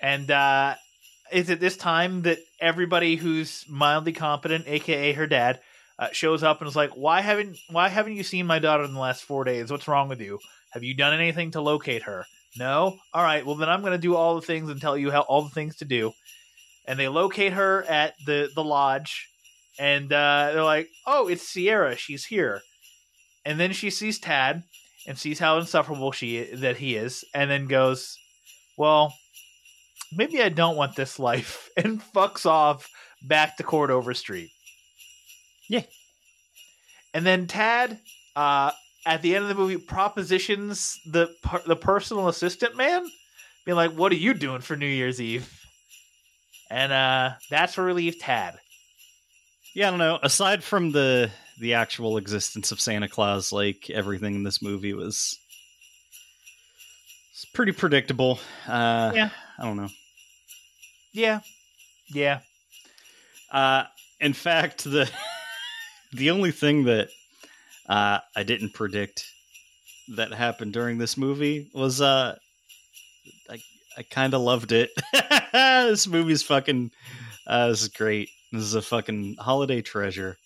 And 0.01 0.29
uh, 0.29 0.75
it's 1.31 1.49
at 1.49 1.59
this 1.59 1.77
time 1.77 2.23
that 2.23 2.39
everybody 2.59 3.15
who's 3.15 3.65
mildly 3.67 4.13
competent, 4.13 4.67
aka 4.67 5.13
her 5.13 5.27
dad, 5.27 5.59
uh, 5.97 6.09
shows 6.11 6.43
up 6.43 6.61
and 6.61 6.67
is 6.67 6.75
like, 6.75 6.91
"Why 6.91 7.21
haven't 7.21 7.57
Why 7.69 7.89
haven't 7.89 8.15
you 8.15 8.23
seen 8.23 8.45
my 8.45 8.59
daughter 8.59 8.83
in 8.83 8.93
the 8.93 8.99
last 8.99 9.23
four 9.23 9.43
days? 9.43 9.71
What's 9.71 9.87
wrong 9.87 10.09
with 10.09 10.21
you? 10.21 10.39
Have 10.71 10.83
you 10.83 10.93
done 10.93 11.13
anything 11.13 11.51
to 11.51 11.61
locate 11.61 12.03
her? 12.03 12.25
No. 12.57 12.97
All 13.13 13.23
right. 13.23 13.45
Well, 13.45 13.55
then 13.55 13.69
I'm 13.69 13.81
going 13.81 13.93
to 13.93 13.97
do 13.97 14.15
all 14.15 14.35
the 14.35 14.41
things 14.45 14.69
and 14.69 14.81
tell 14.81 14.97
you 14.97 15.11
how 15.11 15.21
all 15.21 15.41
the 15.43 15.49
things 15.49 15.77
to 15.77 15.85
do." 15.85 16.13
And 16.87 16.99
they 16.99 17.07
locate 17.07 17.53
her 17.53 17.83
at 17.83 18.13
the 18.25 18.49
the 18.53 18.63
lodge, 18.63 19.27
and 19.79 20.11
uh, 20.11 20.51
they're 20.53 20.63
like, 20.63 20.89
"Oh, 21.07 21.27
it's 21.27 21.47
Sierra. 21.47 21.95
She's 21.95 22.25
here." 22.25 22.61
And 23.45 23.59
then 23.59 23.73
she 23.73 23.89
sees 23.89 24.19
Tad 24.19 24.63
and 25.07 25.17
sees 25.17 25.39
how 25.39 25.57
insufferable 25.59 26.11
she 26.11 26.43
that 26.55 26.77
he 26.77 26.95
is, 26.95 27.23
and 27.33 27.49
then 27.49 27.67
goes, 27.67 28.17
"Well, 28.77 29.13
maybe 30.13 30.41
I 30.41 30.49
don't 30.49 30.75
want 30.75 30.95
this 30.95 31.19
life," 31.19 31.69
and 31.77 32.01
fucks 32.13 32.45
off 32.45 32.89
back 33.21 33.57
to 33.57 33.63
Cord 33.63 33.91
Overstreet. 33.91 34.49
Yeah. 35.69 35.83
And 37.13 37.25
then 37.25 37.47
Tad, 37.47 37.99
uh, 38.35 38.71
at 39.05 39.21
the 39.21 39.35
end 39.35 39.43
of 39.43 39.49
the 39.49 39.55
movie, 39.55 39.77
propositions 39.77 40.99
the 41.05 41.29
the 41.65 41.75
personal 41.75 42.27
assistant 42.27 42.75
man, 42.75 43.05
being 43.65 43.75
like, 43.75 43.91
"What 43.91 44.11
are 44.11 44.15
you 44.15 44.33
doing 44.33 44.61
for 44.61 44.75
New 44.75 44.85
Year's 44.87 45.21
Eve?" 45.21 45.49
And 46.69 46.91
uh, 46.91 47.31
that's 47.49 47.77
where 47.77 47.85
we 47.85 47.93
leave 47.93 48.19
Tad. 48.19 48.57
Yeah, 49.75 49.87
I 49.87 49.89
don't 49.91 49.99
know. 49.99 50.19
Aside 50.21 50.63
from 50.63 50.91
the 50.91 51.31
the 51.59 51.75
actual 51.75 52.17
existence 52.17 52.71
of 52.71 52.81
Santa 52.81 53.07
Claus, 53.07 53.51
like 53.53 53.89
everything 53.89 54.35
in 54.35 54.43
this 54.43 54.61
movie 54.61 54.93
was 54.93 55.37
it's 57.31 57.45
pretty 57.45 57.71
predictable. 57.71 58.39
Uh, 58.67 59.11
Yeah. 59.15 59.29
I 59.57 59.63
don't 59.63 59.77
know. 59.77 59.89
Yeah, 61.13 61.39
yeah. 62.13 62.39
Uh, 63.51 63.85
in 64.19 64.33
fact, 64.33 64.83
the 64.83 65.09
the 66.13 66.31
only 66.31 66.51
thing 66.51 66.85
that 66.85 67.09
uh, 67.87 68.19
I 68.35 68.43
didn't 68.43 68.73
predict 68.73 69.25
that 70.15 70.33
happened 70.33 70.73
during 70.73 70.97
this 70.97 71.17
movie 71.17 71.69
was 71.73 72.01
uh, 72.01 72.35
I 73.49 73.59
I 73.97 74.03
kind 74.03 74.33
of 74.33 74.41
loved 74.41 74.71
it. 74.71 74.91
this 75.53 76.07
movie's 76.07 76.43
fucking 76.43 76.91
uh, 77.47 77.69
this 77.69 77.83
is 77.83 77.87
great. 77.89 78.29
This 78.51 78.63
is 78.63 78.75
a 78.75 78.81
fucking 78.81 79.35
holiday 79.39 79.81
treasure. 79.81 80.37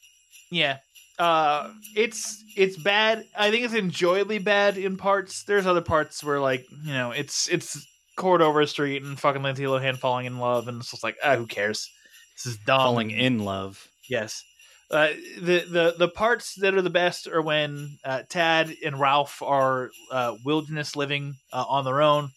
Yeah. 0.51 0.77
Uh 1.17 1.71
it's 1.95 2.43
it's 2.55 2.77
bad. 2.77 3.25
I 3.37 3.51
think 3.51 3.65
it's 3.65 3.73
enjoyably 3.73 4.39
bad 4.39 4.77
in 4.77 4.95
parts. 4.95 5.43
There's 5.43 5.65
other 5.65 5.81
parts 5.81 6.23
where 6.23 6.39
like, 6.39 6.65
you 6.83 6.93
know, 6.93 7.11
it's 7.11 7.49
it's 7.49 7.85
Cord 8.19 8.69
Street 8.69 9.01
and 9.01 9.19
fucking 9.19 9.41
Lindsay 9.41 9.63
Lohan 9.63 9.97
falling 9.97 10.25
in 10.25 10.37
love 10.37 10.67
and 10.67 10.81
it's 10.81 10.91
just 10.91 11.03
like, 11.03 11.17
ah, 11.23 11.35
who 11.35 11.47
cares? 11.47 11.89
This 12.35 12.45
is 12.53 12.57
dumb. 12.65 12.79
Falling 12.79 13.11
in 13.11 13.39
love. 13.39 13.87
Yes. 14.09 14.43
Uh, 14.91 15.09
the 15.39 15.59
the 15.69 15.95
the 15.99 16.07
parts 16.07 16.55
that 16.55 16.73
are 16.73 16.81
the 16.81 16.89
best 16.89 17.27
are 17.27 17.41
when 17.41 17.97
uh, 18.03 18.23
Tad 18.27 18.73
and 18.83 18.99
Ralph 18.99 19.41
are 19.43 19.91
uh, 20.11 20.35
wilderness 20.43 20.95
living 20.95 21.35
uh, 21.53 21.63
on 21.67 21.85
their 21.85 22.01
own. 22.01 22.29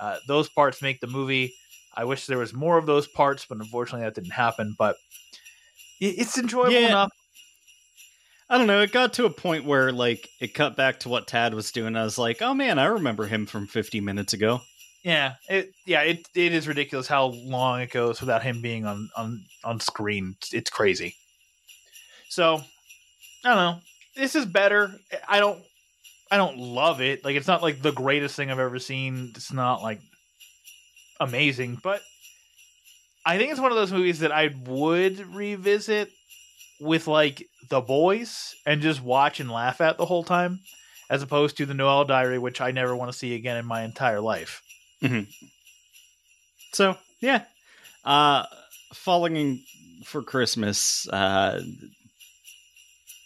Uh, 0.00 0.16
those 0.26 0.48
parts 0.48 0.82
make 0.82 1.00
the 1.00 1.06
movie. 1.06 1.54
I 1.94 2.04
wish 2.04 2.26
there 2.26 2.38
was 2.38 2.52
more 2.52 2.76
of 2.76 2.86
those 2.86 3.06
parts, 3.06 3.46
but 3.48 3.58
unfortunately 3.58 4.04
that 4.04 4.14
didn't 4.14 4.32
happen. 4.32 4.74
But 4.76 4.96
it's 6.00 6.38
enjoyable 6.38 6.72
Yeah. 6.72 6.88
enough. 6.88 7.12
I 8.50 8.58
don't 8.58 8.66
know. 8.66 8.80
It 8.82 8.92
got 8.92 9.12
to 9.14 9.24
a 9.24 9.30
point 9.30 9.64
where 9.64 9.92
like 9.92 10.28
it 10.40 10.54
cut 10.54 10.76
back 10.76 11.00
to 11.00 11.08
what 11.08 11.28
Tad 11.28 11.54
was 11.54 11.70
doing. 11.70 11.94
I 11.96 12.02
was 12.04 12.18
like, 12.18 12.42
oh 12.42 12.52
man, 12.52 12.78
I 12.78 12.86
remember 12.86 13.26
him 13.26 13.46
from 13.46 13.66
50 13.68 14.00
minutes 14.00 14.32
ago. 14.32 14.60
Yeah, 15.02 15.34
it 15.48 15.72
yeah 15.84 16.02
it 16.02 16.28
it 16.34 16.52
is 16.52 16.68
ridiculous 16.68 17.08
how 17.08 17.26
long 17.26 17.80
it 17.80 17.90
goes 17.90 18.20
without 18.20 18.42
him 18.42 18.62
being 18.62 18.86
on 18.86 19.10
on 19.16 19.44
on 19.64 19.80
screen. 19.80 20.36
It's, 20.52 20.70
crazy. 20.70 21.16
So 22.28 22.62
I 23.44 23.48
don't 23.48 23.56
know. 23.56 23.78
This 24.16 24.36
is 24.36 24.46
better. 24.46 24.92
I 25.28 25.40
don't. 25.40 25.60
I 26.30 26.36
don't 26.36 26.56
love 26.56 27.00
it. 27.00 27.24
Like 27.24 27.36
it's 27.36 27.48
not 27.48 27.62
like 27.62 27.82
the 27.82 27.92
greatest 27.92 28.36
thing 28.36 28.50
I've 28.50 28.58
ever 28.58 28.78
seen. 28.78 29.32
It's 29.34 29.52
not 29.52 29.82
like 29.82 30.00
amazing, 31.20 31.78
but 31.82 32.00
I 33.26 33.38
think 33.38 33.50
it's 33.50 33.60
one 33.60 33.72
of 33.72 33.76
those 33.76 33.92
movies 33.92 34.20
that 34.20 34.32
I 34.32 34.54
would 34.66 35.34
revisit 35.34 36.10
with 36.80 37.06
like 37.06 37.48
the 37.70 37.80
boys 37.80 38.54
and 38.66 38.82
just 38.82 39.02
watch 39.02 39.40
and 39.40 39.50
laugh 39.50 39.80
at 39.80 39.98
the 39.98 40.06
whole 40.06 40.24
time, 40.24 40.60
as 41.10 41.22
opposed 41.22 41.56
to 41.56 41.66
the 41.66 41.74
Noel 41.74 42.04
Diary, 42.04 42.38
which 42.38 42.60
I 42.60 42.70
never 42.70 42.94
want 42.96 43.10
to 43.12 43.18
see 43.18 43.34
again 43.34 43.56
in 43.56 43.66
my 43.66 43.82
entire 43.82 44.20
life. 44.20 44.62
So 46.72 46.96
yeah, 47.20 47.44
uh, 48.04 48.44
falling 48.94 49.62
for 50.04 50.22
Christmas. 50.22 51.08
Uh, 51.08 51.60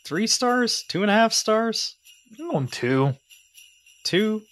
three 0.04 0.26
stars, 0.26 0.84
two 0.88 1.02
and 1.02 1.10
a 1.10 1.14
half 1.14 1.32
stars, 1.32 1.96
I'm 2.52 2.66
two. 2.68 3.14
two, 4.04 4.42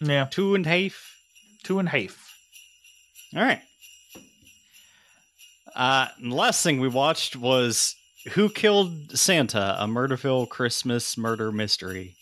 Yeah, 0.00 0.26
two 0.30 0.54
and 0.54 0.66
a 0.66 0.68
half. 0.68 1.16
two 1.64 1.78
and 1.78 1.88
a 1.88 1.90
half. 1.90 2.34
All 3.36 3.42
right. 3.42 3.60
Uh, 5.74 6.08
last 6.22 6.62
thing 6.62 6.80
we 6.80 6.88
watched 6.88 7.36
was 7.36 7.94
Who 8.32 8.48
Killed 8.48 9.16
Santa? 9.18 9.76
A 9.78 9.86
Murderville 9.86 10.48
Christmas 10.48 11.16
Murder 11.16 11.52
Mystery. 11.52 12.16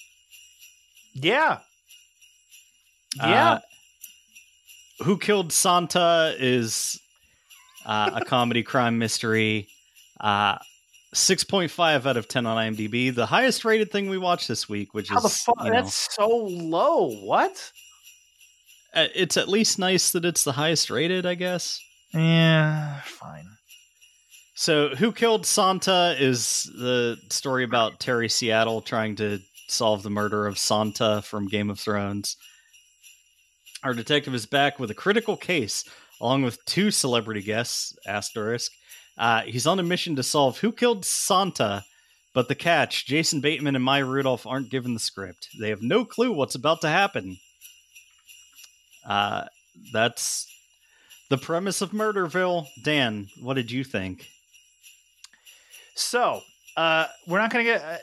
Yeah. 1.15 1.61
Yeah. 3.17 3.53
Uh, 3.53 3.61
Who 5.03 5.19
Killed 5.19 5.53
Santa 5.53 6.35
is 6.39 7.01
uh, 7.85 8.11
a 8.15 8.25
comedy 8.25 8.63
crime 8.63 8.99
mystery. 8.99 9.69
Uh, 10.21 10.59
6.5 11.15 12.07
out 12.07 12.17
of 12.17 12.29
10 12.29 12.47
on 12.47 12.57
IMDb. 12.75 13.15
The 13.15 13.27
highest 13.27 13.65
rated 13.65 13.91
thing 13.91 14.09
we 14.11 14.19
watched 14.19 14.49
this 14.49 14.69
week, 14.69 14.93
which 14.93 15.09
How 15.09 15.21
the 15.21 15.29
is, 15.29 15.47
you 15.47 15.65
know, 15.65 15.71
That's 15.71 16.15
so 16.15 16.29
low. 16.29 17.11
What? 17.25 17.73
uh, 18.95 19.09
it's 19.15 19.37
at 19.37 19.49
least 19.49 19.79
nice 19.79 20.11
that 20.13 20.25
it's 20.25 20.45
the 20.45 20.53
highest 20.53 20.91
rated, 20.91 21.25
I 21.27 21.35
guess. 21.35 21.81
Yeah, 22.13 23.01
fine. 23.03 23.47
So, 24.55 24.91
Who 24.97 25.13
Killed 25.13 25.45
Santa 25.45 26.17
is 26.19 26.65
the 26.75 27.19
story 27.31 27.63
about 27.65 28.01
Terry 28.01 28.29
Seattle 28.29 28.81
trying 28.81 29.17
to 29.17 29.39
solve 29.69 30.03
the 30.03 30.11
murder 30.11 30.47
of 30.47 30.59
Santa 30.59 31.21
from 31.23 31.47
Game 31.49 31.69
of 31.69 31.79
Thrones. 31.79 32.37
Our 33.87 33.95
detective 33.95 34.35
is 34.35 34.47
back 34.47 34.81
with 34.81 34.91
a 34.91 34.95
critical 34.95 35.37
case, 35.37 35.85
along 36.21 36.43
with 36.43 36.65
two 36.65 36.91
celebrity 36.91 37.41
guests, 37.41 37.97
asterisk. 38.05 38.73
Uh, 39.17 39.43
he's 39.43 39.65
on 39.65 39.79
a 39.79 39.85
mission 39.85 40.17
to 40.17 40.25
solve 40.25 40.59
Who 40.59 40.73
Killed 40.73 41.05
Santa, 41.05 41.85
but 42.35 42.49
the 42.49 42.57
catch 42.57 43.07
Jason 43.07 43.41
Bateman 43.41 43.77
and 43.77 43.85
Maya 43.85 44.05
Rudolph 44.05 44.45
aren't 44.45 44.71
given 44.71 44.93
the 44.93 44.99
script. 44.99 45.51
They 45.61 45.69
have 45.69 45.83
no 45.83 46.05
clue 46.05 46.33
what's 46.33 46.57
about 46.57 46.81
to 46.81 46.89
happen. 46.89 47.37
Uh, 49.09 49.45
that's 49.93 50.53
the 51.31 51.39
premise 51.39 51.81
of 51.81 51.93
Murderville. 51.93 52.67
Dan, 52.83 53.29
what 53.41 53.55
did 53.55 53.71
you 53.71 53.85
think? 53.85 54.27
So, 55.95 56.41
uh, 56.77 57.07
we're 57.29 57.39
not 57.39 57.53
going 57.53 57.65
to 57.65 57.71
get. 57.71 57.85
Uh, 57.85 57.99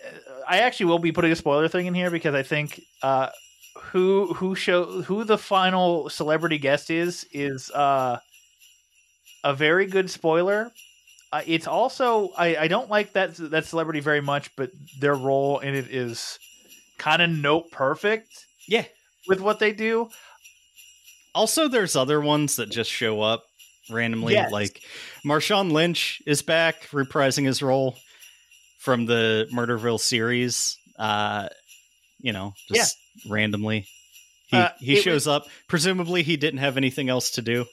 I 0.47 0.59
actually 0.59 0.86
will 0.86 0.99
be 0.99 1.11
putting 1.11 1.34
a 1.34 1.36
spoiler 1.36 1.67
thing 1.67 1.88
in 1.88 1.93
here 1.93 2.09
because 2.09 2.36
I 2.36 2.43
think 2.43 2.79
uh, 3.01 3.31
who 3.76 4.34
who 4.34 4.55
show 4.55 5.01
who 5.03 5.24
the 5.24 5.38
final 5.38 6.09
celebrity 6.09 6.57
guest 6.57 6.89
is 6.89 7.26
is 7.32 7.69
uh, 7.71 8.19
a 9.43 9.53
very 9.53 9.86
good 9.86 10.09
spoiler. 10.09 10.71
Uh, 11.32 11.41
it's 11.47 11.67
also 11.67 12.30
I, 12.38 12.55
I 12.57 12.67
don't 12.67 12.89
like 12.89 13.13
that 13.13 13.36
that 13.36 13.65
celebrity 13.65 13.99
very 13.99 14.21
much, 14.21 14.55
but 14.55 14.69
their 14.99 15.15
role 15.15 15.59
in 15.59 15.74
it 15.76 15.88
is 15.89 16.38
kind 16.97 17.21
of 17.21 17.30
note 17.30 17.71
perfect 17.71 18.45
Yeah. 18.67 18.86
with 19.28 19.41
what 19.41 19.59
they 19.59 19.74
do. 19.74 20.09
Also, 21.36 21.67
there's 21.67 21.95
other 21.95 22.21
ones 22.21 22.57
that 22.57 22.69
just 22.69 22.91
show 22.91 23.21
up 23.21 23.43
randomly. 23.89 24.34
Yes. 24.34 24.51
Like 24.51 24.80
Marshawn 25.26 25.71
Lynch 25.71 26.21
is 26.28 26.43
back 26.43 26.84
reprising 26.91 27.45
his 27.45 27.63
role 27.63 27.95
from 28.80 29.07
the 29.07 29.47
Murderville 29.51 29.99
series. 29.99 30.78
Uh, 30.99 31.49
you 32.24 32.34
know, 32.34 32.55
just 32.74 32.97
randomly. 33.30 33.86
He 34.47 34.57
Uh, 34.57 34.69
he 34.80 34.95
shows 35.01 35.28
up. 35.28 35.47
Presumably, 35.67 36.24
he 36.24 36.38
didn't 36.38 36.59
have 36.59 36.78
anything 36.78 37.09
else 37.09 37.32
to 37.32 37.43
do. 37.43 37.65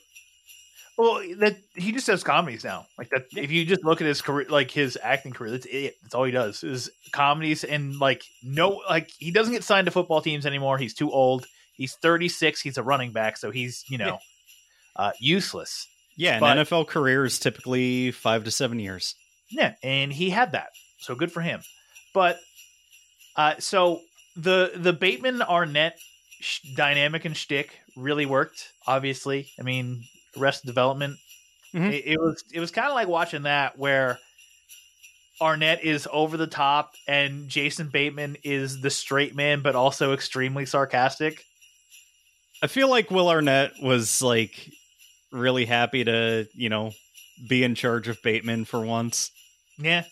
Well, 0.98 1.22
that 1.38 1.56
he 1.74 1.92
just 1.92 2.06
does 2.06 2.22
comedies 2.22 2.62
now. 2.62 2.86
Like 2.98 3.08
that, 3.10 3.24
if 3.34 3.50
you 3.50 3.64
just 3.64 3.84
look 3.84 4.02
at 4.02 4.06
his 4.06 4.20
career, 4.20 4.46
like 4.50 4.70
his 4.70 4.98
acting 5.02 5.32
career, 5.32 5.52
that's 5.52 5.64
it. 5.66 5.94
That's 6.02 6.14
all 6.14 6.24
he 6.24 6.32
does 6.32 6.62
is 6.62 6.90
comedies, 7.12 7.64
and 7.64 7.98
like 7.98 8.22
no, 8.42 8.82
like 8.86 9.10
he 9.18 9.30
doesn't 9.30 9.54
get 9.54 9.64
signed 9.64 9.86
to 9.86 9.92
football 9.92 10.20
teams 10.20 10.44
anymore. 10.44 10.76
He's 10.76 10.92
too 10.92 11.10
old. 11.10 11.46
He's 11.72 11.94
thirty 11.94 12.28
six. 12.28 12.60
He's 12.60 12.76
a 12.76 12.82
running 12.82 13.12
back, 13.12 13.38
so 13.38 13.50
he's 13.50 13.84
you 13.88 13.96
know 13.96 14.18
uh, 14.96 15.12
useless. 15.18 15.86
Yeah, 16.16 16.36
an 16.36 16.58
NFL 16.58 16.88
career 16.88 17.24
is 17.24 17.38
typically 17.38 18.10
five 18.10 18.44
to 18.44 18.50
seven 18.50 18.78
years. 18.78 19.14
Yeah, 19.48 19.74
and 19.82 20.12
he 20.12 20.28
had 20.28 20.52
that, 20.52 20.68
so 20.98 21.14
good 21.14 21.32
for 21.32 21.40
him. 21.40 21.62
But 22.12 22.38
uh, 23.36 23.54
so 23.58 24.02
the 24.36 24.72
the 24.76 24.92
Bateman 24.92 25.42
Arnett 25.42 25.98
sh- 26.40 26.60
dynamic 26.74 27.24
and 27.24 27.36
shtick 27.36 27.78
really 27.96 28.26
worked. 28.26 28.68
Obviously, 28.86 29.50
I 29.58 29.62
mean, 29.62 30.04
Arrested 30.36 30.66
Development. 30.66 31.16
Mhm. 31.74 31.92
It, 31.92 32.04
it 32.06 32.20
was 32.20 32.42
it 32.52 32.60
was 32.60 32.70
kind 32.70 32.88
of 32.88 32.94
like 32.94 33.08
watching 33.08 33.42
that 33.42 33.78
where 33.78 34.18
Arnett 35.40 35.82
is 35.84 36.06
over 36.12 36.36
the 36.36 36.46
top 36.46 36.94
and 37.08 37.48
Jason 37.48 37.88
Bateman 37.88 38.36
is 38.42 38.80
the 38.80 38.90
straight 38.90 39.34
man, 39.34 39.62
but 39.62 39.74
also 39.74 40.12
extremely 40.12 40.66
sarcastic. 40.66 41.44
I 42.62 42.66
feel 42.66 42.90
like 42.90 43.10
Will 43.10 43.28
Arnett 43.28 43.72
was 43.82 44.20
like 44.20 44.52
really 45.32 45.64
happy 45.64 46.04
to 46.04 46.46
you 46.54 46.68
know 46.68 46.92
be 47.48 47.62
in 47.64 47.74
charge 47.74 48.08
of 48.08 48.20
Bateman 48.22 48.64
for 48.66 48.80
once. 48.84 49.30
Yeah. 49.78 50.04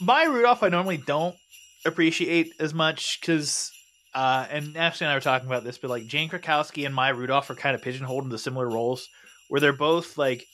Maya 0.00 0.30
Rudolph, 0.30 0.62
I 0.62 0.68
normally 0.68 0.96
don't 0.98 1.36
appreciate 1.84 2.52
as 2.58 2.72
much 2.74 3.18
because, 3.20 3.70
uh, 4.14 4.46
and 4.50 4.76
Ashley 4.76 5.06
and 5.06 5.12
I 5.12 5.16
were 5.16 5.20
talking 5.20 5.48
about 5.48 5.64
this, 5.64 5.78
but 5.78 5.90
like 5.90 6.06
Jane 6.06 6.28
Krakowski 6.28 6.86
and 6.86 6.94
Maya 6.94 7.14
Rudolph 7.14 7.50
are 7.50 7.54
kind 7.54 7.74
of 7.74 7.82
pigeonholed 7.82 8.24
into 8.24 8.38
similar 8.38 8.68
roles 8.68 9.08
where 9.48 9.60
they're 9.60 9.72
both 9.72 10.16
like 10.18 10.44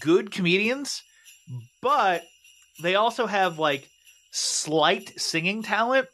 good 0.00 0.30
comedians, 0.30 1.02
but 1.82 2.22
they 2.82 2.94
also 2.94 3.26
have 3.26 3.58
like 3.58 3.88
slight 4.32 5.12
singing 5.20 5.62
talent. 5.62 6.08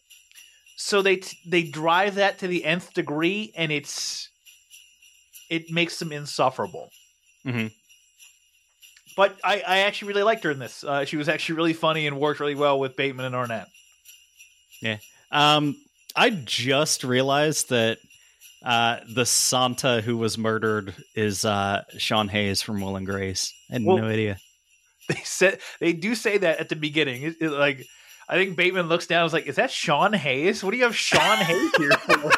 So 0.76 1.02
they 1.02 1.16
t- 1.16 1.36
they 1.46 1.62
drive 1.62 2.14
that 2.16 2.38
to 2.38 2.48
the 2.48 2.64
nth 2.64 2.94
degree, 2.94 3.52
and 3.56 3.70
it's 3.70 4.30
it 5.50 5.70
makes 5.70 5.98
them 5.98 6.12
insufferable. 6.12 6.88
Mhm. 7.46 7.70
But 9.16 9.36
I, 9.44 9.62
I 9.66 9.78
actually 9.80 10.08
really 10.08 10.22
liked 10.22 10.44
her 10.44 10.50
in 10.50 10.58
this. 10.58 10.84
Uh, 10.84 11.04
she 11.04 11.16
was 11.16 11.28
actually 11.28 11.56
really 11.56 11.72
funny 11.72 12.06
and 12.06 12.18
worked 12.18 12.40
really 12.40 12.54
well 12.54 12.78
with 12.78 12.96
Bateman 12.96 13.26
and 13.26 13.34
Arnett. 13.34 13.66
Um, 15.32 15.76
I 16.16 16.30
just 16.30 17.04
realized 17.04 17.70
that 17.70 17.98
uh, 18.64 18.98
the 19.14 19.24
Santa 19.24 20.00
who 20.00 20.16
was 20.16 20.36
murdered 20.36 20.94
is 21.14 21.44
uh, 21.44 21.82
Sean 21.98 22.28
Hayes 22.28 22.62
from 22.62 22.80
Will 22.80 22.96
and 22.96 23.06
Grace. 23.06 23.54
I 23.70 23.74
had 23.74 23.84
Well- 23.84 23.98
no 23.98 24.06
idea. 24.06 24.38
They 25.08 25.22
said 25.24 25.58
they 25.80 25.92
do 25.92 26.14
say 26.14 26.38
that 26.38 26.60
at 26.60 26.68
the 26.68 26.76
beginning. 26.76 27.22
It, 27.24 27.36
it, 27.40 27.50
like 27.50 27.84
I 28.28 28.36
think 28.36 28.56
Bateman 28.56 28.88
looks 28.88 29.08
down. 29.08 29.22
and 29.22 29.26
is 29.26 29.32
like, 29.32 29.46
"Is 29.48 29.56
that 29.56 29.72
Sean 29.72 30.12
Hayes? 30.12 30.62
What 30.62 30.70
do 30.70 30.76
you 30.76 30.84
have 30.84 30.94
Sean 30.94 31.38
Hayes 31.38 31.72
here 31.76 31.90
for?" 31.90 32.30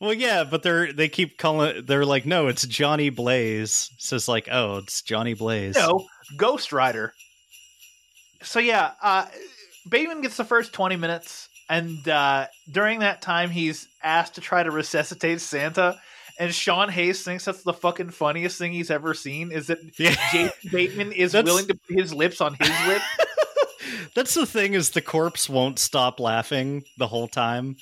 well, 0.00 0.12
yeah, 0.14 0.44
but 0.44 0.62
they're 0.62 0.92
they 0.92 1.08
keep 1.08 1.36
calling. 1.36 1.84
They're 1.84 2.04
like, 2.04 2.26
no, 2.26 2.46
it's 2.46 2.64
Johnny 2.64 3.10
Blaze. 3.10 3.90
So 3.98 4.14
it's 4.14 4.28
like, 4.28 4.48
oh, 4.52 4.76
it's 4.76 5.02
Johnny 5.02 5.34
Blaze. 5.34 5.74
no, 5.74 6.06
Ghost 6.36 6.72
Rider. 6.72 7.12
So 8.42 8.60
yeah, 8.60 8.92
uh, 9.02 9.26
Bateman 9.88 10.20
gets 10.22 10.36
the 10.36 10.44
first 10.44 10.72
twenty 10.72 10.96
minutes, 10.96 11.48
and 11.68 12.06
uh, 12.08 12.46
during 12.70 13.00
that 13.00 13.20
time, 13.22 13.50
he's 13.50 13.88
asked 14.02 14.36
to 14.36 14.40
try 14.40 14.62
to 14.62 14.70
resuscitate 14.70 15.40
Santa. 15.40 15.98
And 16.38 16.52
Sean 16.52 16.88
Hayes 16.88 17.22
thinks 17.22 17.44
that's 17.44 17.62
the 17.62 17.72
fucking 17.72 18.10
funniest 18.10 18.58
thing 18.58 18.72
he's 18.72 18.90
ever 18.90 19.14
seen. 19.14 19.52
Is 19.52 19.68
that 19.68 19.78
Yeah. 19.98 20.16
Jason 20.32 20.70
Bateman 20.72 21.12
is 21.12 21.30
That's- 21.32 21.48
willing 21.48 21.68
to 21.68 21.74
put 21.76 21.96
his 21.96 22.12
lips 22.12 22.40
on 22.40 22.54
his 22.54 22.70
lip? 22.88 23.02
That's 24.16 24.34
the 24.34 24.44
thing 24.46 24.74
is 24.74 24.90
the 24.90 25.00
corpse 25.00 25.48
won't 25.48 25.78
stop 25.78 26.18
laughing 26.18 26.82
the 26.98 27.06
whole 27.06 27.28
time. 27.28 27.76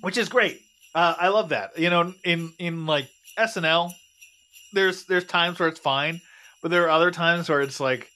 which 0.00 0.16
is 0.16 0.28
great. 0.30 0.60
Uh, 0.94 1.14
I 1.18 1.28
love 1.28 1.50
that. 1.50 1.78
You 1.78 1.90
know, 1.90 2.14
in 2.24 2.52
in 2.58 2.86
like 2.86 3.08
SNL, 3.38 3.92
there's 4.72 5.04
there's 5.04 5.24
times 5.26 5.58
where 5.58 5.68
it's 5.68 5.78
fine, 5.80 6.20
but 6.62 6.70
there 6.70 6.84
are 6.84 6.90
other 6.90 7.10
times 7.10 7.48
where 7.50 7.60
it's 7.60 7.80
like, 7.80 8.08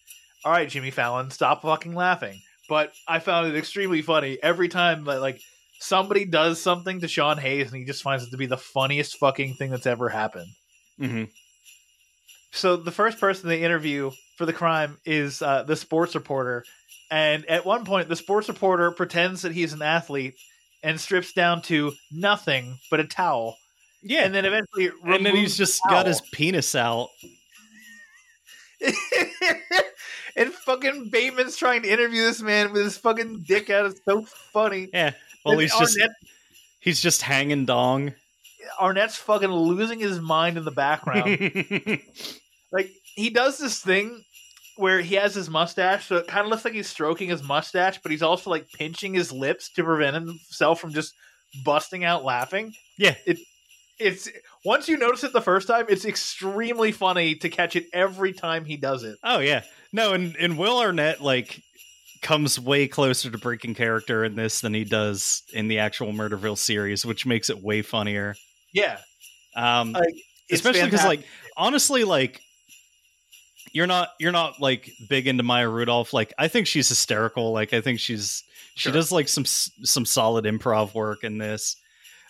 all 0.46 0.52
right, 0.52 0.68
Jimmy 0.68 0.90
Fallon, 0.90 1.30
stop 1.30 1.60
fucking 1.62 1.94
laughing. 1.94 2.40
But 2.68 2.92
I 3.06 3.18
found 3.18 3.48
it 3.48 3.56
extremely 3.58 4.02
funny 4.02 4.38
every 4.42 4.68
time 4.68 5.04
that 5.04 5.20
like 5.20 5.40
somebody 5.80 6.24
does 6.24 6.60
something 6.60 7.00
to 7.00 7.08
Sean 7.08 7.38
Hayes 7.38 7.70
and 7.70 7.78
he 7.78 7.84
just 7.84 8.02
finds 8.02 8.24
it 8.24 8.30
to 8.30 8.36
be 8.36 8.46
the 8.46 8.56
funniest 8.56 9.18
fucking 9.18 9.54
thing 9.54 9.70
that's 9.70 9.86
ever 9.86 10.08
happened. 10.08 10.48
hmm 10.98 11.24
So 12.52 12.76
the 12.76 12.90
first 12.90 13.18
person 13.20 13.48
they 13.48 13.62
interview 13.62 14.10
for 14.36 14.46
the 14.46 14.52
crime 14.52 14.98
is 15.04 15.42
uh, 15.42 15.62
the 15.64 15.76
sports 15.76 16.14
reporter, 16.14 16.64
And 17.10 17.44
at 17.46 17.66
one 17.66 17.84
point, 17.84 18.08
the 18.08 18.16
sports 18.16 18.48
reporter 18.48 18.90
pretends 18.90 19.42
that 19.42 19.52
he's 19.52 19.72
an 19.72 19.82
athlete 19.82 20.34
and 20.82 21.00
strips 21.00 21.32
down 21.32 21.62
to 21.62 21.92
nothing 22.10 22.78
but 22.90 23.00
a 23.00 23.04
towel. 23.04 23.56
Yeah, 24.02 24.24
And 24.24 24.34
then 24.34 24.44
eventually, 24.44 24.90
and 25.04 25.24
then 25.24 25.34
he's 25.36 25.56
just 25.56 25.80
the 25.84 25.90
got 25.90 26.06
his 26.06 26.20
penis 26.32 26.74
out. 26.74 27.08
and 30.44 30.54
fucking 30.54 31.10
Bateman's 31.10 31.56
trying 31.56 31.82
to 31.82 31.88
interview 31.88 32.22
this 32.22 32.42
man 32.42 32.72
with 32.72 32.84
his 32.84 32.98
fucking 32.98 33.44
dick 33.46 33.70
out. 33.70 33.86
It's 33.86 34.00
so 34.04 34.22
funny. 34.22 34.88
Yeah, 34.94 35.12
well, 35.44 35.52
And 35.52 35.60
he's 35.62 35.76
just 35.76 35.98
he's 36.80 37.00
just 37.00 37.22
hanging 37.22 37.66
dong. 37.66 38.14
Arnett's 38.78 39.16
fucking 39.16 39.50
losing 39.50 40.00
his 40.00 40.20
mind 40.20 40.56
in 40.56 40.64
the 40.64 40.70
background. 40.70 41.38
like 42.72 42.90
he 43.14 43.30
does 43.30 43.58
this 43.58 43.80
thing 43.80 44.22
where 44.76 45.00
he 45.00 45.14
has 45.16 45.34
his 45.34 45.50
mustache, 45.50 46.06
so 46.06 46.16
it 46.16 46.26
kind 46.26 46.44
of 46.44 46.50
looks 46.50 46.64
like 46.64 46.74
he's 46.74 46.88
stroking 46.88 47.28
his 47.28 47.42
mustache, 47.42 48.00
but 48.02 48.10
he's 48.10 48.22
also 48.22 48.50
like 48.50 48.66
pinching 48.72 49.14
his 49.14 49.32
lips 49.32 49.70
to 49.70 49.84
prevent 49.84 50.14
himself 50.14 50.80
from 50.80 50.92
just 50.92 51.14
busting 51.64 52.04
out 52.04 52.24
laughing. 52.24 52.74
Yeah. 52.98 53.14
it 53.26 53.38
it's 53.98 54.28
once 54.64 54.88
you 54.88 54.96
notice 54.96 55.24
it 55.24 55.32
the 55.32 55.40
first 55.40 55.68
time, 55.68 55.86
it's 55.88 56.04
extremely 56.04 56.92
funny 56.92 57.34
to 57.36 57.48
catch 57.48 57.76
it 57.76 57.86
every 57.92 58.32
time 58.32 58.64
he 58.64 58.76
does 58.76 59.02
it. 59.04 59.16
Oh 59.22 59.38
yeah, 59.38 59.62
no, 59.92 60.12
and 60.12 60.36
and 60.36 60.58
Will 60.58 60.78
Arnett 60.78 61.20
like 61.20 61.60
comes 62.22 62.58
way 62.58 62.88
closer 62.88 63.30
to 63.30 63.38
breaking 63.38 63.74
character 63.74 64.24
in 64.24 64.34
this 64.34 64.62
than 64.62 64.72
he 64.72 64.84
does 64.84 65.42
in 65.52 65.68
the 65.68 65.78
actual 65.78 66.12
Murderville 66.12 66.58
series, 66.58 67.04
which 67.04 67.26
makes 67.26 67.50
it 67.50 67.62
way 67.62 67.82
funnier. 67.82 68.34
Yeah, 68.72 68.98
Um, 69.54 69.92
Like, 69.92 70.14
especially 70.50 70.84
because 70.84 71.04
like 71.04 71.24
honestly 71.56 72.04
like 72.04 72.40
you're 73.72 73.86
not 73.86 74.08
you're 74.18 74.32
not 74.32 74.60
like 74.60 74.90
big 75.08 75.26
into 75.26 75.42
Maya 75.42 75.68
Rudolph. 75.68 76.12
Like 76.12 76.32
I 76.38 76.48
think 76.48 76.66
she's 76.66 76.88
hysterical. 76.88 77.52
Like 77.52 77.72
I 77.72 77.80
think 77.80 78.00
she's 78.00 78.42
she 78.76 78.90
does 78.90 79.12
like 79.12 79.28
some 79.28 79.44
some 79.44 80.04
solid 80.04 80.44
improv 80.44 80.94
work 80.94 81.24
in 81.24 81.38
this. 81.38 81.76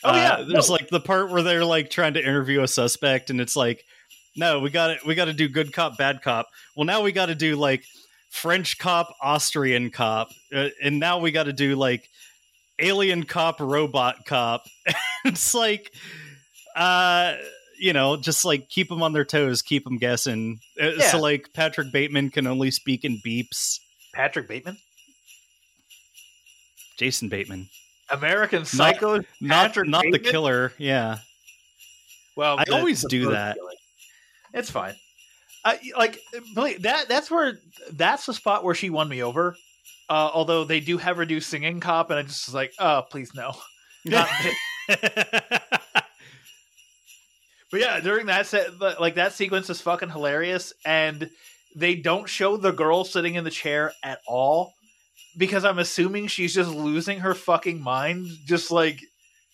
Oh, 0.05 0.11
Uh, 0.11 0.15
yeah, 0.15 0.45
there's 0.47 0.69
no. 0.69 0.75
like 0.75 0.89
the 0.89 1.01
part 1.01 1.31
where 1.31 1.43
they're 1.43 1.65
like 1.65 1.91
trying 1.91 2.15
to 2.15 2.21
interview 2.21 2.63
a 2.63 2.69
suspect, 2.69 3.31
and 3.31 3.41
it's 3.41 3.57
like, 3.57 3.85
no, 4.37 4.61
we 4.61 4.71
got 4.71 4.91
it. 4.91 5.07
we 5.07 5.15
got 5.15 5.27
to 5.27 5.33
do 5.33 5.49
good 5.49 5.73
cop, 5.73 5.97
bad 5.97 6.21
cop. 6.23 6.47
Well, 6.77 6.85
now 6.85 7.03
we 7.03 7.13
got 7.13 7.27
to 7.27 7.35
do 7.35 7.57
like 7.57 7.85
French 8.31 8.79
cop, 8.79 9.15
Austrian 9.23 9.91
cop, 9.91 10.29
uh, 10.55 10.69
and 10.83 10.99
now 11.01 11.19
we 11.21 11.31
got 11.33 11.45
to 11.45 11.53
do 11.53 11.77
like 11.77 12.09
alien 12.81 13.23
cop, 13.25 13.61
robot 13.61 14.27
cop. 14.27 14.65
it's 15.25 15.55
like, 15.55 15.93
uh, 16.77 17.35
you 17.79 17.93
know, 17.93 18.17
just 18.17 18.45
like 18.45 18.69
keep 18.69 18.89
them 18.89 19.03
on 19.03 19.13
their 19.13 19.25
toes, 19.25 19.63
keep 19.63 19.85
them 19.85 19.99
guessing. 19.99 20.59
Uh, 20.83 20.91
Yeah. 20.99 21.11
So 21.13 21.21
like 21.21 21.53
Patrick 21.55 21.93
Bateman 21.93 22.31
can 22.31 22.47
only 22.47 22.71
speak 22.73 23.05
in 23.05 23.19
beeps. 23.25 23.79
Patrick 24.15 24.49
Bateman, 24.49 24.77
Jason 26.97 27.29
Bateman, 27.29 27.69
American 28.19 28.65
Psycho, 28.65 29.17
not 29.41 29.67
Patrick 29.69 29.89
not 29.89 30.05
the 30.11 30.19
killer. 30.19 30.73
Yeah. 30.79 31.19
Well, 32.37 32.59
I 32.59 32.65
the- 32.65 32.75
always 32.75 33.03
the 33.03 33.09
do 33.09 33.31
that. 33.31 33.57
killing. 33.57 33.77
It's 34.53 34.71
fine. 34.71 34.95
I 35.65 35.79
like 35.97 36.21
that. 36.83 37.09
That's 37.09 37.31
where 37.31 37.59
that's 37.93 38.27
the 38.27 38.35
spot 38.35 38.65
where 38.65 38.75
she 38.75 38.91
won 38.91 39.09
me 39.09 39.23
over. 39.23 39.57
Uh, 40.11 40.31
although 40.35 40.65
they 40.65 40.81
do 40.81 40.99
have 40.99 41.17
her 41.17 41.25
do 41.25 41.41
singing 41.41 41.81
cop, 41.81 42.11
and 42.11 42.19
I 42.19 42.23
just 42.23 42.47
was 42.49 42.55
like, 42.55 42.73
oh, 42.79 43.03
please 43.11 43.33
no. 43.35 43.53
Not. 44.05 44.29
But 47.71 47.81
yeah, 47.81 48.01
during 48.01 48.27
that 48.27 48.47
set, 48.47 48.79
like 49.01 49.15
that 49.17 49.33
sequence 49.33 49.69
is 49.71 49.81
fucking 49.81 50.11
hilarious, 50.11 50.73
and 50.85 51.29
they 51.75 51.97
don't 51.97 52.29
show 52.29 52.57
the 52.57 52.71
girl 52.71 53.03
sitting 53.05 53.35
in 53.35 53.43
the 53.43 53.51
chair 53.51 53.93
at 54.03 54.21
all 54.29 54.75
because 55.37 55.65
I'm 55.65 55.79
assuming 55.79 56.29
she's 56.29 56.55
just 56.55 56.71
losing 56.71 57.21
her 57.21 57.35
fucking 57.35 57.83
mind, 57.83 58.29
just 58.45 58.71
like 58.71 59.01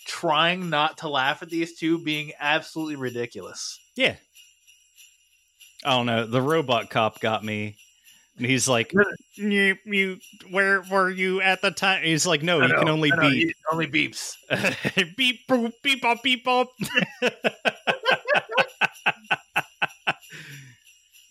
trying 0.07 0.70
not 0.70 0.99
to 0.99 1.09
laugh 1.09 1.43
at 1.43 1.51
these 1.51 1.78
two 1.78 1.99
being 2.03 2.33
absolutely 2.41 2.97
ridiculous. 2.97 3.78
Yeah. 3.97 4.16
I 5.85 5.91
don't 5.91 6.07
know. 6.07 6.26
The 6.26 6.43
robot 6.43 6.91
cop 6.91 7.20
got 7.20 7.45
me. 7.45 7.76
And 8.37 8.47
he's 8.47 8.68
like, 8.68 8.95
you, 9.35 9.76
you, 9.85 10.18
where 10.51 10.83
were 10.91 11.11
you 11.11 11.43
at 11.43 11.61
the 11.61 11.70
time? 11.70 12.03
He's 12.03 12.26
like, 12.26 12.43
no, 12.43 12.62
you 12.62 12.72
can 12.74 12.89
only 12.89 13.11
know, 13.11 13.28
beep. 13.28 13.55
only 13.70 13.87
beeps. 13.87 14.37
beep, 15.16 15.47
boop, 15.47 15.72
beep, 15.83 16.01
bop, 16.01 16.22
beep, 16.22 16.43
bop. 16.43 16.68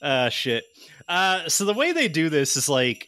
uh, 0.03 0.29
shit. 0.29 0.65
Uh, 1.07 1.49
so 1.49 1.65
the 1.65 1.73
way 1.73 1.93
they 1.93 2.07
do 2.09 2.29
this 2.29 2.55
is 2.55 2.69
like, 2.69 3.07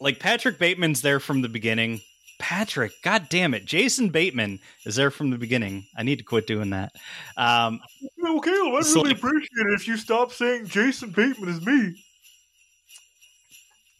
like 0.00 0.18
Patrick 0.20 0.58
Bateman's 0.58 1.02
there 1.02 1.20
from 1.20 1.42
the 1.42 1.48
beginning. 1.48 2.00
Patrick, 2.38 2.92
god 3.02 3.28
damn 3.30 3.54
it, 3.54 3.64
Jason 3.64 4.10
Bateman 4.10 4.58
is 4.84 4.96
there 4.96 5.10
from 5.10 5.30
the 5.30 5.38
beginning. 5.38 5.86
I 5.96 6.02
need 6.02 6.18
to 6.18 6.24
quit 6.24 6.46
doing 6.46 6.70
that. 6.70 6.92
Um, 7.38 7.80
Well, 8.18 8.40
Caleb, 8.40 8.74
I'd 8.74 8.84
So, 8.84 8.96
really 8.96 9.14
like- 9.14 9.18
appreciate 9.18 9.66
it 9.66 9.74
if 9.74 9.88
you 9.88 9.96
stop 9.96 10.32
saying 10.32 10.66
Jason 10.66 11.10
Bateman 11.10 11.48
is 11.48 11.64
me. 11.64 11.94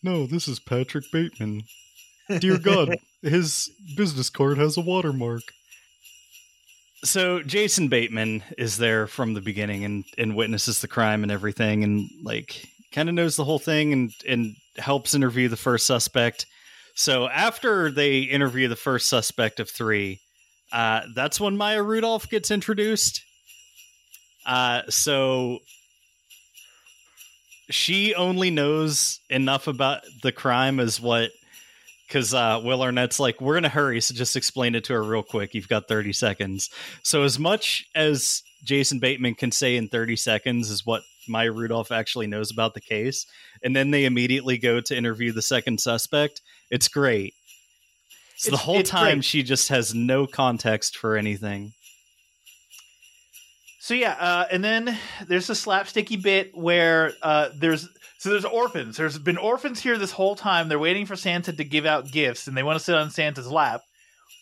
No, 0.03 0.27
this 0.27 0.47
is 0.49 0.59
Patrick 0.61 1.11
Bateman. 1.11 1.63
Dear 2.41 2.59
God, 2.59 2.97
his 3.23 3.71
business 3.97 4.29
card 4.31 4.59
has 4.59 4.77
a 4.77 4.81
watermark. 4.83 5.43
So 7.05 7.43
Jason 7.43 7.89
Bateman 7.89 8.43
is 8.59 8.79
there 8.79 9.07
from 9.07 9.35
the 9.35 9.41
beginning 9.41 9.85
and, 9.85 10.05
and 10.19 10.37
witnesses 10.37 10.81
the 10.81 10.89
crime 10.89 11.23
and 11.23 11.31
everything 11.33 11.85
and 11.85 12.09
like 12.23 12.67
kind 12.93 13.09
of 13.09 13.15
knows 13.15 13.37
the 13.37 13.45
whole 13.45 13.59
thing 13.59 13.93
and, 13.93 14.11
and 14.29 14.57
helps 14.79 15.15
interview 15.15 15.49
the 15.49 15.57
first 15.57 15.87
suspect. 15.87 16.47
So 16.95 17.29
after 17.29 17.91
they 17.91 18.21
interview 18.21 18.69
the 18.69 18.77
first 18.77 19.09
suspect 19.09 19.61
of 19.61 19.71
three, 19.71 20.21
uh, 20.73 21.03
that's 21.15 21.41
when 21.41 21.57
Maya 21.57 21.83
Rudolph 21.83 22.29
gets 22.29 22.51
introduced. 22.51 23.23
Uh, 24.47 24.83
so 24.89 25.59
she 27.71 28.15
only 28.15 28.51
knows 28.51 29.21
enough 29.29 29.67
about 29.67 30.03
the 30.23 30.33
crime 30.33 30.81
as 30.81 31.01
what 31.01 31.31
because 32.07 32.33
uh, 32.33 32.61
Will 32.63 32.83
Arnett's 32.83 33.19
like, 33.19 33.41
we're 33.41 33.57
in 33.57 33.65
a 33.65 33.69
hurry, 33.69 34.01
so 34.01 34.15
just 34.15 34.37
explain 34.37 34.77
it 34.77 34.85
to 34.85 34.93
her 34.93 35.03
real 35.03 35.25
quick. 35.25 35.55
You've 35.55 35.69
got 35.69 35.89
30 35.89 36.13
seconds. 36.13 36.71
So, 37.03 37.25
as 37.25 37.37
much 37.39 37.85
as 37.97 38.43
Jason 38.65 39.01
Bateman 39.01 39.35
can 39.35 39.51
say 39.51 39.77
in 39.77 39.89
30 39.89 40.15
seconds 40.15 40.71
is 40.71 40.87
what 40.87 41.03
Maya 41.29 41.53
Rudolph 41.53 41.93
actually 41.93 42.27
knows 42.27 42.51
about 42.51 42.75
the 42.75 42.81
case, 42.81 43.27
and 43.63 43.75
then 43.75 43.91
they 43.91 44.05
immediately 44.05 44.59
go 44.59 44.81
to 44.81 44.97
interview 44.97 45.33
the 45.33 45.43
second 45.43 45.81
suspect, 45.81 46.41
it's 46.71 46.89
great. 46.89 47.35
So, 48.37 48.51
the 48.51 48.57
whole 48.59 48.83
time, 48.83 49.17
great. 49.17 49.25
she 49.25 49.43
just 49.43 49.69
has 49.69 49.95
no 49.95 50.27
context 50.27 50.97
for 50.97 51.17
anything. 51.17 51.73
So 53.87 53.95
yeah, 53.95 54.17
uh, 54.19 54.47
and 54.51 54.65
then 54.65 54.99
there's 55.29 55.49
a 55.49 55.53
slapsticky 55.53 56.21
bit 56.21 56.51
where 56.57 57.13
uh, 57.23 57.51
there's 57.55 57.89
so 58.19 58.31
there's 58.31 58.45
orphans. 58.45 58.97
There's 58.97 59.17
been 59.17 59.39
orphans 59.39 59.81
here 59.81 59.97
this 59.97 60.11
whole 60.11 60.35
time. 60.35 60.69
They're 60.69 60.77
waiting 60.77 61.07
for 61.07 61.15
Santa 61.15 61.53
to 61.53 61.63
give 61.63 61.87
out 61.87 62.11
gifts, 62.11 62.49
and 62.49 62.57
they 62.57 62.65
want 62.65 62.81
to 62.81 62.85
sit 62.85 62.97
on 62.97 63.11
Santa's 63.11 63.47
lap. 63.47 63.83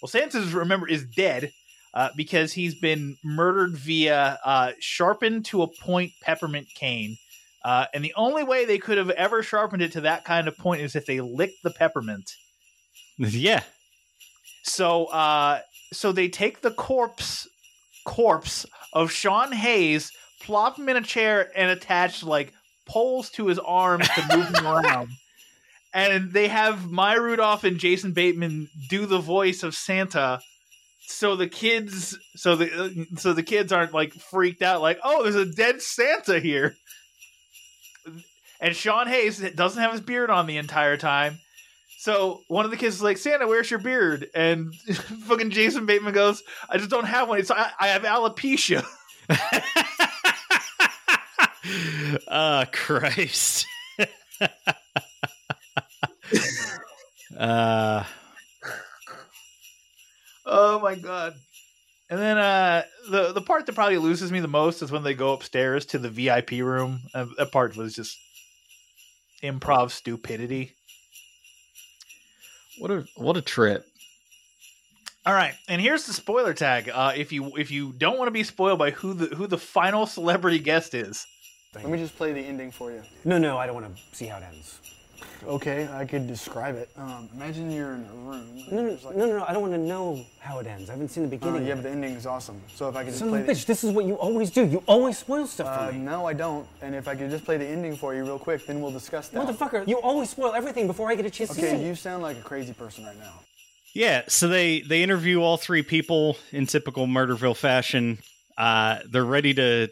Well, 0.01 0.09
Santa's 0.09 0.55
remember 0.55 0.89
is 0.89 1.05
dead 1.05 1.53
uh, 1.95 2.11
because 2.17 2.53
he's 2.53 2.75
been 2.75 3.17
murdered 3.25 3.77
via 3.77 4.39
uh, 4.45 4.73
sharpened 4.81 5.47
to 5.47 5.63
a 5.63 5.69
point 5.69 6.13
peppermint 6.21 6.67
cane. 6.75 7.17
Uh, 7.65 7.87
and 7.95 8.05
the 8.05 8.13
only 8.17 8.45
way 8.45 8.67
they 8.67 8.77
could 8.77 8.99
have 8.99 9.11
ever 9.11 9.43
sharpened 9.43 9.81
it 9.81 9.93
to 9.93 10.03
that 10.03 10.25
kind 10.25 10.49
of 10.49 10.59
point 10.59 10.83
is 10.83 10.95
if 10.95 11.07
they 11.07 11.21
licked 11.21 11.63
the 11.63 11.71
peppermint. 11.71 12.31
yeah. 13.19 13.63
So 14.65 15.07
uh 15.07 15.61
so 15.93 16.13
they 16.13 16.29
take 16.29 16.61
the 16.61 16.71
corpse 16.71 17.49
corpse 18.05 18.67
of 18.93 19.11
Sean 19.11 19.53
Hayes, 19.53 20.13
plop 20.41 20.79
him 20.79 20.89
in 20.89 20.97
a 20.97 21.03
chair 21.03 21.51
and 21.57 21.71
attach 21.71 22.23
like 22.23 22.53
poles 22.87 23.31
to 23.31 23.47
his 23.47 23.59
arms 23.59 24.09
to 24.09 24.37
move 24.37 24.49
him 24.49 24.67
around. 24.67 25.11
And 25.93 26.33
they 26.33 26.49
have 26.49 26.91
Maya 26.91 27.21
Rudolph 27.21 27.63
and 27.63 27.79
Jason 27.79 28.13
Bateman 28.13 28.69
do 28.89 29.07
the 29.07 29.21
voice 29.21 29.63
of 29.63 29.77
Santa. 29.77 30.41
So 31.07 31.37
the 31.37 31.49
kids, 31.49 32.19
so 32.35 32.57
the 32.57 33.07
so 33.17 33.33
the 33.33 33.43
kids 33.43 33.73
aren't 33.73 33.93
like 33.93 34.13
freaked 34.15 34.63
out, 34.63 34.81
like, 34.81 34.99
oh, 35.05 35.23
there's 35.23 35.35
a 35.37 35.47
dead 35.47 35.83
Santa 35.83 36.41
here. 36.41 36.77
And 38.61 38.75
Sean 38.75 39.07
Hayes 39.07 39.39
doesn't 39.39 39.83
have 39.83 39.93
his 39.93 40.01
beard 40.01 40.31
on 40.31 40.47
the 40.47 40.57
entire 40.57 40.97
time. 40.97 41.39
So 41.99 42.43
one 42.49 42.65
of 42.65 42.71
the 42.71 42.77
kids 42.77 42.97
is 42.97 43.03
like, 43.03 43.19
Santa, 43.19 43.47
where's 43.47 43.71
your 43.71 43.81
beard? 43.81 44.29
And 44.35 44.75
fucking 45.27 45.51
Jason 45.51 45.87
Bateman 45.87 46.15
goes, 46.15 46.43
I 46.69 46.79
just 46.79 46.91
don't 46.91 47.07
have 47.07 47.29
one. 47.29 47.39
It's 47.39 47.51
I, 47.51 47.71
I 47.79 47.89
have 47.89 48.03
alopecia. 48.03 48.85
Ah, 52.29 52.67
Christ. 52.71 53.67
uh, 57.39 58.05
Oh 60.47 60.79
my 60.81 60.95
god. 60.95 61.35
And 62.11 62.21
then 62.21 62.39
uh 62.39 62.83
the 63.11 63.33
the 63.33 63.41
part 63.41 63.67
that 63.67 63.75
probably 63.75 63.99
loses 63.99 64.31
me 64.31 64.41
the 64.41 64.49
most 64.49 64.83
is 64.83 64.93
when 64.93 65.03
they 65.03 65.15
go 65.15 65.33
upstairs 65.33 65.87
to 65.87 65.99
the 65.99 66.11
VIP 66.11 66.53
room. 66.53 67.01
Uh, 67.15 67.27
that 67.39 67.51
part 67.53 67.77
was 67.77 67.95
just 67.95 68.19
improv 69.43 69.91
stupidity. 69.91 70.73
What 72.79 72.91
a 72.91 73.07
what 73.17 73.37
a 73.37 73.43
trip. 73.43 73.87
All 75.27 75.33
right, 75.33 75.55
and 75.69 75.81
here's 75.81 76.05
the 76.05 76.13
spoiler 76.13 76.53
tag. 76.53 76.91
Uh, 76.93 77.13
if 77.17 77.33
you 77.33 77.57
if 77.57 77.71
you 77.71 77.93
don't 77.93 78.19
want 78.19 78.27
to 78.27 78.33
be 78.33 78.43
spoiled 78.43 78.79
by 78.79 78.91
who 78.91 79.15
the 79.15 79.35
who 79.35 79.47
the 79.47 79.57
final 79.57 80.07
celebrity 80.07 80.59
guest 80.59 80.93
is, 80.93 81.27
Let 81.75 81.89
me 81.89 81.97
just 81.97 82.17
play 82.17 82.35
the 82.35 82.41
ending 82.41 82.71
for 82.71 82.91
you. 82.91 83.03
No, 83.25 83.39
no, 83.39 83.57
I 83.57 83.67
don't 83.67 83.75
want 83.75 83.97
to 83.97 84.03
see 84.17 84.27
how 84.27 84.37
it 84.37 84.45
ends. 84.45 84.81
Okay, 85.47 85.89
I 85.93 86.05
could 86.07 86.27
describe 86.27 86.75
it. 86.77 86.89
Um, 86.97 87.29
imagine 87.35 87.71
you're 87.71 87.93
in 87.95 88.05
a 88.07 88.15
room. 88.15 88.65
No, 88.71 88.83
no, 88.83 88.91
like- 89.05 89.17
no, 89.17 89.27
no, 89.27 89.39
no, 89.39 89.45
I 89.47 89.53
don't 89.53 89.61
want 89.63 89.75
to 89.75 89.79
know 89.79 90.25
how 90.41 90.59
it 90.61 90.67
ends. 90.67 90.89
I 90.89 90.93
haven't 90.95 91.09
seen 91.11 91.25
the 91.25 91.29
Uh, 91.29 91.39
beginning. 91.39 91.63
yeah, 91.63 91.69
yet. 91.69 91.75
but 91.77 91.83
the 91.85 91.91
ending 91.91 92.13
is 92.15 92.25
awesome. 92.27 92.61
So 92.75 92.89
if 92.89 92.97
I 92.97 93.01
could 93.05 93.09
just 93.09 93.19
Son 93.19 93.29
play 93.29 93.41
of 93.41 93.47
the 93.47 93.53
bitch, 93.53 93.67
this 93.67 93.85
is 93.85 93.93
what 93.93 94.07
you 94.07 94.15
always 94.15 94.51
do. 94.51 94.65
You 94.65 94.83
always 94.87 95.19
spoil 95.19 95.47
stuff 95.47 95.67
Uh, 95.67 95.87
for 95.89 95.93
me. 95.93 95.99
no, 95.99 96.27
I 96.27 96.33
don't. 96.33 96.67
And 96.81 96.95
if 96.95 97.07
I 97.09 97.15
could 97.15 97.29
just 97.31 97.45
play 97.45 97.59
the 97.59 97.67
ending 97.67 97.97
for 97.97 98.15
you 98.15 98.25
real 98.25 98.39
quick, 98.39 98.65
then 98.67 98.81
we'll 98.81 98.91
discuss 98.93 99.29
that. 99.29 99.47
Motherfucker, 99.47 99.87
you 99.87 100.01
always 100.01 100.31
spoil 100.31 100.55
everything 100.55 100.87
before 100.87 101.11
I 101.11 101.15
get 101.15 101.27
a 101.27 101.31
chance 101.31 101.51
to 101.51 101.57
see 101.57 101.67
Okay, 101.67 101.87
you 101.87 101.95
sound 101.95 102.23
like 102.23 102.39
a 102.39 102.43
crazy 102.43 102.73
person 102.73 103.05
right 103.05 103.19
now. 103.19 103.33
Yeah, 103.93 104.23
so 104.29 104.49
they 104.49 104.81
they 104.81 105.03
interview 105.03 105.41
all 105.43 105.57
three 105.57 105.83
people 105.83 106.37
in 106.53 106.67
typical 106.67 107.07
Murderville 107.07 107.57
fashion. 107.57 108.19
Uh, 108.57 108.99
they're 109.11 109.25
ready 109.25 109.53
to 109.55 109.89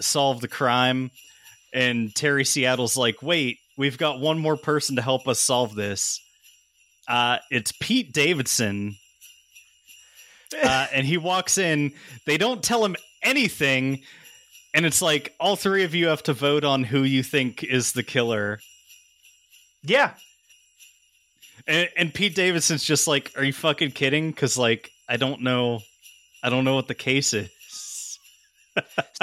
solve 0.00 0.40
the 0.40 0.48
crime, 0.48 1.10
and 1.72 2.14
Terry 2.14 2.44
Seattle's 2.44 2.96
like, 2.96 3.22
"Wait, 3.22 3.58
we've 3.76 3.98
got 3.98 4.20
one 4.20 4.38
more 4.38 4.56
person 4.56 4.96
to 4.96 5.02
help 5.02 5.26
us 5.28 5.40
solve 5.40 5.74
this." 5.74 6.20
Uh, 7.08 7.38
it's 7.50 7.72
Pete 7.80 8.12
Davidson, 8.12 8.96
uh, 10.62 10.86
and 10.92 11.06
he 11.06 11.18
walks 11.18 11.58
in. 11.58 11.92
They 12.26 12.38
don't 12.38 12.62
tell 12.62 12.84
him 12.84 12.96
anything, 13.22 14.02
and 14.74 14.86
it's 14.86 15.02
like 15.02 15.34
all 15.38 15.56
three 15.56 15.84
of 15.84 15.94
you 15.94 16.08
have 16.08 16.22
to 16.24 16.32
vote 16.32 16.64
on 16.64 16.84
who 16.84 17.02
you 17.02 17.22
think 17.22 17.62
is 17.62 17.92
the 17.92 18.02
killer. 18.02 18.60
yeah, 19.82 20.14
And, 21.66 21.88
and 21.96 22.14
Pete 22.14 22.34
Davidson's 22.34 22.84
just 22.84 23.06
like, 23.06 23.32
"Are 23.36 23.44
you 23.44 23.52
fucking 23.52 23.92
kidding?" 23.92 24.30
Because 24.30 24.56
like, 24.56 24.90
I 25.08 25.16
don't 25.16 25.42
know, 25.42 25.80
I 26.42 26.50
don't 26.50 26.64
know 26.64 26.74
what 26.74 26.88
the 26.88 26.94
case 26.94 27.34
is. 27.34 27.50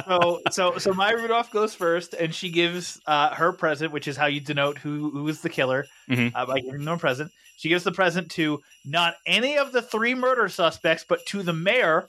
So 0.08 0.42
so 0.52 0.78
so 0.78 0.94
Maya 0.94 1.16
Rudolph 1.18 1.52
goes 1.52 1.74
first, 1.74 2.14
and 2.14 2.34
she 2.34 2.50
gives 2.50 3.00
uh, 3.06 3.34
her 3.36 3.52
present, 3.52 3.92
which 3.92 4.08
is 4.08 4.16
how 4.18 4.26
you 4.28 4.40
denote 4.40 4.78
who 4.78 5.10
who 5.12 5.28
is 5.28 5.42
the 5.42 5.50
killer 5.50 5.86
Mhm. 6.10 6.32
uh, 6.36 6.46
by 6.46 6.60
giving 6.60 6.86
them 6.86 6.96
a 6.96 6.98
present. 6.98 7.32
She 7.58 7.70
gives 7.70 7.84
the 7.84 7.92
present 7.92 8.32
to 8.32 8.62
not 8.86 9.16
any 9.26 9.58
of 9.58 9.72
the 9.72 9.82
three 9.82 10.16
murder 10.16 10.50
suspects, 10.50 11.06
but 11.08 11.26
to 11.28 11.44
the 11.44 11.54
mayor. 11.54 12.08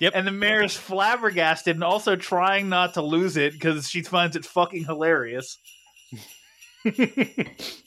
Yep. 0.00 0.12
And 0.14 0.26
the 0.26 0.32
mayor's 0.32 0.76
flabbergasted 0.76 1.76
and 1.76 1.84
also 1.84 2.16
trying 2.16 2.68
not 2.68 2.94
to 2.94 3.02
lose 3.02 3.36
it 3.36 3.52
because 3.52 3.88
she 3.88 4.02
finds 4.02 4.36
it 4.36 4.44
fucking 4.44 4.84
hilarious. 4.84 5.58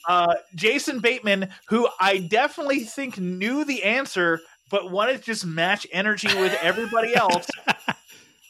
uh, 0.08 0.36
Jason 0.56 1.00
Bateman, 1.00 1.50
who 1.68 1.88
I 2.00 2.18
definitely 2.20 2.82
think 2.82 3.18
knew 3.18 3.64
the 3.64 3.84
answer, 3.84 4.40
but 4.72 4.92
wanted 4.92 5.20
to 5.20 5.24
just 5.24 5.46
match 5.46 5.86
energy 5.92 6.28
with 6.40 6.58
everybody 6.62 7.16
else, 7.16 7.48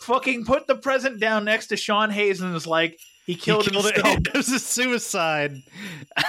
fucking 0.10 0.44
put 0.44 0.68
the 0.68 0.76
present 0.76 1.20
down 1.20 1.46
next 1.46 1.68
to 1.68 1.78
Sean 1.78 2.10
Hayes 2.10 2.42
and 2.42 2.52
was 2.52 2.68
like, 2.68 3.00
he 3.26 3.36
killed, 3.36 3.66
he 3.66 3.72
killed 3.72 3.86
it. 3.86 3.96
himself. 3.96 4.18
It 4.26 4.34
was 4.34 4.52
a 4.52 4.60
suicide. 4.60 5.62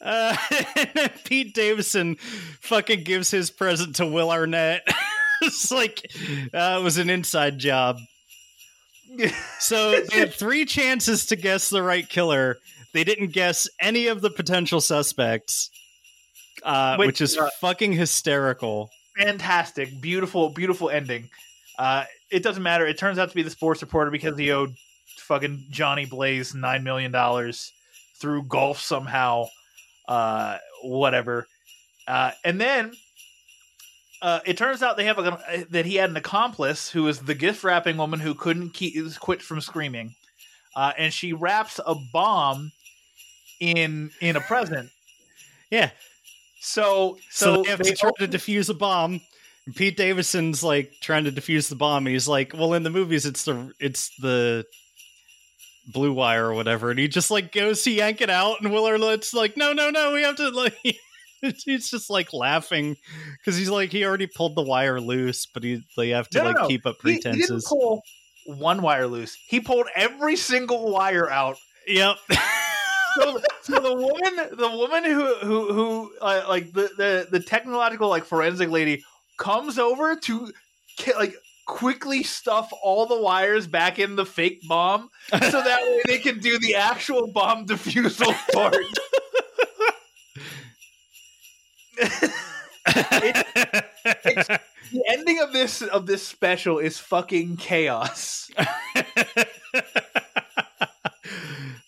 uh, 0.00 0.36
Pete 1.24 1.54
Davidson 1.54 2.16
fucking 2.60 3.02
gives 3.02 3.32
his 3.32 3.50
present 3.50 3.96
to 3.96 4.06
Will 4.06 4.30
Arnett. 4.30 4.86
it's 5.42 5.72
like 5.72 6.08
uh, 6.54 6.78
it 6.80 6.84
was 6.84 6.98
an 6.98 7.10
inside 7.10 7.58
job. 7.58 7.98
So 9.58 10.00
they 10.00 10.18
had 10.18 10.34
three 10.34 10.66
chances 10.66 11.26
to 11.26 11.36
guess 11.36 11.68
the 11.68 11.82
right 11.82 12.08
killer. 12.08 12.58
They 12.92 13.02
didn't 13.02 13.32
guess 13.32 13.68
any 13.80 14.06
of 14.06 14.20
the 14.20 14.30
potential 14.30 14.80
suspects, 14.80 15.70
uh, 16.62 16.96
Which, 16.96 17.06
which 17.06 17.20
is 17.20 17.36
uh, 17.36 17.48
fucking 17.60 17.92
hysterical. 17.92 18.90
Fantastic, 19.16 20.00
beautiful, 20.00 20.50
beautiful 20.50 20.90
ending. 20.90 21.30
Uh, 21.78 22.04
it 22.30 22.42
doesn't 22.42 22.62
matter. 22.62 22.86
It 22.86 22.98
turns 22.98 23.18
out 23.18 23.28
to 23.28 23.34
be 23.34 23.42
the 23.42 23.50
sports 23.50 23.82
reporter 23.82 24.10
because 24.10 24.38
he 24.38 24.50
owed 24.50 24.74
fucking 25.18 25.66
Johnny 25.70 26.06
Blaze 26.06 26.54
nine 26.54 26.84
million 26.84 27.12
dollars 27.12 27.72
through 28.18 28.44
golf 28.44 28.80
somehow. 28.80 29.46
Uh, 30.08 30.58
whatever. 30.82 31.46
Uh, 32.06 32.30
and 32.44 32.60
then 32.60 32.92
uh, 34.22 34.40
it 34.44 34.56
turns 34.56 34.82
out 34.82 34.96
they 34.96 35.04
have 35.04 35.18
a, 35.18 35.66
that 35.70 35.84
he 35.84 35.96
had 35.96 36.10
an 36.10 36.16
accomplice 36.16 36.88
who 36.90 37.08
is 37.08 37.20
the 37.20 37.34
gift 37.34 37.64
wrapping 37.64 37.96
woman 37.96 38.20
who 38.20 38.34
couldn't 38.34 38.70
keep, 38.70 38.94
quit 39.18 39.42
from 39.42 39.60
screaming, 39.60 40.14
uh, 40.74 40.92
and 40.96 41.12
she 41.12 41.32
wraps 41.32 41.80
a 41.84 41.94
bomb 42.12 42.72
in 43.60 44.10
in 44.20 44.36
a 44.36 44.40
present. 44.40 44.90
Yeah. 45.70 45.90
So 46.60 47.18
So, 47.30 47.56
so, 47.56 47.62
they 47.62 47.70
have 47.70 47.78
they 47.80 47.90
to 47.90 47.96
try 47.96 48.10
to 48.18 48.28
defuse 48.28 48.70
a 48.70 48.74
bomb. 48.74 49.20
And 49.66 49.74
Pete 49.76 49.96
Davidson's 49.96 50.62
like 50.62 50.92
trying 51.00 51.24
to 51.24 51.32
defuse 51.32 51.68
the 51.68 51.76
bomb. 51.76 52.06
He's 52.06 52.28
like, 52.28 52.52
"Well, 52.54 52.74
in 52.74 52.82
the 52.84 52.90
movies, 52.90 53.26
it's 53.26 53.44
the 53.44 53.72
it's 53.80 54.10
the 54.20 54.64
blue 55.92 56.12
wire 56.12 56.46
or 56.46 56.54
whatever." 56.54 56.90
And 56.90 56.98
he 56.98 57.08
just 57.08 57.30
like 57.30 57.52
goes 57.52 57.82
to 57.82 57.90
yank 57.90 58.20
it 58.20 58.30
out, 58.30 58.60
and 58.60 58.72
Willard 58.72 59.00
Arnett's 59.02 59.34
like, 59.34 59.56
"No, 59.56 59.72
no, 59.72 59.90
no, 59.90 60.12
we 60.12 60.22
have 60.22 60.36
to 60.36 60.48
like." 60.54 60.76
he's 61.64 61.90
just 61.90 62.08
like 62.08 62.32
laughing 62.32 62.96
because 63.38 63.56
he's 63.58 63.68
like 63.68 63.92
he 63.92 64.04
already 64.04 64.26
pulled 64.26 64.54
the 64.56 64.62
wire 64.62 65.00
loose, 65.00 65.46
but 65.46 65.62
he 65.62 65.82
they 65.96 66.08
have 66.10 66.28
to 66.30 66.38
No, 66.38 66.44
like 66.44 66.56
no. 66.56 66.66
keep 66.66 66.86
up 66.86 66.96
He- 67.02 67.12
He, 67.12 67.18
didn't 67.18 67.32
pretenses. 67.34 67.66
pull 67.68 68.02
one 68.46 68.80
wire 68.82 69.06
loose. 69.06 69.36
He 69.48 69.60
pulled 69.60 69.86
every 69.94 70.36
single 70.36 70.90
wire 70.92 71.30
out. 71.30 71.56
yep. 71.86 72.16
So, 73.18 73.40
so 73.62 73.80
the 73.80 73.94
woman, 73.94 74.56
the 74.58 74.68
woman 74.76 75.04
who 75.04 75.34
who 75.36 75.72
who 75.72 76.12
uh, 76.20 76.44
like 76.48 76.70
the, 76.74 76.90
the 76.98 77.26
the 77.30 77.40
technological 77.40 78.10
like 78.10 78.26
forensic 78.26 78.68
lady 78.68 79.04
comes 79.36 79.78
over 79.78 80.16
to 80.16 80.52
like 81.16 81.34
quickly 81.66 82.22
stuff 82.22 82.70
all 82.82 83.06
the 83.06 83.20
wires 83.20 83.66
back 83.66 83.98
in 83.98 84.16
the 84.16 84.24
fake 84.24 84.60
bomb 84.68 85.10
so 85.30 85.62
that 85.62 85.82
way 85.82 86.00
they 86.06 86.18
can 86.18 86.38
do 86.38 86.58
the 86.60 86.76
actual 86.76 87.26
bomb 87.26 87.66
defusal 87.66 88.32
part. 88.52 88.76
the 94.92 95.04
ending 95.08 95.40
of 95.40 95.52
this 95.52 95.82
of 95.82 96.06
this 96.06 96.26
special 96.26 96.78
is 96.78 96.98
fucking 96.98 97.56
chaos. 97.56 98.48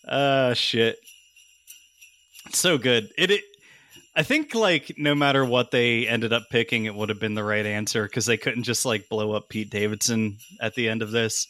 uh 0.09 0.53
shit 0.55 0.99
so 2.53 2.78
good 2.78 3.12
it, 3.16 3.30
it 3.30 3.44
i 4.19 4.23
think 4.23 4.55
like 4.55 4.93
no 4.99 5.14
matter 5.14 5.45
what 5.45 5.71
they 5.71 6.07
ended 6.09 6.33
up 6.33 6.43
picking 6.51 6.85
it 6.85 6.95
would 6.95 7.09
have 7.09 7.21
been 7.21 7.35
the 7.35 7.45
right 7.45 7.64
answer 7.64 8.03
because 8.05 8.27
they 8.27 8.37
couldn't 8.37 8.64
just 8.64 8.85
like 8.85 9.09
blow 9.09 9.33
up 9.33 9.49
pete 9.49 9.71
davidson 9.71 10.37
at 10.61 10.75
the 10.75 10.89
end 10.89 11.01
of 11.03 11.11
this 11.12 11.47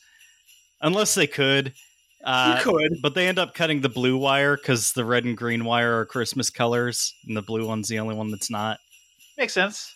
unless 0.83 1.15
they 1.15 1.27
could 1.27 1.73
uh 2.25 2.57
you 2.59 2.63
could. 2.73 2.93
but 3.03 3.15
they 3.15 3.27
end 3.27 3.39
up 3.39 3.55
cutting 3.55 3.81
the 3.81 3.89
blue 3.89 4.17
wire 4.19 4.57
because 4.57 4.93
the 4.93 5.05
red 5.05 5.25
and 5.25 5.37
green 5.37 5.65
wire 5.65 5.99
are 5.99 6.05
christmas 6.07 6.51
colors 6.51 7.15
and 7.27 7.37
the 7.37 7.43
blue 7.43 7.67
one's 7.67 7.89
the 7.89 7.99
only 7.99 8.15
one 8.15 8.31
that's 8.31 8.51
not 8.51 8.79
Makes 9.39 9.53
sense. 9.55 9.95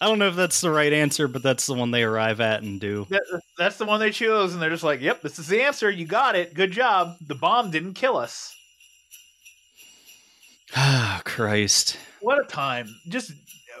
i 0.00 0.06
don't 0.06 0.18
know 0.18 0.28
if 0.28 0.36
that's 0.36 0.60
the 0.60 0.70
right 0.70 0.92
answer 0.92 1.26
but 1.28 1.42
that's 1.42 1.66
the 1.66 1.74
one 1.74 1.90
they 1.90 2.02
arrive 2.04 2.40
at 2.40 2.62
and 2.62 2.78
do 2.80 3.06
That, 3.10 3.22
that's 3.58 3.78
the 3.78 3.86
one 3.86 3.98
they 4.00 4.10
chose, 4.10 4.52
and 4.52 4.62
they're 4.62 4.70
just 4.70 4.84
like, 4.84 5.00
"Yep, 5.00 5.22
this 5.22 5.38
is 5.38 5.48
the 5.48 5.62
answer. 5.62 5.90
You 5.90 6.04
got 6.06 6.36
it. 6.36 6.52
Good 6.54 6.70
job. 6.72 7.16
The 7.26 7.34
bomb 7.34 7.70
didn't 7.70 7.94
kill 7.94 8.16
us." 8.16 8.54
Ah 10.76 11.20
christ 11.24 11.98
What 12.20 12.38
a 12.40 12.44
time! 12.44 12.86
Just 13.08 13.32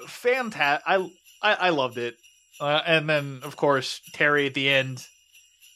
fantastic. 0.06 0.82
I, 0.86 0.96
I 1.42 1.54
I 1.54 1.68
loved 1.70 1.98
it. 1.98 2.16
Uh, 2.60 2.80
and 2.86 3.08
then, 3.08 3.40
of 3.42 3.56
course, 3.56 4.00
Terry 4.12 4.46
at 4.46 4.54
the 4.54 4.68
end, 4.68 5.06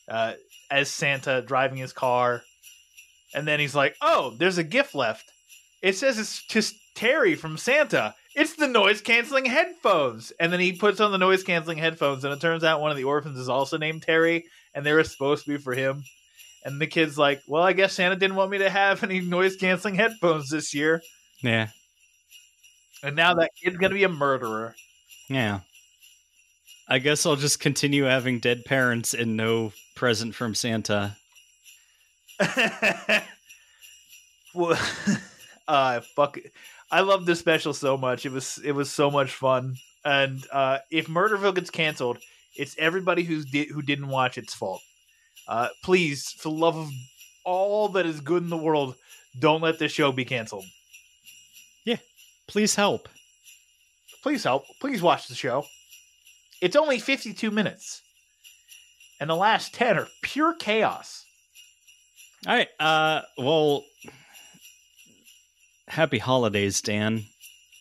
uh, 0.08 0.34
as 0.70 0.90
Santa 0.90 1.40
driving 1.42 1.78
his 1.78 1.92
car, 1.92 2.42
and 3.34 3.46
then 3.46 3.60
he's 3.60 3.74
like, 3.74 3.96
"Oh, 4.02 4.34
there's 4.38 4.58
a 4.58 4.64
gift 4.64 4.94
left. 4.94 5.24
It 5.82 5.96
says 5.96 6.18
it's 6.18 6.42
just 6.42 6.74
Terry 6.94 7.34
from 7.34 7.56
Santa. 7.58 8.14
It's 8.34 8.54
the 8.56 8.68
noise 8.68 9.00
canceling 9.00 9.44
headphones." 9.46 10.32
And 10.40 10.52
then 10.52 10.60
he 10.60 10.72
puts 10.72 11.00
on 11.00 11.12
the 11.12 11.18
noise 11.18 11.42
canceling 11.42 11.78
headphones, 11.78 12.24
and 12.24 12.32
it 12.32 12.40
turns 12.40 12.64
out 12.64 12.80
one 12.80 12.90
of 12.90 12.96
the 12.96 13.04
orphans 13.04 13.38
is 13.38 13.48
also 13.48 13.78
named 13.78 14.02
Terry, 14.02 14.44
and 14.74 14.84
they 14.84 14.92
were 14.92 15.04
supposed 15.04 15.44
to 15.44 15.50
be 15.50 15.58
for 15.58 15.74
him. 15.74 16.04
And 16.64 16.80
the 16.80 16.86
kid's 16.86 17.18
like, 17.18 17.42
"Well, 17.46 17.62
I 17.62 17.72
guess 17.74 17.92
Santa 17.92 18.16
didn't 18.16 18.36
want 18.36 18.50
me 18.50 18.58
to 18.58 18.70
have 18.70 19.02
any 19.02 19.20
noise 19.20 19.56
canceling 19.56 19.94
headphones 19.96 20.50
this 20.50 20.74
year." 20.74 21.02
yeah 21.42 21.68
And 23.02 23.16
now 23.16 23.34
that 23.34 23.50
kid's 23.62 23.76
gonna 23.76 23.94
be 23.94 24.04
a 24.04 24.08
murderer. 24.08 24.74
Yeah. 25.28 25.60
I 26.88 26.98
guess 26.98 27.24
I'll 27.24 27.36
just 27.36 27.60
continue 27.60 28.04
having 28.04 28.40
dead 28.40 28.64
parents 28.64 29.14
and 29.14 29.36
no 29.36 29.72
present 29.94 30.34
from 30.34 30.54
Santa. 30.54 31.16
well, 34.54 34.78
uh, 35.68 36.00
fuck. 36.00 36.36
It. 36.38 36.52
I 36.90 37.00
love 37.00 37.26
this 37.26 37.38
special 37.40 37.72
so 37.74 37.96
much. 37.96 38.26
It 38.26 38.32
was 38.32 38.60
it 38.62 38.72
was 38.72 38.90
so 38.90 39.10
much 39.10 39.32
fun. 39.32 39.76
And 40.04 40.44
uh, 40.52 40.78
if 40.90 41.06
Murderville 41.06 41.54
gets 41.54 41.70
canceled, 41.70 42.18
it's 42.56 42.76
everybody 42.78 43.22
who's 43.22 43.46
di- 43.46 43.68
who 43.72 43.82
didn't 43.82 44.08
watch 44.08 44.36
its 44.36 44.52
fault. 44.54 44.82
Uh, 45.48 45.68
please, 45.82 46.30
for 46.30 46.48
the 46.48 46.54
love 46.54 46.76
of 46.76 46.88
all 47.44 47.88
that 47.90 48.06
is 48.06 48.20
good 48.20 48.42
in 48.42 48.48
the 48.50 48.56
world, 48.56 48.96
don't 49.38 49.60
let 49.60 49.78
this 49.78 49.92
show 49.92 50.12
be 50.12 50.24
canceled. 50.24 50.64
Yeah, 51.84 51.98
please 52.46 52.74
help. 52.74 53.08
Please 54.22 54.44
help. 54.44 54.64
Please 54.80 55.02
watch 55.02 55.28
the 55.28 55.34
show. 55.34 55.66
It's 56.62 56.76
only 56.76 56.98
52 56.98 57.50
minutes. 57.50 58.02
And 59.20 59.28
the 59.28 59.36
last 59.36 59.74
10 59.74 59.98
are 59.98 60.08
pure 60.22 60.54
chaos. 60.54 61.24
All 62.46 62.54
right. 62.54 62.68
Uh, 62.80 63.22
well, 63.38 63.84
happy 65.88 66.18
holidays, 66.18 66.80
Dan. 66.80 67.24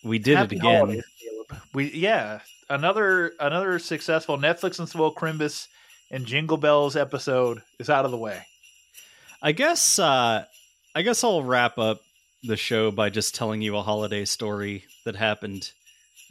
We 0.04 0.20
did 0.20 0.38
Happy 0.38 0.56
it 0.58 0.60
again. 0.60 0.76
holidays. 0.80 1.04
We 1.74 1.92
yeah, 1.92 2.40
another 2.70 3.34
another 3.40 3.78
successful 3.80 4.38
Netflix 4.38 4.80
and 4.80 4.90
Swill 4.90 5.14
Crimbus 5.14 5.68
and 6.12 6.26
Jingle 6.26 6.58
Bells 6.58 6.96
episode 6.96 7.62
is 7.80 7.90
out 7.90 8.06
of 8.06 8.12
the 8.12 8.18
way. 8.18 8.46
I 9.42 9.52
guess. 9.52 10.00
Uh, 10.00 10.46
I 10.96 11.02
guess 11.02 11.24
I'll 11.24 11.44
wrap 11.44 11.78
up 11.78 12.02
the 12.44 12.58
show 12.58 12.92
by 12.92 13.10
just 13.10 13.36
telling 13.36 13.62
you 13.62 13.76
a 13.78 13.82
holiday 13.82 14.26
story 14.26 14.86
that 15.06 15.16
happened 15.16 15.72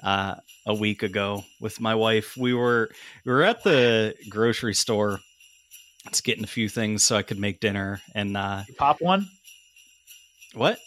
uh, 0.03 0.37
a 0.67 0.75
week 0.75 1.03
ago 1.03 1.45
with 1.61 1.81
my 1.81 1.95
wife. 1.95 2.37
We 2.37 2.55
were 2.55 2.91
we 3.25 3.33
were 3.33 3.43
at 3.43 3.63
the 3.65 4.15
grocery 4.29 4.75
store. 4.75 5.21
It's 6.07 6.21
getting 6.21 6.45
a 6.45 6.49
few 6.49 6.69
things 6.69 7.05
so 7.05 7.17
I 7.17 7.23
could 7.23 7.39
make 7.39 7.61
dinner. 7.61 8.01
And 8.15 8.37
uh, 8.37 8.63
You 8.69 8.75
pop 8.75 9.01
one? 9.01 9.29
what? 10.55 10.79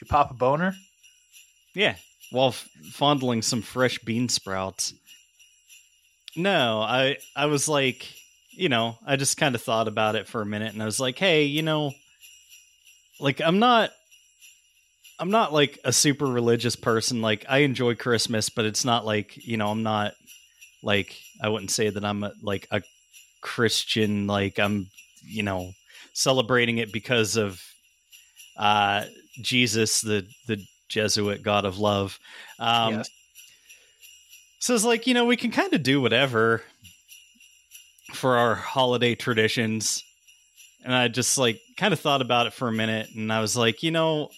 You 0.00 0.06
pop 0.08 0.30
a 0.30 0.34
boner? 0.34 0.74
Yeah, 1.74 1.94
while 2.32 2.48
f- 2.48 2.68
fondling 2.92 3.40
some 3.42 3.62
fresh 3.62 3.98
bean 4.00 4.28
sprouts. 4.28 4.94
No, 6.36 6.80
I 6.80 7.18
I 7.36 7.46
was 7.46 7.68
like, 7.68 8.08
you 8.50 8.68
know, 8.68 8.96
I 9.06 9.16
just 9.16 9.36
kind 9.36 9.54
of 9.54 9.62
thought 9.62 9.88
about 9.88 10.16
it 10.16 10.28
for 10.28 10.40
a 10.40 10.46
minute, 10.46 10.72
and 10.72 10.82
I 10.82 10.86
was 10.86 11.00
like, 11.00 11.18
hey, 11.18 11.44
you 11.44 11.62
know, 11.62 11.92
like 13.20 13.40
I'm 13.40 13.58
not, 13.58 13.90
I'm 15.18 15.30
not 15.30 15.52
like 15.52 15.78
a 15.84 15.92
super 15.92 16.26
religious 16.26 16.76
person. 16.76 17.20
Like 17.22 17.44
I 17.48 17.58
enjoy 17.58 17.94
Christmas, 17.94 18.48
but 18.48 18.64
it's 18.64 18.84
not 18.84 19.04
like 19.04 19.36
you 19.46 19.56
know, 19.56 19.68
I'm 19.68 19.82
not 19.82 20.14
like 20.82 21.16
I 21.42 21.48
wouldn't 21.48 21.70
say 21.70 21.90
that 21.90 22.04
I'm 22.04 22.24
a, 22.24 22.32
like 22.42 22.66
a 22.70 22.82
Christian. 23.40 24.26
Like 24.26 24.58
I'm, 24.58 24.86
you 25.24 25.42
know, 25.42 25.72
celebrating 26.14 26.78
it 26.78 26.92
because 26.92 27.36
of 27.36 27.60
uh 28.56 29.04
Jesus, 29.40 30.00
the 30.00 30.26
the 30.46 30.64
Jesuit 30.88 31.42
God 31.42 31.64
of 31.64 31.78
love. 31.78 32.18
Um, 32.58 32.94
Yes. 32.94 33.10
So 34.62 34.76
it's 34.76 34.84
like, 34.84 35.08
you 35.08 35.14
know, 35.14 35.24
we 35.24 35.36
can 35.36 35.50
kind 35.50 35.74
of 35.74 35.82
do 35.82 36.00
whatever 36.00 36.62
for 38.12 38.36
our 38.36 38.54
holiday 38.54 39.16
traditions. 39.16 40.04
And 40.84 40.94
I 40.94 41.08
just 41.08 41.36
like 41.36 41.60
kind 41.76 41.92
of 41.92 41.98
thought 41.98 42.22
about 42.22 42.46
it 42.46 42.52
for 42.52 42.68
a 42.68 42.72
minute 42.72 43.08
and 43.16 43.32
I 43.32 43.40
was 43.40 43.56
like, 43.56 43.82
you 43.82 43.90
know, 43.90 44.30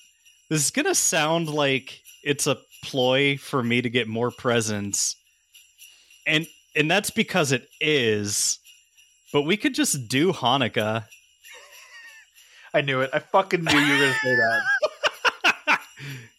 this 0.49 0.65
is 0.65 0.71
going 0.71 0.87
to 0.87 0.95
sound 0.95 1.51
like 1.51 2.01
it's 2.23 2.47
a 2.47 2.57
ploy 2.83 3.37
for 3.37 3.63
me 3.63 3.83
to 3.83 3.91
get 3.91 4.09
more 4.09 4.31
presents. 4.31 5.15
And 6.27 6.47
and 6.75 6.91
that's 6.91 7.11
because 7.11 7.53
it 7.53 7.69
is. 7.79 8.59
But 9.31 9.43
we 9.43 9.59
could 9.59 9.75
just 9.75 10.09
do 10.09 10.33
Hanukkah. 10.33 11.05
I 12.73 12.81
knew 12.81 13.03
it. 13.03 13.11
I 13.13 13.19
fucking 13.19 13.63
knew 13.63 13.79
you 13.79 13.93
were 13.93 13.99
gonna 13.99 14.15
say 14.23 14.37
that. 14.37 15.81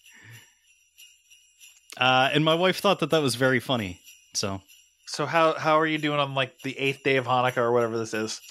Uh, 1.98 2.30
and 2.34 2.44
my 2.44 2.56
wife 2.56 2.80
thought 2.80 3.00
that 3.00 3.12
that 3.12 3.22
was 3.22 3.36
very 3.36 3.60
funny. 3.60 4.00
So, 4.34 4.62
So 5.06 5.26
how 5.26 5.54
how 5.54 5.80
are 5.80 5.88
you 5.88 5.98
doing 5.98 6.20
on 6.20 6.34
like 6.36 6.60
the 6.62 6.78
eighth 6.78 7.04
day 7.04 7.16
of 7.18 7.26
Hanukkah 7.26 7.58
or 7.58 7.72
whatever 7.72 7.98
this 7.98 8.14
is? 8.14 8.42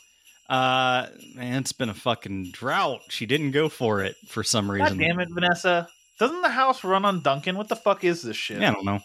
uh, 0.49 1.07
man, 1.35 1.61
it's 1.61 1.73
been 1.73 1.89
a 1.89 1.95
fucking 1.95 2.51
drought. 2.53 3.01
She 3.09 3.25
didn't 3.27 3.53
go 3.53 3.69
for 3.71 4.03
it 4.03 4.15
for 4.29 4.43
some 4.45 4.67
God 4.67 4.73
reason. 4.75 4.99
damn 4.99 5.19
it, 5.21 5.29
Vanessa. 5.31 5.89
Doesn't 6.19 6.43
the 6.43 6.49
house 6.51 6.85
run 6.85 7.05
on 7.05 7.23
Duncan? 7.23 7.57
What 7.57 7.69
the 7.69 7.77
fuck 7.77 8.05
is 8.05 8.23
this 8.23 8.37
shit? 8.37 8.61
Yeah, 8.61 8.71
I 8.71 8.75
don't 8.75 8.85
know. 8.85 9.01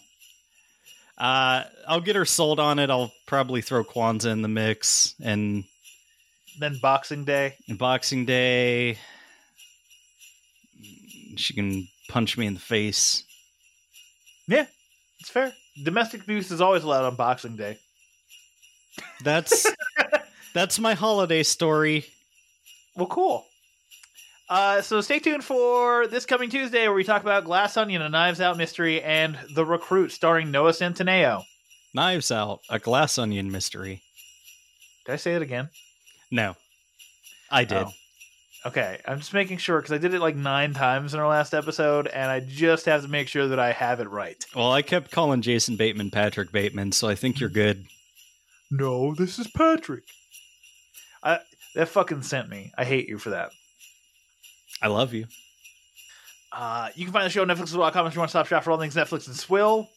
Uh, 1.18 1.64
I'll 1.88 2.02
get 2.02 2.16
her 2.16 2.26
sold 2.26 2.60
on 2.60 2.78
it. 2.80 2.90
I'll 2.90 3.12
probably 3.26 3.62
throw 3.62 3.84
Kwanzaa 3.84 4.32
in 4.32 4.42
the 4.42 4.48
mix 4.48 5.16
and, 5.22 5.64
Then 6.60 6.78
Boxing 6.82 7.26
Day. 7.26 7.56
and 7.68 7.78
Boxing 7.78 8.26
Day. 8.26 8.98
She 11.36 11.54
can 11.54 11.88
punch 12.10 12.38
me 12.38 12.46
in 12.48 12.54
the 12.54 12.60
face. 12.60 13.24
Yeah, 14.50 14.66
it's 15.20 15.30
fair. 15.30 15.54
Domestic 15.84 16.24
abuse 16.24 16.50
is 16.50 16.60
always 16.60 16.84
allowed 16.84 17.06
on 17.06 17.16
Boxing 17.16 17.56
Day. 17.56 17.78
That's 19.24 19.72
that's 20.54 20.80
my 20.80 20.96
holiday 20.96 21.44
story. 21.44 22.06
Well, 22.96 23.06
cool. 23.06 23.46
Uh, 24.50 24.82
so 24.82 25.02
stay 25.02 25.20
tuned 25.20 25.44
for 25.44 26.08
this 26.08 26.26
coming 26.26 26.50
Tuesday 26.50 26.88
where 26.88 26.96
we 26.96 27.04
talk 27.04 27.22
about 27.22 27.46
Glass 27.46 27.78
Onion, 27.78 28.02
a 28.02 28.10
Knives 28.10 28.42
Out 28.42 28.58
mystery, 28.58 29.04
and 29.04 29.38
The 29.54 29.64
Recruit 29.64 30.12
starring 30.12 30.50
Noah 30.50 30.72
Centineo. 30.72 31.44
Knives 31.94 32.32
Out, 32.32 32.62
a 32.72 32.80
glass 32.80 33.20
onion 33.20 33.52
mystery. 33.52 34.02
Did 35.06 35.14
I 35.14 35.16
say 35.18 35.36
it 35.36 35.44
again? 35.44 35.70
No, 36.32 36.56
I 37.52 37.64
did. 37.64 37.78
Oh. 37.78 37.92
Okay, 38.66 39.00
I'm 39.06 39.20
just 39.20 39.34
making 39.34 39.58
sure 39.58 39.80
because 39.80 39.94
I 39.94 39.98
did 39.98 40.14
it 40.14 40.20
like 40.20 40.36
nine 40.36 40.74
times 40.74 41.14
in 41.14 41.20
our 41.20 41.28
last 41.30 41.54
episode, 41.54 42.08
and 42.08 42.30
I 42.30 42.42
just 42.42 42.86
have 42.88 43.04
to 43.04 43.08
make 43.08 43.30
sure 43.30 43.48
that 43.48 43.60
I 43.60 43.72
have 43.72 44.02
it 44.02 44.10
right. 44.10 44.44
Well, 44.54 44.72
I 44.72 44.82
kept 44.82 45.12
calling 45.12 45.42
Jason 45.42 45.78
Bateman 45.78 46.12
Patrick 46.12 46.52
Bateman, 46.52 46.92
so 46.92 47.08
I 47.08 47.16
think 47.16 47.40
you're 47.40 47.50
good. 47.50 47.86
No, 48.70 49.16
this 49.16 49.40
is 49.40 49.48
Patrick. 49.48 50.04
I 51.24 51.40
that 51.76 51.88
fucking 51.88 52.24
sent 52.24 52.50
me. 52.50 52.74
I 52.78 52.84
hate 52.84 53.08
you 53.08 53.18
for 53.18 53.30
that. 53.30 53.52
I 54.82 54.88
love 54.88 55.14
you. 55.14 55.28
Uh, 56.52 56.90
you 56.96 57.06
can 57.06 57.14
find 57.14 57.26
the 57.26 57.30
show 57.30 57.44
at 57.44 57.48
Netflix.com 57.48 58.08
if 58.08 58.14
you 58.14 58.20
want 58.20 58.30
to 58.30 58.32
stop 58.32 58.48
shop 58.48 58.64
for 58.64 58.72
all 58.72 58.78
things 58.78 58.96
Netflix 58.96 59.28
and 59.28 59.36
Swill. 59.36 59.88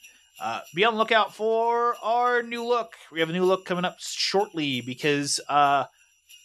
Uh, 0.40 0.60
be 0.74 0.84
on 0.84 0.94
the 0.94 0.98
lookout 0.98 1.34
for 1.34 1.96
our 2.02 2.42
new 2.42 2.64
look. 2.64 2.94
We 3.10 3.20
have 3.20 3.30
a 3.30 3.32
new 3.32 3.44
look 3.44 3.64
coming 3.64 3.84
up 3.84 3.96
shortly 3.98 4.80
because 4.80 5.40
uh, 5.48 5.84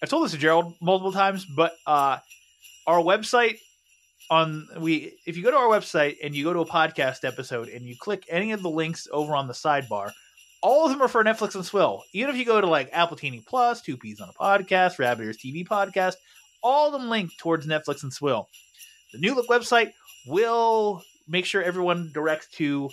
I've 0.01 0.09
told 0.09 0.25
this 0.25 0.31
to 0.31 0.37
Gerald 0.37 0.75
multiple 0.81 1.11
times, 1.11 1.45
but 1.45 1.73
uh, 1.85 2.17
our 2.85 2.99
website 2.99 3.57
on 4.29 4.67
we 4.79 5.13
if 5.25 5.37
you 5.37 5.43
go 5.43 5.51
to 5.51 5.57
our 5.57 5.67
website 5.67 6.17
and 6.21 6.35
you 6.35 6.43
go 6.43 6.53
to 6.53 6.59
a 6.59 6.65
podcast 6.65 7.23
episode 7.23 7.69
and 7.69 7.85
you 7.85 7.95
click 7.97 8.25
any 8.29 8.51
of 8.51 8.61
the 8.61 8.69
links 8.69 9.07
over 9.11 9.35
on 9.35 9.47
the 9.47 9.53
sidebar, 9.53 10.11
all 10.61 10.85
of 10.85 10.91
them 10.91 11.01
are 11.01 11.07
for 11.07 11.23
Netflix 11.23 11.55
and 11.55 11.65
Swill. 11.65 12.03
Even 12.13 12.29
if 12.29 12.37
you 12.37 12.45
go 12.45 12.61
to 12.61 12.67
like 12.67 12.89
Apple 12.91 13.17
TV 13.17 13.43
Plus, 13.45 13.81
Two 13.81 13.97
Peas 13.97 14.19
on 14.21 14.29
a 14.29 14.33
Podcast, 14.33 14.99
Rabbit 14.99 15.23
Ears 15.23 15.37
TV 15.37 15.65
Podcast, 15.65 16.15
all 16.61 16.87
of 16.87 16.93
them 16.93 17.09
link 17.09 17.31
towards 17.37 17.65
Netflix 17.65 18.03
and 18.03 18.13
Swill. 18.13 18.47
The 19.13 19.19
new 19.19 19.33
look 19.33 19.47
website 19.47 19.93
will 20.27 21.01
make 21.27 21.45
sure 21.45 21.63
everyone 21.63 22.11
directs 22.13 22.47
to 22.53 22.89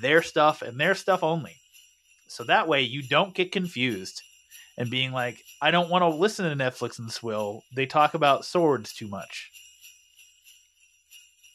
their 0.00 0.20
stuff 0.22 0.62
and 0.62 0.78
their 0.78 0.94
stuff 0.94 1.22
only. 1.22 1.56
So 2.28 2.44
that 2.44 2.68
way 2.68 2.82
you 2.82 3.02
don't 3.02 3.34
get 3.34 3.52
confused 3.52 4.22
and 4.78 4.90
being 4.90 5.12
like, 5.12 5.42
I 5.60 5.70
don't 5.70 5.90
want 5.90 6.02
to 6.02 6.08
listen 6.08 6.48
to 6.48 6.64
Netflix 6.64 6.98
and 6.98 7.10
Swill. 7.10 7.62
They 7.74 7.86
talk 7.86 8.14
about 8.14 8.44
swords 8.44 8.92
too 8.92 9.08
much. 9.08 9.50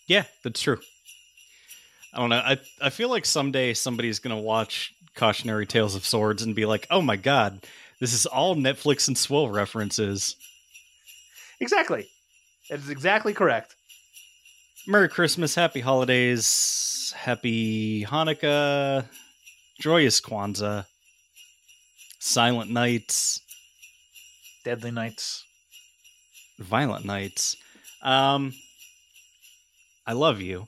Yeah, 0.08 0.24
that's 0.44 0.62
true. 0.62 0.80
I 2.14 2.20
don't 2.20 2.30
know. 2.30 2.42
I 2.44 2.58
I 2.82 2.90
feel 2.90 3.10
like 3.10 3.26
someday 3.26 3.74
somebody's 3.74 4.20
gonna 4.20 4.40
watch 4.40 4.94
Cautionary 5.16 5.66
Tales 5.66 5.96
of 5.96 6.06
Swords 6.06 6.44
and 6.44 6.56
be 6.56 6.66
like, 6.66 6.86
"Oh 6.92 7.02
my 7.02 7.16
god, 7.16 7.66
this 8.02 8.14
is 8.14 8.26
all 8.26 8.56
Netflix 8.56 9.08
and 9.08 9.18
Swill 9.18 9.50
references." 9.50 10.36
Exactly. 11.62 12.08
That 12.70 12.80
is 12.80 12.90
exactly 12.90 13.34
correct. 13.34 13.76
Merry 14.88 15.08
Christmas, 15.08 15.56
Happy 15.56 15.80
Holidays, 15.80 17.14
Happy 17.16 18.04
Hanukkah, 18.04 19.08
Joyous 19.80 20.20
Kwanzaa, 20.20 20.86
Silent 22.22 22.70
Nights, 22.70 23.42
Deadly 24.64 24.92
Nights. 24.92 25.44
Violent 26.60 27.04
Nights. 27.04 27.58
Um, 28.04 28.54
I 30.06 30.14
love 30.14 30.40
you. 30.40 30.68